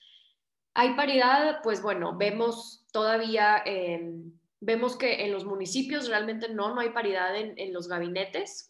hay 0.72 0.94
paridad, 0.94 1.58
pues 1.62 1.82
bueno, 1.82 2.16
vemos 2.16 2.86
todavía, 2.90 3.62
em, 3.66 4.32
vemos 4.60 4.96
que 4.96 5.26
en 5.26 5.32
los 5.32 5.44
municipios 5.44 6.08
realmente 6.08 6.48
no, 6.48 6.74
no 6.74 6.80
hay 6.80 6.90
paridad 6.90 7.36
en 7.36 7.74
los 7.74 7.88
gabinetes. 7.88 8.69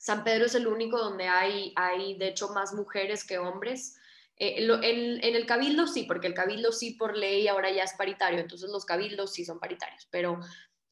San 0.00 0.24
Pedro 0.24 0.46
es 0.46 0.54
el 0.54 0.66
único 0.66 0.98
donde 0.98 1.28
hay, 1.28 1.74
hay 1.76 2.16
de 2.16 2.28
hecho, 2.28 2.48
más 2.54 2.72
mujeres 2.72 3.22
que 3.22 3.36
hombres. 3.36 3.98
Eh, 4.38 4.66
en, 4.66 5.22
el 5.22 5.44
cabildo 5.44 5.86
sí, 5.86 6.04
porque 6.04 6.26
el 6.26 6.32
cabildo 6.32 6.72
sí 6.72 6.92
por 6.92 7.14
ley 7.14 7.46
ahora 7.48 7.70
ya 7.70 7.82
es 7.82 7.92
paritario, 7.92 8.40
entonces 8.40 8.70
los 8.70 8.86
cabildos 8.86 9.34
sí 9.34 9.44
son 9.44 9.60
paritarios, 9.60 10.08
pero 10.10 10.40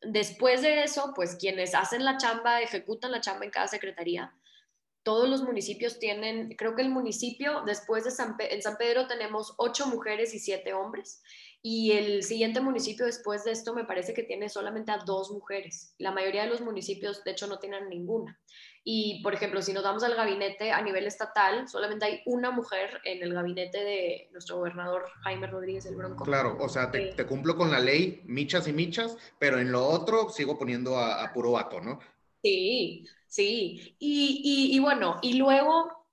después 0.02 0.60
de 0.60 0.82
eso, 0.82 1.14
pues 1.16 1.36
quienes 1.36 1.74
hacen 1.74 2.04
la 2.04 2.18
chamba, 2.18 2.60
ejecutan 2.60 3.10
la 3.10 3.22
chamba 3.22 3.46
en 3.46 3.50
cada 3.50 3.66
secretaría, 3.66 4.34
todos 5.02 5.26
los 5.26 5.42
municipios 5.42 5.98
tienen, 5.98 6.54
creo 6.58 6.76
que 6.76 6.82
el 6.82 6.90
municipio, 6.90 7.62
después 7.64 8.04
de 8.04 8.10
San, 8.10 8.36
en 8.38 8.60
San 8.60 8.76
Pedro 8.76 9.06
tenemos 9.06 9.54
ocho 9.56 9.86
mujeres 9.86 10.34
y 10.34 10.38
siete 10.38 10.74
hombres, 10.74 11.22
y 11.62 11.92
el 11.92 12.22
siguiente 12.22 12.60
municipio 12.60 13.06
después 13.06 13.44
de 13.44 13.52
esto 13.52 13.74
me 13.74 13.84
parece 13.86 14.12
que 14.12 14.22
tiene 14.22 14.50
solamente 14.50 14.92
a 14.92 14.98
dos 14.98 15.30
mujeres. 15.30 15.94
La 15.96 16.12
mayoría 16.12 16.42
de 16.42 16.50
los 16.50 16.60
municipios, 16.60 17.24
de 17.24 17.30
hecho, 17.30 17.46
no 17.46 17.58
tienen 17.58 17.88
ninguna. 17.88 18.38
Y, 18.90 19.20
por 19.22 19.34
ejemplo, 19.34 19.60
si 19.60 19.74
nos 19.74 19.82
damos 19.82 20.02
al 20.02 20.14
gabinete 20.14 20.72
a 20.72 20.80
nivel 20.80 21.06
estatal, 21.06 21.68
solamente 21.68 22.06
hay 22.06 22.22
una 22.24 22.50
mujer 22.50 23.02
en 23.04 23.22
el 23.22 23.34
gabinete 23.34 23.84
de 23.84 24.30
nuestro 24.32 24.56
gobernador 24.56 25.04
Jaime 25.24 25.46
Rodríguez 25.46 25.84
el 25.84 25.94
Bronco. 25.94 26.24
Claro, 26.24 26.56
o 26.58 26.70
sea, 26.70 26.90
te, 26.90 27.12
te 27.12 27.26
cumplo 27.26 27.54
con 27.54 27.70
la 27.70 27.80
ley, 27.80 28.22
michas 28.24 28.66
y 28.66 28.72
michas, 28.72 29.18
pero 29.38 29.58
en 29.58 29.72
lo 29.72 29.86
otro 29.86 30.30
sigo 30.30 30.58
poniendo 30.58 30.96
a, 30.96 31.30
puro 31.34 31.52
vato, 31.52 31.82
¿no? 31.82 32.00
Sí, 32.42 33.06
sí. 33.26 33.94
Y, 33.98 34.70
y, 34.72 34.78
bueno, 34.78 35.18
y 35.20 35.34
luego, 35.34 36.06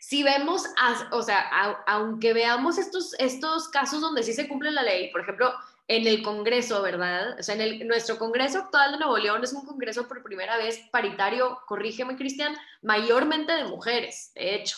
si 0.00 0.24
vemos, 0.24 0.64
o 1.12 1.22
sea, 1.22 1.48
aunque 1.86 2.32
veamos 2.32 2.78
estos, 2.78 3.14
estos 3.20 3.68
casos 3.68 4.00
donde 4.00 4.24
sí 4.24 4.32
se 4.32 4.48
cumple 4.48 4.72
la 4.72 4.82
ley, 4.82 5.12
por 5.12 5.20
ejemplo, 5.20 5.52
en 5.88 6.06
el 6.06 6.22
Congreso, 6.22 6.82
¿verdad? 6.82 7.38
O 7.40 7.42
sea, 7.42 7.54
en 7.54 7.62
el, 7.62 7.86
nuestro 7.88 8.18
Congreso 8.18 8.58
actual 8.58 8.92
de 8.92 8.98
Nuevo 8.98 9.16
León 9.16 9.42
es 9.42 9.54
un 9.54 9.64
Congreso 9.64 10.06
por 10.06 10.22
primera 10.22 10.58
vez 10.58 10.80
paritario, 10.92 11.58
corrígeme 11.66 12.16
Cristian, 12.16 12.54
mayormente 12.82 13.52
de 13.52 13.64
mujeres, 13.64 14.30
de 14.34 14.54
hecho. 14.54 14.76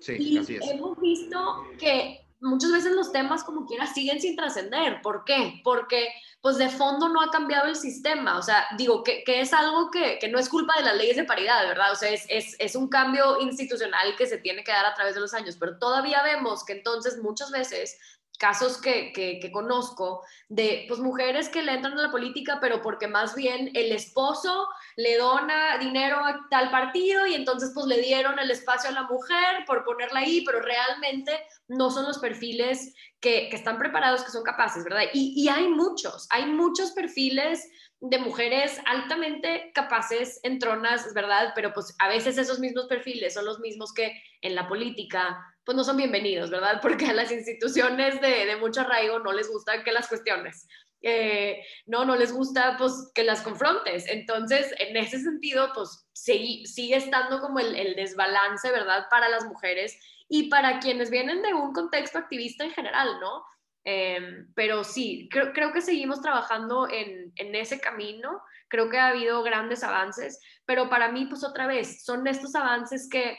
Sí, 0.00 0.16
y 0.18 0.38
así 0.38 0.56
es. 0.56 0.70
Hemos 0.70 0.98
visto 0.98 1.64
que 1.78 2.26
muchas 2.40 2.72
veces 2.72 2.92
los 2.92 3.12
temas 3.12 3.44
como 3.44 3.66
quiera 3.66 3.86
siguen 3.86 4.20
sin 4.20 4.34
trascender. 4.34 5.02
¿Por 5.02 5.24
qué? 5.24 5.60
Porque 5.62 6.08
pues 6.40 6.56
de 6.56 6.68
fondo 6.68 7.08
no 7.08 7.22
ha 7.22 7.30
cambiado 7.30 7.68
el 7.68 7.76
sistema. 7.76 8.38
O 8.38 8.42
sea, 8.42 8.66
digo 8.76 9.02
que, 9.02 9.24
que 9.24 9.40
es 9.40 9.52
algo 9.52 9.90
que, 9.90 10.18
que, 10.18 10.28
no 10.28 10.38
es 10.38 10.48
culpa 10.48 10.74
de 10.76 10.84
las 10.84 10.96
leyes 10.96 11.16
de 11.16 11.24
paridad, 11.24 11.66
¿verdad? 11.66 11.92
O 11.92 11.96
sea, 11.96 12.10
es, 12.10 12.26
es, 12.28 12.56
es, 12.58 12.76
un 12.76 12.88
cambio 12.88 13.40
institucional 13.40 14.14
que 14.16 14.26
se 14.26 14.38
tiene 14.38 14.62
que 14.62 14.72
dar 14.72 14.84
a 14.84 14.94
través 14.94 15.14
de 15.14 15.22
los 15.22 15.32
años, 15.32 15.56
pero 15.58 15.78
todavía 15.78 16.22
vemos 16.22 16.64
que 16.64 16.74
entonces 16.74 17.18
muchas 17.22 17.50
veces 17.50 17.98
casos 18.38 18.80
que, 18.80 19.12
que, 19.12 19.52
conozco 19.52 20.22
de 20.48 20.84
pues, 20.88 21.00
mujeres 21.00 21.48
que 21.48 21.62
le 21.62 21.72
entran 21.72 21.98
a 21.98 22.02
la 22.02 22.10
política, 22.10 22.58
pero 22.60 22.82
porque 22.82 23.06
más 23.06 23.34
bien 23.34 23.70
el 23.74 23.92
esposo 23.92 24.66
le 24.96 25.16
dona 25.16 25.78
dinero 25.78 26.18
a 26.18 26.46
tal 26.50 26.70
partido 26.70 27.26
y 27.26 27.34
entonces 27.34 27.70
pues 27.74 27.86
le 27.86 28.00
dieron 28.00 28.38
el 28.38 28.50
espacio 28.50 28.90
a 28.90 28.94
la 28.94 29.04
mujer 29.04 29.64
por 29.66 29.84
ponerla 29.84 30.20
ahí, 30.20 30.44
pero 30.44 30.60
realmente 30.60 31.32
no 31.68 31.90
son 31.90 32.06
los 32.06 32.18
perfiles 32.18 32.94
que, 33.20 33.48
que 33.48 33.56
están 33.56 33.78
preparados, 33.78 34.24
que 34.24 34.30
son 34.30 34.42
capaces, 34.42 34.84
¿verdad? 34.84 35.04
Y, 35.12 35.32
y 35.36 35.48
hay 35.48 35.68
muchos, 35.68 36.26
hay 36.30 36.46
muchos 36.46 36.92
perfiles 36.92 37.68
de 38.00 38.18
mujeres 38.18 38.78
altamente 38.84 39.70
capaces 39.74 40.38
en 40.42 40.58
tronas, 40.58 41.14
¿verdad? 41.14 41.52
Pero 41.54 41.72
pues 41.72 41.94
a 41.98 42.08
veces 42.08 42.36
esos 42.36 42.58
mismos 42.58 42.86
perfiles 42.86 43.32
son 43.32 43.46
los 43.46 43.60
mismos 43.60 43.94
que 43.94 44.12
en 44.42 44.54
la 44.54 44.68
política, 44.68 45.53
pues 45.64 45.76
no 45.76 45.84
son 45.84 45.96
bienvenidos, 45.96 46.50
¿verdad? 46.50 46.78
Porque 46.82 47.06
a 47.06 47.12
las 47.12 47.32
instituciones 47.32 48.20
de, 48.20 48.46
de 48.46 48.56
mucho 48.56 48.82
arraigo 48.82 49.18
no 49.18 49.32
les 49.32 49.50
gusta 49.50 49.82
que 49.82 49.92
las 49.92 50.08
cuestiones. 50.08 50.66
Eh, 51.06 51.62
no, 51.84 52.06
no 52.06 52.16
les 52.16 52.32
gusta 52.32 52.76
pues 52.78 53.12
que 53.14 53.24
las 53.24 53.42
confrontes. 53.42 54.06
Entonces, 54.08 54.74
en 54.78 54.96
ese 54.96 55.20
sentido, 55.20 55.70
pues 55.74 56.08
sigue, 56.14 56.66
sigue 56.66 56.96
estando 56.96 57.40
como 57.40 57.58
el, 57.58 57.94
desbalance, 57.94 58.70
¿verdad? 58.70 59.06
Para 59.10 59.28
las 59.28 59.44
mujeres 59.44 59.98
y 60.30 60.48
para 60.48 60.80
quienes 60.80 61.10
vienen 61.10 61.42
de 61.42 61.52
un 61.52 61.74
contexto 61.74 62.18
activista 62.18 62.64
en 62.64 62.70
general, 62.70 63.20
¿no? 63.20 63.44
Em, 63.84 64.50
pero 64.54 64.82
sí, 64.82 65.28
creo, 65.30 65.52
creo, 65.52 65.72
que 65.74 65.82
seguimos 65.82 66.22
trabajando 66.22 66.88
en, 66.90 67.34
en, 67.36 67.54
ese 67.54 67.80
camino, 67.80 68.40
creo 68.68 68.88
que 68.88 68.96
ha 68.96 69.08
habido 69.08 69.42
grandes 69.42 69.84
avances, 69.84 70.40
pero 70.64 70.88
para 70.88 71.12
mí, 71.12 71.26
pues 71.26 71.44
otra 71.44 71.66
vez, 71.66 72.02
son 72.02 72.26
estos 72.26 72.54
avances 72.54 73.10
que 73.10 73.36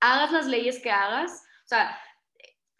hagas 0.00 0.32
las 0.32 0.46
leyes 0.46 0.80
que 0.80 0.90
hagas, 0.90 1.30
o 1.64 1.68
sea, 1.68 1.98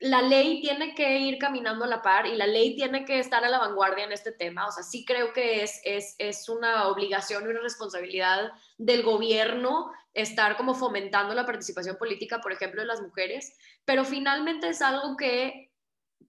la 0.00 0.20
ley 0.22 0.60
tiene 0.60 0.94
que 0.94 1.18
ir 1.18 1.38
caminando 1.38 1.84
a 1.84 1.88
la 1.88 2.02
par 2.02 2.26
y 2.26 2.36
la 2.36 2.46
ley 2.46 2.76
tiene 2.76 3.04
que 3.04 3.18
estar 3.18 3.44
a 3.44 3.48
la 3.48 3.58
vanguardia 3.58 4.04
en 4.04 4.12
este 4.12 4.32
tema. 4.32 4.66
O 4.66 4.72
sea, 4.72 4.82
sí 4.82 5.04
creo 5.04 5.32
que 5.32 5.62
es, 5.62 5.80
es, 5.84 6.14
es 6.18 6.48
una 6.48 6.88
obligación 6.88 7.44
y 7.44 7.48
una 7.48 7.60
responsabilidad 7.60 8.52
del 8.76 9.02
gobierno 9.02 9.90
estar 10.12 10.56
como 10.56 10.74
fomentando 10.74 11.34
la 11.34 11.46
participación 11.46 11.96
política, 11.96 12.40
por 12.40 12.52
ejemplo, 12.52 12.82
de 12.82 12.86
las 12.86 13.00
mujeres, 13.00 13.56
pero 13.84 14.04
finalmente 14.04 14.68
es 14.68 14.82
algo 14.82 15.16
que 15.16 15.72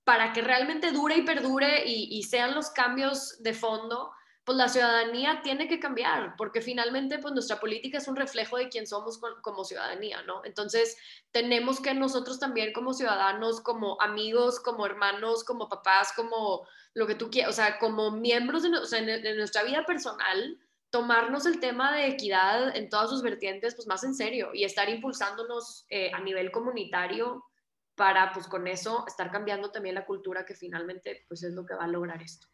para 0.05 0.33
que 0.33 0.41
realmente 0.41 0.91
dure 0.91 1.17
y 1.17 1.23
perdure 1.23 1.83
y, 1.85 2.21
sean 2.23 2.53
los 2.53 2.69
cambios 2.69 3.41
de 3.41 3.53
fondo, 3.53 4.11
pues 4.45 4.57
la 4.59 4.69
ciudadanía 4.69 5.41
tiene 5.41 5.67
que 5.67 5.79
cambiar, 5.79 6.35
porque 6.37 6.61
finalmente 6.61 7.17
pues 7.17 7.33
nuestra 7.33 7.59
política 7.59 7.97
es 7.97 8.07
un 8.07 8.15
reflejo 8.15 8.57
de 8.57 8.69
quién 8.69 8.85
somos 8.85 9.19
como 9.41 9.65
ciudadanía, 9.65 10.21
¿no? 10.21 10.45
Entonces 10.45 10.97
tenemos 11.31 11.81
que 11.81 11.95
nosotros 11.95 12.39
también 12.39 12.71
como 12.71 12.93
ciudadanos, 12.93 13.59
como 13.59 13.99
amigos, 13.99 14.59
como 14.59 14.85
hermanos, 14.85 15.43
como 15.43 15.67
papás, 15.67 16.13
como 16.15 16.67
lo 16.93 17.07
que 17.07 17.15
tú 17.15 17.31
quieras, 17.31 17.49
o 17.49 17.55
sea, 17.55 17.79
como 17.79 18.11
miembros 18.11 18.61
de, 18.61 18.69
nuestra 19.35 19.63
vida 19.63 19.83
personal, 19.83 20.59
tomarnos 20.91 21.47
el 21.47 21.59
tema 21.59 21.95
de 21.95 22.07
equidad 22.07 22.75
en 22.75 22.89
todas 22.89 23.09
sus 23.09 23.23
vertientes 23.23 23.73
pues 23.73 23.87
más 23.87 24.03
en 24.03 24.13
serio 24.13 24.51
y 24.53 24.63
estar 24.63 24.87
impulsándonos 24.89 25.87
eh, 25.89 26.11
a 26.13 26.19
nivel 26.21 26.51
comunitario 26.51 27.43
para 27.95 28.31
pues 28.31 28.47
con 28.47 28.67
eso 28.67 29.05
estar 29.07 29.31
cambiando 29.31 29.71
también 29.71 29.95
la 29.95 30.05
cultura 30.05 30.45
que 30.45 30.53
finalmente 30.53 31.25
pues 31.27 31.41
es 31.41 31.53
lo 31.53 31.65
que 31.65 31.73
va 31.73 31.85
a 31.85 31.87
lograr 31.87 32.21
esto. 32.21 32.47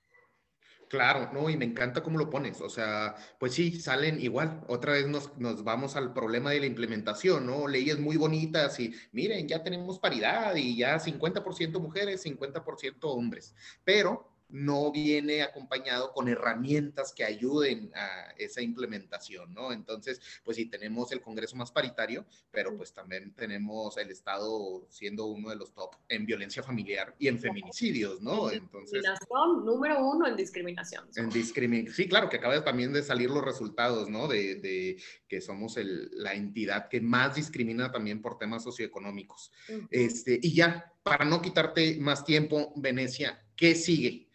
Claro, 0.92 1.30
no, 1.32 1.50
y 1.50 1.56
me 1.56 1.64
encanta 1.64 2.04
cómo 2.04 2.18
lo 2.20 2.30
pones. 2.30 2.60
O 2.60 2.68
sea, 2.68 3.16
pues 3.40 3.54
sí, 3.54 3.80
salen 3.80 4.20
igual. 4.20 4.62
Otra 4.68 4.92
vez 4.92 5.08
nos, 5.08 5.38
nos, 5.38 5.64
vamos 5.64 5.96
al 5.96 6.12
problema 6.12 6.52
de 6.52 6.60
la 6.60 6.66
implementación, 6.66 7.46
¿no? 7.46 7.66
Leyes 7.66 7.98
muy 7.98 8.18
bonitas 8.18 8.78
y 8.82 8.94
miren, 9.14 9.48
ya 9.48 9.64
tenemos 9.64 10.00
paridad 10.00 10.54
y 10.58 10.76
ya 10.76 11.00
50% 11.00 11.80
mujeres, 11.80 12.26
50% 12.26 12.98
hombres. 13.04 13.56
Pero 13.86 14.31
no 14.52 14.92
viene 14.92 15.42
acompañado 15.42 16.12
con 16.14 16.28
herramientas 16.28 17.14
que 17.14 17.24
ayuden 17.24 17.92
a 17.96 18.32
esa 18.38 18.62
implementación, 18.62 19.54
¿no? 19.54 19.72
Entonces, 19.72 20.22
pues 20.44 20.58
sí, 20.58 20.66
tenemos 20.66 21.12
el 21.12 21.22
Congreso 21.22 21.56
más 21.56 21.72
paritario, 21.72 22.26
pero 22.52 22.76
pues 22.76 22.94
también 22.94 23.34
tenemos 23.34 23.98
el 23.98 24.12
Estado 24.12 24.86
siendo 24.90 25.26
uno 25.26 25.50
de 25.50 25.56
los 25.56 25.74
top 25.74 25.96
en 26.10 26.26
violencia 26.26 26.64
familiar 26.64 27.16
y 27.18 27.28
en 27.28 27.40
feminicidios, 27.40 28.22
¿no? 28.22 28.52
Entonces... 28.52 29.02
Discriminación, 29.02 29.66
número 29.66 30.06
uno 30.06 30.28
en 30.28 30.36
discriminación. 30.36 31.08
En 31.16 31.30
discriminación, 31.30 31.96
sí, 31.96 32.08
claro, 32.08 32.30
que 32.30 32.38
acaba 32.38 32.64
también 32.64 32.94
de 32.94 33.04
salir 33.04 33.30
los 33.30 33.44
resultados, 33.44 34.10
¿no? 34.10 34.28
De, 34.28 34.56
de 34.56 35.02
que 35.28 35.42
somos 35.42 35.78
el, 35.78 36.10
la 36.14 36.34
entidad 36.34 36.90
que 36.90 37.02
más 37.02 37.36
discrimina 37.36 37.92
también 37.92 38.22
por 38.22 38.38
temas 38.38 38.64
socioeconómicos. 38.64 39.52
Este, 39.90 40.40
y 40.42 40.54
ya, 40.54 40.94
para 41.04 41.26
no 41.26 41.42
quitarte 41.42 41.98
más 42.00 42.26
tiempo, 42.26 42.74
Venecia, 42.76 43.44
¿qué 43.56 43.76
sigue? 43.76 44.30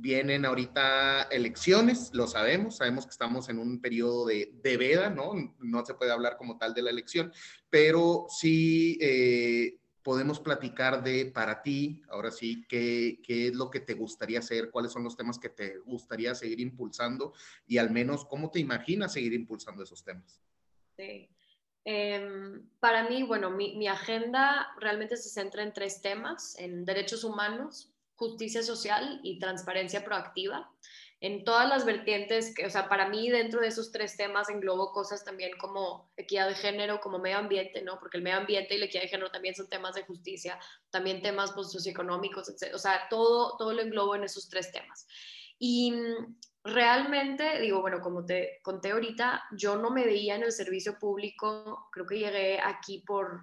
Vienen 0.00 0.46
ahorita 0.46 1.24
elecciones, 1.24 2.10
lo 2.14 2.26
sabemos, 2.26 2.78
sabemos 2.78 3.04
que 3.04 3.10
estamos 3.10 3.50
en 3.50 3.58
un 3.58 3.80
periodo 3.80 4.26
de, 4.26 4.50
de 4.62 4.76
veda, 4.78 5.10
¿no? 5.10 5.32
No 5.58 5.84
se 5.84 5.94
puede 5.94 6.10
hablar 6.10 6.38
como 6.38 6.56
tal 6.56 6.72
de 6.72 6.82
la 6.82 6.90
elección, 6.90 7.32
pero 7.68 8.26
sí 8.30 8.96
eh, 9.00 9.78
podemos 10.02 10.40
platicar 10.40 11.02
de 11.02 11.26
para 11.26 11.62
ti, 11.62 12.02
ahora 12.08 12.30
sí, 12.30 12.64
qué, 12.68 13.20
qué, 13.22 13.48
es 13.48 13.54
lo 13.54 13.70
que 13.70 13.80
te 13.80 13.94
gustaría 13.94 14.38
hacer, 14.38 14.70
cuáles 14.70 14.92
son 14.92 15.04
los 15.04 15.16
temas 15.16 15.38
que 15.38 15.50
te 15.50 15.78
gustaría 15.80 16.34
seguir 16.34 16.60
impulsando 16.60 17.34
y 17.66 17.78
al 17.78 17.90
menos 17.90 18.24
cómo 18.24 18.50
te 18.50 18.58
imaginas 18.58 19.12
seguir 19.12 19.34
impulsando 19.34 19.82
esos 19.82 20.02
temas. 20.02 20.40
Sí. 20.96 21.28
Eh, 21.84 22.60
para 22.78 23.08
mí, 23.08 23.22
bueno, 23.22 23.50
mi, 23.50 23.76
mi 23.76 23.88
agenda 23.88 24.68
realmente 24.78 25.16
se 25.16 25.28
centra 25.28 25.62
en 25.62 25.72
tres 25.72 26.00
temas, 26.00 26.58
en 26.58 26.84
derechos 26.84 27.24
humanos, 27.24 27.92
justicia 28.20 28.62
social 28.62 29.18
y 29.22 29.38
transparencia 29.38 30.04
proactiva. 30.04 30.70
En 31.20 31.42
todas 31.44 31.66
las 31.68 31.86
vertientes, 31.86 32.54
que, 32.54 32.66
o 32.66 32.70
sea, 32.70 32.86
para 32.88 33.08
mí 33.08 33.30
dentro 33.30 33.60
de 33.60 33.68
esos 33.68 33.92
tres 33.92 34.16
temas 34.18 34.50
englobo 34.50 34.92
cosas 34.92 35.24
también 35.24 35.52
como 35.58 36.10
equidad 36.18 36.48
de 36.48 36.54
género, 36.54 37.00
como 37.00 37.18
medio 37.18 37.38
ambiente, 37.38 37.80
¿no? 37.82 37.98
Porque 37.98 38.18
el 38.18 38.22
medio 38.22 38.36
ambiente 38.36 38.74
y 38.74 38.78
la 38.78 38.86
equidad 38.86 39.02
de 39.04 39.08
género 39.08 39.30
también 39.30 39.54
son 39.54 39.70
temas 39.70 39.94
de 39.94 40.04
justicia, 40.04 40.58
también 40.90 41.22
temas 41.22 41.52
pues, 41.52 41.72
socioeconómicos, 41.72 42.50
etc. 42.50 42.74
O 42.74 42.78
sea, 42.78 43.08
todo, 43.08 43.56
todo 43.56 43.72
lo 43.72 43.80
englobo 43.80 44.14
en 44.14 44.24
esos 44.24 44.50
tres 44.50 44.70
temas. 44.70 45.06
Y 45.58 45.92
mm, 45.92 46.36
realmente, 46.64 47.58
digo, 47.58 47.80
bueno, 47.80 48.00
como 48.02 48.26
te 48.26 48.60
conté 48.62 48.90
ahorita, 48.90 49.44
yo 49.56 49.76
no 49.76 49.90
me 49.90 50.04
veía 50.04 50.36
en 50.36 50.42
el 50.42 50.52
servicio 50.52 50.98
público, 50.98 51.88
creo 51.90 52.06
que 52.06 52.18
llegué 52.18 52.60
aquí 52.60 52.98
por, 52.98 53.40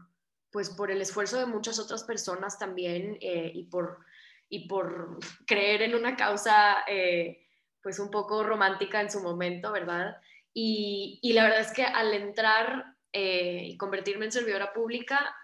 pues, 0.51 0.69
por 0.69 0.91
el 0.91 1.01
esfuerzo 1.01 1.39
de 1.39 1.47
muchas 1.47 1.79
otras 1.79 2.03
personas 2.03 2.59
también 2.59 3.17
eh, 3.21 3.51
y 3.55 3.63
por 3.63 4.05
y 4.49 4.67
por 4.67 5.19
creer 5.47 5.81
en 5.83 5.95
una 5.95 6.15
causa 6.15 6.77
eh, 6.87 7.45
pues 7.81 7.99
un 7.99 8.11
poco 8.11 8.43
romántica 8.43 9.01
en 9.01 9.11
su 9.11 9.21
momento, 9.21 9.71
¿verdad? 9.71 10.17
Y, 10.53 11.19
y 11.21 11.33
la 11.33 11.43
verdad 11.43 11.61
es 11.61 11.71
que 11.71 11.83
al 11.83 12.13
entrar 12.13 12.85
eh, 13.13 13.61
y 13.65 13.77
convertirme 13.77 14.25
en 14.25 14.31
servidora 14.31 14.73
pública, 14.73 15.35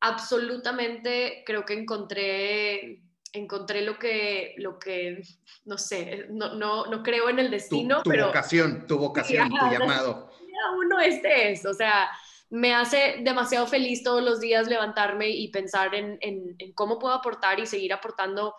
absolutamente 0.00 1.42
creo 1.46 1.64
que 1.64 1.74
encontré 1.74 3.02
encontré 3.32 3.82
lo 3.82 3.98
que, 3.98 4.54
lo 4.58 4.78
que 4.78 5.22
no 5.64 5.78
sé, 5.78 6.26
no, 6.30 6.54
no, 6.54 6.86
no 6.86 7.02
creo 7.02 7.28
en 7.28 7.38
el 7.38 7.50
destino, 7.50 8.02
tu, 8.02 8.10
tu 8.10 8.24
vocación, 8.24 8.86
tu 8.86 8.98
vocación, 8.98 9.48
tu 9.50 9.70
llamado. 9.70 10.30
Uno 10.78 11.00
este 11.00 11.52
es, 11.52 11.66
o 11.66 11.74
sea, 11.74 12.08
me 12.50 12.74
hace 12.74 13.18
demasiado 13.22 13.66
feliz 13.66 14.02
todos 14.02 14.22
los 14.22 14.40
días 14.40 14.68
levantarme 14.68 15.30
y 15.30 15.48
pensar 15.48 15.94
en, 15.94 16.18
cómo 16.74 16.98
puedo 16.98 17.14
aportar 17.14 17.58
y 17.60 17.66
seguir 17.66 17.92
aportando 17.92 18.54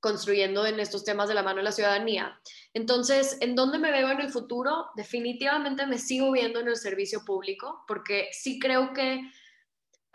construyendo 0.00 0.66
en 0.66 0.78
estos 0.78 1.04
temas 1.04 1.28
de 1.28 1.34
la 1.34 1.42
mano 1.42 1.58
de 1.58 1.64
la 1.64 1.72
ciudadanía. 1.72 2.38
Entonces, 2.74 3.38
¿en 3.40 3.54
dónde 3.56 3.78
me 3.78 3.90
veo 3.90 4.10
en 4.10 4.20
el 4.20 4.30
futuro? 4.30 4.86
Definitivamente 4.94 5.86
me 5.86 5.98
sigo 5.98 6.30
viendo 6.30 6.60
en 6.60 6.68
el 6.68 6.76
servicio 6.76 7.24
público, 7.24 7.84
porque 7.88 8.28
sí 8.32 8.58
creo 8.58 8.92
que 8.92 9.20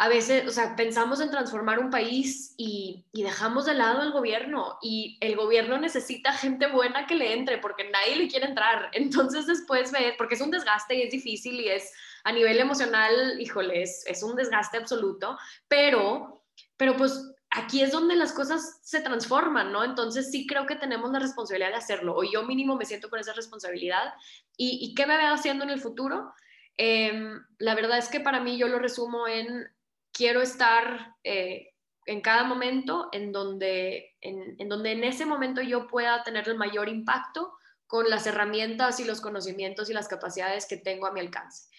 a 0.01 0.07
veces, 0.07 0.47
o 0.47 0.51
sea, 0.51 0.75
pensamos 0.75 1.21
en 1.21 1.29
transformar 1.29 1.77
un 1.77 1.91
país 1.91 2.55
y, 2.57 3.05
dejamos 3.13 3.65
de 3.65 3.75
lado 3.75 4.01
al 4.01 4.11
gobierno 4.11 4.79
y 4.81 5.19
el 5.21 5.35
gobierno 5.35 5.77
necesita 5.77 6.33
gente 6.33 6.65
buena 6.65 7.05
que 7.05 7.13
le 7.13 7.33
entre 7.33 7.59
porque 7.59 7.87
nadie 7.87 8.15
le 8.15 8.27
quiere 8.27 8.47
entrar. 8.47 8.89
Entonces 8.93 9.45
después 9.45 9.91
ve, 9.91 10.15
porque 10.17 10.33
es 10.33 10.41
un 10.41 10.49
desgaste 10.49 10.95
y 10.95 11.03
es 11.03 11.11
difícil 11.11 11.59
y 11.59 11.67
es 11.67 11.91
a 12.23 12.31
nivel 12.31 12.59
emocional, 12.59 13.39
híjole, 13.39 13.81
es, 13.81 14.05
es 14.07 14.23
un 14.23 14.35
desgaste 14.35 14.77
absoluto, 14.77 15.37
pero, 15.67 16.43
pero 16.77 16.95
pues 16.97 17.33
aquí 17.49 17.81
es 17.81 17.91
donde 17.91 18.15
las 18.15 18.33
cosas 18.33 18.79
se 18.83 19.01
transforman, 19.01 19.71
¿no? 19.71 19.83
Entonces 19.83 20.31
sí 20.31 20.47
creo 20.47 20.65
que 20.65 20.75
tenemos 20.75 21.11
la 21.11 21.19
responsabilidad 21.19 21.69
de 21.69 21.77
hacerlo, 21.77 22.15
o 22.15 22.23
yo 22.23 22.43
mínimo 22.43 22.75
me 22.75 22.85
siento 22.85 23.09
con 23.09 23.19
esa 23.19 23.33
responsabilidad. 23.33 24.13
¿Y, 24.57 24.79
y 24.81 24.95
qué 24.95 25.05
me 25.05 25.17
veo 25.17 25.33
haciendo 25.33 25.63
en 25.63 25.69
el 25.69 25.81
futuro? 25.81 26.33
Em, 26.77 27.45
la 27.59 27.75
verdad 27.75 27.97
es 27.97 28.07
que 28.07 28.19
para 28.19 28.39
mí 28.39 28.57
yo 28.57 28.67
lo 28.67 28.79
resumo 28.79 29.27
en 29.27 29.69
quiero 30.11 30.41
estar 30.41 31.15
eh, 31.23 31.73
en 32.05 32.21
cada 32.21 32.43
momento 32.43 33.09
en 33.11 33.31
donde 33.31 34.15
en, 34.21 34.67
donde 34.67 34.91
en 34.91 35.03
ese 35.03 35.25
momento 35.25 35.61
yo 35.61 35.87
pueda 35.87 36.23
tener 36.23 36.47
el 36.49 36.57
mayor 36.57 36.89
impacto 36.89 37.53
con 37.87 38.09
las 38.09 38.25
herramientas 38.25 38.99
y 38.99 39.03
los 39.03 39.21
conocimientos 39.21 39.89
y 39.89 39.93
las 39.93 40.07
capacidades 40.07 40.65
que 40.65 40.77
tengo 40.77 41.05
a 41.05 41.11
mi 41.11 41.19
alcance. 41.19 41.69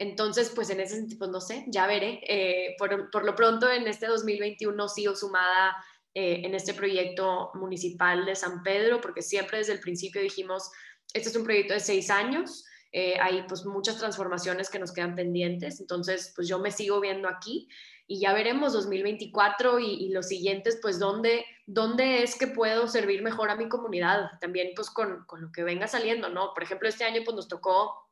Entonces, 0.00 0.50
pues 0.54 0.70
en 0.70 0.80
ese 0.80 0.96
sentido, 0.96 1.18
pues 1.18 1.30
no 1.30 1.42
sé, 1.42 1.66
ya 1.68 1.86
veré. 1.86 2.20
Eh, 2.26 2.74
por, 2.78 3.22
lo 3.22 3.34
pronto, 3.36 3.70
en 3.70 3.86
este 3.86 4.06
2021 4.06 4.88
sigo 4.88 5.14
sumada 5.14 5.76
eh, 6.14 6.40
en 6.42 6.54
este 6.54 6.72
proyecto 6.72 7.50
municipal 7.52 8.24
de 8.24 8.34
San 8.34 8.62
Pedro, 8.62 9.02
porque 9.02 9.20
siempre 9.20 9.58
desde 9.58 9.74
el 9.74 9.80
principio 9.80 10.22
dijimos, 10.22 10.70
este 11.12 11.28
es 11.28 11.36
un 11.36 11.44
proyecto 11.44 11.74
de 11.74 11.80
seis 11.80 12.08
años, 12.08 12.64
eh, 12.92 13.18
hay 13.20 13.42
pues 13.42 13.66
muchas 13.66 13.98
transformaciones 13.98 14.70
que 14.70 14.78
nos 14.78 14.90
quedan 14.90 15.14
pendientes, 15.14 15.80
entonces 15.80 16.32
pues 16.34 16.48
yo 16.48 16.58
me 16.58 16.72
sigo 16.72 16.98
viendo 17.00 17.28
aquí 17.28 17.68
y 18.06 18.20
ya 18.20 18.32
veremos 18.32 18.72
2024 18.72 19.80
y, 19.80 20.08
los 20.08 20.28
siguientes, 20.28 20.78
pues 20.80 20.98
dónde, 20.98 21.44
dónde 21.66 22.22
es 22.22 22.38
que 22.38 22.46
puedo 22.46 22.88
servir 22.88 23.22
mejor 23.22 23.50
a 23.50 23.56
mi 23.56 23.68
comunidad, 23.68 24.30
también 24.40 24.70
pues 24.74 24.88
con, 24.88 25.26
con, 25.26 25.42
lo 25.42 25.52
que 25.52 25.62
venga 25.62 25.86
saliendo, 25.88 26.30
¿no? 26.30 26.54
Por 26.54 26.62
ejemplo, 26.62 26.88
este 26.88 27.04
año 27.04 27.20
pues 27.22 27.36
nos 27.36 27.48
tocó, 27.48 28.09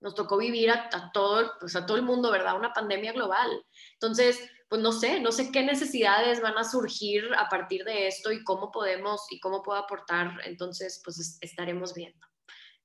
nos 0.00 0.14
tocó 0.14 0.36
vivir 0.36 0.70
a, 0.70 1.10
todo, 1.12 1.52
pues, 1.60 1.76
a 1.76 1.86
todo 1.86 1.96
el 1.96 2.02
mundo, 2.02 2.30
¿verdad? 2.30 2.56
Una 2.56 2.72
pandemia 2.72 3.12
global. 3.12 3.64
Entonces, 3.94 4.38
pues 4.68 4.82
no 4.82 4.92
sé, 4.92 5.20
no 5.20 5.32
sé 5.32 5.50
qué 5.52 5.62
necesidades 5.62 6.40
van 6.40 6.58
a 6.58 6.64
surgir 6.64 7.24
a 7.36 7.48
partir 7.48 7.84
de 7.84 8.08
esto 8.08 8.32
y 8.32 8.44
cómo 8.44 8.70
podemos 8.70 9.22
y 9.30 9.40
cómo 9.40 9.62
puedo 9.62 9.78
aportar, 9.78 10.40
entonces 10.44 11.00
pues 11.04 11.38
estaremos 11.40 11.94
viendo 11.94 12.26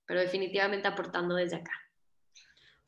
pero 0.10 0.22
definitivamente 0.22 0.88
aportando 0.88 1.36
desde 1.36 1.57
acá. 1.57 1.72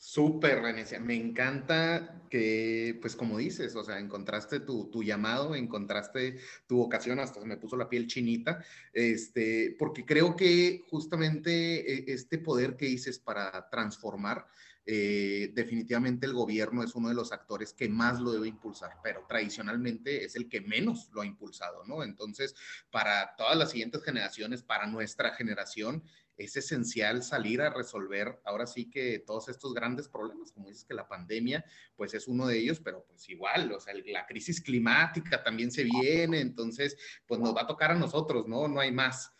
Súper, 0.03 0.63
Venecia. 0.63 0.99
Me 0.99 1.13
encanta 1.13 2.23
que, 2.27 2.97
pues 3.01 3.15
como 3.15 3.37
dices, 3.37 3.75
o 3.75 3.83
sea, 3.83 3.99
encontraste 3.99 4.59
tu, 4.59 4.89
tu, 4.89 5.03
llamado, 5.03 5.53
encontraste 5.53 6.39
tu 6.65 6.77
vocación, 6.77 7.19
hasta 7.19 7.39
me 7.45 7.57
puso 7.57 7.77
la 7.77 7.87
piel 7.87 8.07
chinita, 8.07 8.65
este, 8.93 9.75
porque 9.77 10.03
creo 10.03 10.35
que 10.35 10.85
justamente 10.89 12.11
e, 12.11 12.13
este 12.15 12.39
poder 12.39 12.77
que 12.77 12.87
dices 12.87 13.19
para 13.19 13.69
transformar, 13.69 14.47
eh, 14.87 15.51
definitivamente 15.53 16.25
el 16.25 16.33
gobierno 16.33 16.83
es 16.83 16.95
uno 16.95 17.09
de 17.09 17.13
los 17.13 17.31
actores 17.31 17.71
que 17.71 17.87
más 17.87 18.19
lo 18.19 18.31
debe 18.31 18.47
impulsar, 18.47 18.93
pero 19.03 19.23
tradicionalmente 19.27 20.25
es 20.25 20.35
el 20.35 20.49
que 20.49 20.61
menos 20.61 21.09
lo 21.13 21.21
ha 21.21 21.25
impulsado, 21.27 21.85
¿no? 21.85 22.03
Entonces, 22.03 22.55
para 22.89 23.35
todas 23.35 23.55
las 23.55 23.69
siguientes 23.69 24.03
generaciones, 24.03 24.63
para 24.63 24.87
nuestra 24.87 25.35
generación, 25.35 26.03
es 26.43 26.55
esencial 26.55 27.23
salir 27.23 27.61
a 27.61 27.69
resolver 27.69 28.39
ahora 28.45 28.67
sí 28.67 28.89
que 28.89 29.19
todos 29.19 29.49
estos 29.49 29.73
grandes 29.73 30.07
problemas, 30.07 30.51
como 30.51 30.67
dices 30.67 30.85
que 30.85 30.93
la 30.93 31.07
pandemia, 31.07 31.63
pues 31.95 32.13
es 32.13 32.27
uno 32.27 32.47
de 32.47 32.57
ellos, 32.57 32.79
pero 32.79 33.03
pues 33.07 33.29
igual, 33.29 33.71
o 33.71 33.79
sea, 33.79 33.93
la 34.05 34.25
crisis 34.25 34.61
climática 34.61 35.43
también 35.43 35.71
se 35.71 35.83
viene, 35.83 36.39
entonces, 36.39 36.97
pues 37.25 37.39
nos 37.39 37.55
va 37.55 37.61
a 37.61 37.67
tocar 37.67 37.91
a 37.91 37.95
nosotros, 37.95 38.47
¿no? 38.47 38.67
No 38.67 38.79
hay 38.79 38.91
más. 38.91 39.33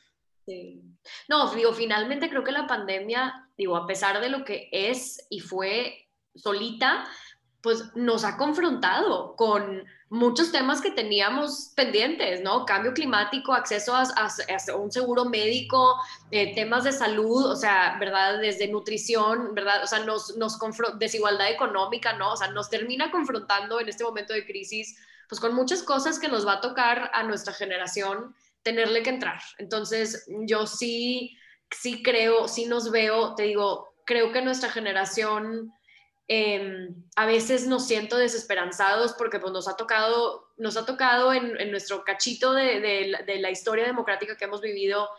Sí. 0.46 0.82
No, 1.28 1.54
digo, 1.54 1.74
finalmente 1.74 2.30
creo 2.30 2.44
que 2.44 2.52
la 2.52 2.68
pandemia, 2.68 3.50
digo, 3.58 3.76
a 3.76 3.88
pesar 3.88 4.22
de 4.22 4.30
lo 4.30 4.44
que 4.44 4.70
es 4.72 5.26
y 5.30 5.40
fue 5.40 6.10
solita, 6.36 7.08
pues 7.62 7.96
nos 7.96 8.24
ha 8.24 8.38
confrontado 8.38 9.36
con 9.36 9.84
muchos 10.10 10.52
temas 10.52 10.82
que 10.82 10.92
teníamos 10.92 11.72
pendientes, 11.76 12.42
¿no? 12.42 12.66
Cambio 12.66 12.94
climático, 12.94 13.54
acceso 13.54 13.96
a, 13.96 14.06
un 14.76 14.92
seguro 14.92 15.26
médico, 15.26 15.96
eh, 16.32 16.54
temas 16.56 16.84
de 16.84 16.92
salud, 16.92 17.46
o 17.46 17.56
sea, 17.56 17.98
¿verdad? 18.00 18.40
Desde 18.40 18.68
nutrición, 18.68 19.54
¿verdad? 19.54 19.84
O 19.84 19.88
sea, 19.88 20.00
nos, 20.00 20.36
nos 20.38 20.58
desigualdad 20.98 21.50
económica, 21.52 22.14
¿no? 22.14 22.34
O 22.34 22.38
sea, 22.38 22.48
nos 22.48 22.70
termina 22.70 23.12
confrontando 23.12 23.80
en 23.80 23.90
este 23.90 24.04
momento 24.04 24.34
de 24.34 24.46
crisis, 24.46 24.98
pues 25.30 25.40
con 25.40 25.56
muchas 25.56 25.84
cosas 25.84 26.20
que 26.20 26.28
nos 26.28 26.46
va 26.46 26.54
a 26.54 26.62
tocar 26.62 27.10
a 27.14 27.24
nuestra 27.24 27.54
generación 27.54 28.36
tenerle 28.64 29.04
que 29.04 29.12
entrar. 29.12 29.42
Entonces, 29.60 30.28
yo 30.46 30.68
sí, 30.68 31.38
sí 31.70 32.04
creo, 32.04 32.48
sí 32.48 32.66
nos 32.66 32.92
veo, 32.92 33.36
te 33.36 33.44
digo, 33.44 33.94
creo 34.06 34.32
que 34.32 34.42
nuestra 34.42 34.70
generación 34.70 35.74
Em, 36.34 36.96
a 37.18 37.26
veces 37.26 37.68
nos 37.68 37.86
siento 37.86 38.16
desesperanzados 38.18 39.12
porque 39.18 39.38
pues, 39.42 39.52
nos 39.52 39.68
ha 39.68 39.76
tocado, 39.76 40.48
nos 40.56 40.78
ha 40.78 40.86
tocado 40.86 41.34
en, 41.34 41.70
nuestro 41.72 42.06
cachito 42.06 42.54
de, 42.54 43.18
la 43.42 43.52
historia 43.52 43.86
democrática 43.86 44.38
que 44.38 44.46
hemos 44.46 44.62
vivido, 44.62 45.10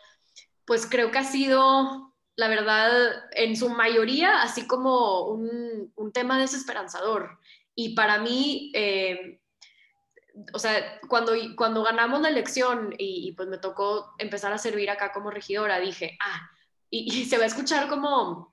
pues 0.64 0.86
creo 0.86 1.10
que 1.10 1.18
ha 1.18 1.24
sido, 1.24 2.14
la 2.34 2.48
verdad, 2.48 2.90
en 3.32 3.56
su 3.56 3.68
mayoría, 3.68 4.40
así 4.40 4.66
como 4.66 5.26
un, 5.26 6.12
tema 6.14 6.40
desesperanzador. 6.40 7.38
Y 7.74 7.94
para 7.94 8.16
mí, 8.16 8.72
em, 8.72 9.38
o 10.54 10.58
sea, 10.58 10.98
cuando, 11.08 11.34
cuando 11.56 11.82
ganamos 11.82 12.22
la 12.22 12.30
elección 12.30 12.94
y, 12.96 13.32
pues 13.32 13.50
me 13.50 13.58
tocó 13.58 14.14
empezar 14.16 14.54
a 14.54 14.56
servir 14.56 14.88
acá 14.88 15.12
como 15.12 15.30
regidora, 15.30 15.78
dije, 15.78 16.16
ah, 16.24 16.50
y 16.88 17.26
se 17.26 17.36
va 17.36 17.44
a 17.44 17.48
escuchar 17.48 17.90
como 17.90 18.51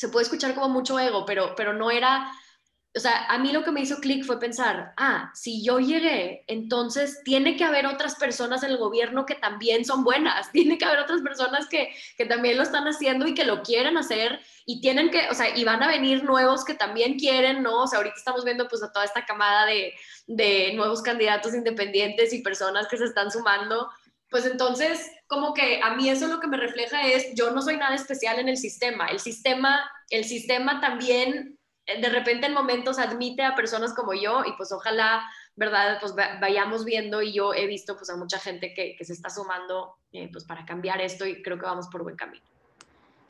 se 0.00 0.08
puede 0.08 0.24
escuchar 0.24 0.54
como 0.54 0.70
mucho 0.70 0.98
ego, 0.98 1.26
pero, 1.26 1.54
pero 1.54 1.74
no 1.74 1.90
era, 1.90 2.32
o 2.96 2.98
sea, 2.98 3.26
a 3.26 3.36
mí 3.36 3.52
lo 3.52 3.62
que 3.62 3.70
me 3.70 3.82
hizo 3.82 4.00
clic 4.00 4.24
fue 4.24 4.40
pensar, 4.40 4.94
ah, 4.96 5.30
si 5.34 5.62
yo 5.62 5.78
llegué, 5.78 6.42
entonces 6.46 7.20
tiene 7.22 7.54
que 7.54 7.64
haber 7.64 7.84
otras 7.84 8.14
personas 8.14 8.62
en 8.62 8.70
el 8.70 8.78
gobierno 8.78 9.26
que 9.26 9.34
también 9.34 9.84
son 9.84 10.02
buenas, 10.02 10.50
tiene 10.52 10.78
que 10.78 10.86
haber 10.86 11.00
otras 11.00 11.20
personas 11.20 11.68
que, 11.68 11.94
que 12.16 12.24
también 12.24 12.56
lo 12.56 12.62
están 12.62 12.84
haciendo 12.88 13.26
y 13.26 13.34
que 13.34 13.44
lo 13.44 13.60
quieren 13.62 13.98
hacer 13.98 14.40
y 14.64 14.80
tienen 14.80 15.10
que, 15.10 15.28
o 15.28 15.34
sea, 15.34 15.54
y 15.54 15.64
van 15.64 15.82
a 15.82 15.88
venir 15.88 16.24
nuevos 16.24 16.64
que 16.64 16.72
también 16.72 17.18
quieren, 17.18 17.62
¿no? 17.62 17.82
O 17.82 17.86
sea, 17.86 17.98
ahorita 17.98 18.16
estamos 18.16 18.42
viendo 18.42 18.68
pues 18.68 18.82
a 18.82 18.90
toda 18.90 19.04
esta 19.04 19.26
camada 19.26 19.66
de, 19.66 19.92
de 20.26 20.72
nuevos 20.76 21.02
candidatos 21.02 21.52
independientes 21.52 22.32
y 22.32 22.40
personas 22.40 22.88
que 22.88 22.96
se 22.96 23.04
están 23.04 23.30
sumando 23.30 23.90
pues 24.30 24.46
entonces, 24.46 25.10
como 25.26 25.52
que 25.54 25.80
a 25.82 25.94
mí 25.96 26.08
eso 26.08 26.28
lo 26.28 26.40
que 26.40 26.46
me 26.46 26.56
refleja 26.56 27.06
es, 27.06 27.34
yo 27.34 27.50
no 27.50 27.62
soy 27.62 27.76
nada 27.76 27.94
especial 27.94 28.38
en 28.38 28.48
el 28.48 28.56
sistema. 28.56 29.06
El 29.06 29.18
sistema, 29.18 29.90
el 30.08 30.24
sistema 30.24 30.80
también 30.80 31.58
eh, 31.86 32.00
de 32.00 32.08
repente 32.08 32.46
en 32.46 32.54
momentos 32.54 32.98
admite 32.98 33.42
a 33.42 33.56
personas 33.56 33.92
como 33.92 34.14
yo 34.14 34.44
y 34.46 34.52
pues 34.52 34.70
ojalá, 34.72 35.24
¿verdad? 35.56 35.98
Pues 36.00 36.14
vayamos 36.14 36.84
viendo 36.84 37.22
y 37.22 37.32
yo 37.32 37.52
he 37.52 37.66
visto 37.66 37.96
pues 37.96 38.08
a 38.10 38.16
mucha 38.16 38.38
gente 38.38 38.72
que, 38.72 38.96
se 39.04 39.12
está 39.12 39.30
sumando 39.30 39.96
eh, 40.12 40.28
pues 40.30 40.44
para 40.44 40.64
cambiar 40.64 41.00
esto 41.00 41.26
y 41.26 41.42
creo 41.42 41.58
que 41.58 41.66
vamos 41.66 41.88
por 41.88 42.02
buen 42.02 42.16
camino. 42.16 42.44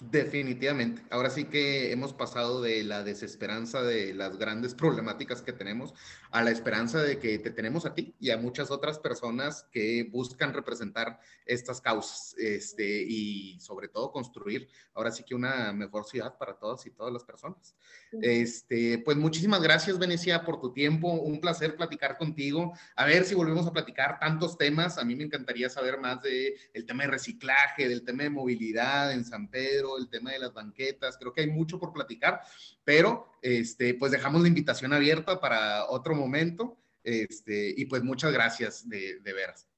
Definitivamente. 0.00 1.02
Ahora 1.10 1.28
sí 1.28 1.44
que 1.44 1.92
hemos 1.92 2.14
pasado 2.14 2.62
de 2.62 2.82
la 2.84 3.04
desesperanza 3.04 3.82
de 3.82 4.14
las 4.14 4.38
grandes 4.38 4.74
problemáticas 4.74 5.42
que 5.42 5.52
tenemos 5.52 5.92
a 6.30 6.42
la 6.42 6.50
esperanza 6.50 7.02
de 7.02 7.18
que 7.18 7.38
te 7.38 7.50
tenemos 7.50 7.84
a 7.84 7.94
ti 7.94 8.14
y 8.18 8.30
a 8.30 8.38
muchas 8.38 8.70
otras 8.70 8.98
personas 8.98 9.66
que 9.70 10.08
buscan 10.10 10.54
representar 10.54 11.20
estas 11.44 11.82
causas 11.82 12.34
este, 12.38 13.02
y 13.02 13.60
sobre 13.60 13.88
todo 13.88 14.10
construir 14.10 14.68
ahora 14.94 15.10
sí 15.10 15.22
que 15.24 15.34
una 15.34 15.72
mejor 15.72 16.06
ciudad 16.06 16.38
para 16.38 16.58
todas 16.58 16.86
y 16.86 16.90
todas 16.90 17.12
las 17.12 17.24
personas. 17.24 17.74
Este, 18.22 18.98
pues 18.98 19.16
muchísimas 19.16 19.62
gracias, 19.62 19.98
Venecia, 19.98 20.44
por 20.44 20.60
tu 20.60 20.72
tiempo. 20.72 21.12
Un 21.12 21.40
placer 21.40 21.76
platicar 21.76 22.16
contigo. 22.16 22.72
A 22.96 23.04
ver 23.04 23.24
si 23.24 23.34
volvemos 23.34 23.66
a 23.66 23.72
platicar 23.72 24.18
tantos 24.18 24.56
temas. 24.56 24.98
A 24.98 25.04
mí 25.04 25.14
me 25.14 25.24
encantaría 25.24 25.68
saber 25.68 25.98
más 25.98 26.22
del 26.22 26.54
el 26.72 26.86
tema 26.86 27.04
de 27.04 27.10
reciclaje, 27.10 27.88
del 27.88 28.02
tema 28.02 28.22
de 28.22 28.30
movilidad 28.30 29.12
en 29.12 29.24
San 29.24 29.48
Pedro, 29.48 29.89
el 29.98 30.08
tema 30.08 30.32
de 30.32 30.38
las 30.38 30.52
banquetas. 30.52 31.16
Creo 31.18 31.32
que 31.32 31.42
hay 31.42 31.50
mucho 31.50 31.78
por 31.78 31.92
platicar, 31.92 32.40
pero 32.84 33.32
este, 33.42 33.94
pues 33.94 34.12
dejamos 34.12 34.42
la 34.42 34.48
invitación 34.48 34.92
abierta 34.92 35.40
para 35.40 35.88
otro 35.90 36.14
momento. 36.14 36.76
Este, 37.02 37.74
y 37.76 37.86
pues 37.86 38.02
muchas 38.02 38.32
gracias 38.32 38.88
de, 38.88 39.20
de 39.20 39.32
veras. 39.32 39.68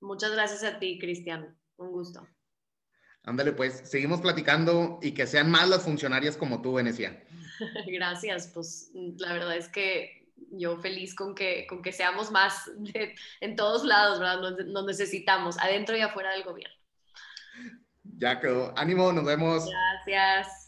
Muchas 0.00 0.32
gracias 0.32 0.64
a 0.64 0.78
ti, 0.78 0.98
Cristian. 0.98 1.56
Un 1.76 1.92
gusto. 1.92 2.26
Ándale, 3.24 3.52
pues, 3.52 3.82
seguimos 3.88 4.20
platicando 4.20 4.98
y 5.00 5.12
que 5.12 5.26
sean 5.26 5.50
más 5.50 5.68
las 5.68 5.82
funcionarias 5.82 6.36
como 6.36 6.60
tú, 6.60 6.74
Venecia. 6.74 7.24
Gracias, 7.86 8.50
pues 8.52 8.90
la 9.16 9.32
verdad 9.32 9.56
es 9.56 9.68
que 9.68 10.28
yo 10.50 10.76
feliz 10.76 11.14
con 11.14 11.34
que, 11.34 11.66
con 11.66 11.80
que 11.80 11.92
seamos 11.92 12.30
más 12.30 12.70
en 13.40 13.56
todos 13.56 13.84
lados, 13.84 14.18
¿verdad? 14.18 14.66
Nos, 14.66 14.84
necesitamos, 14.84 15.58
adentro 15.58 15.96
y 15.96 16.00
afuera 16.00 16.32
del 16.32 16.44
gobierno. 16.44 16.76
Ya 18.18 18.40
quedó. 18.40 18.72
Ánimo, 18.76 19.12
nos 19.12 19.24
vemos. 19.24 19.66
Gracias. 20.06 20.64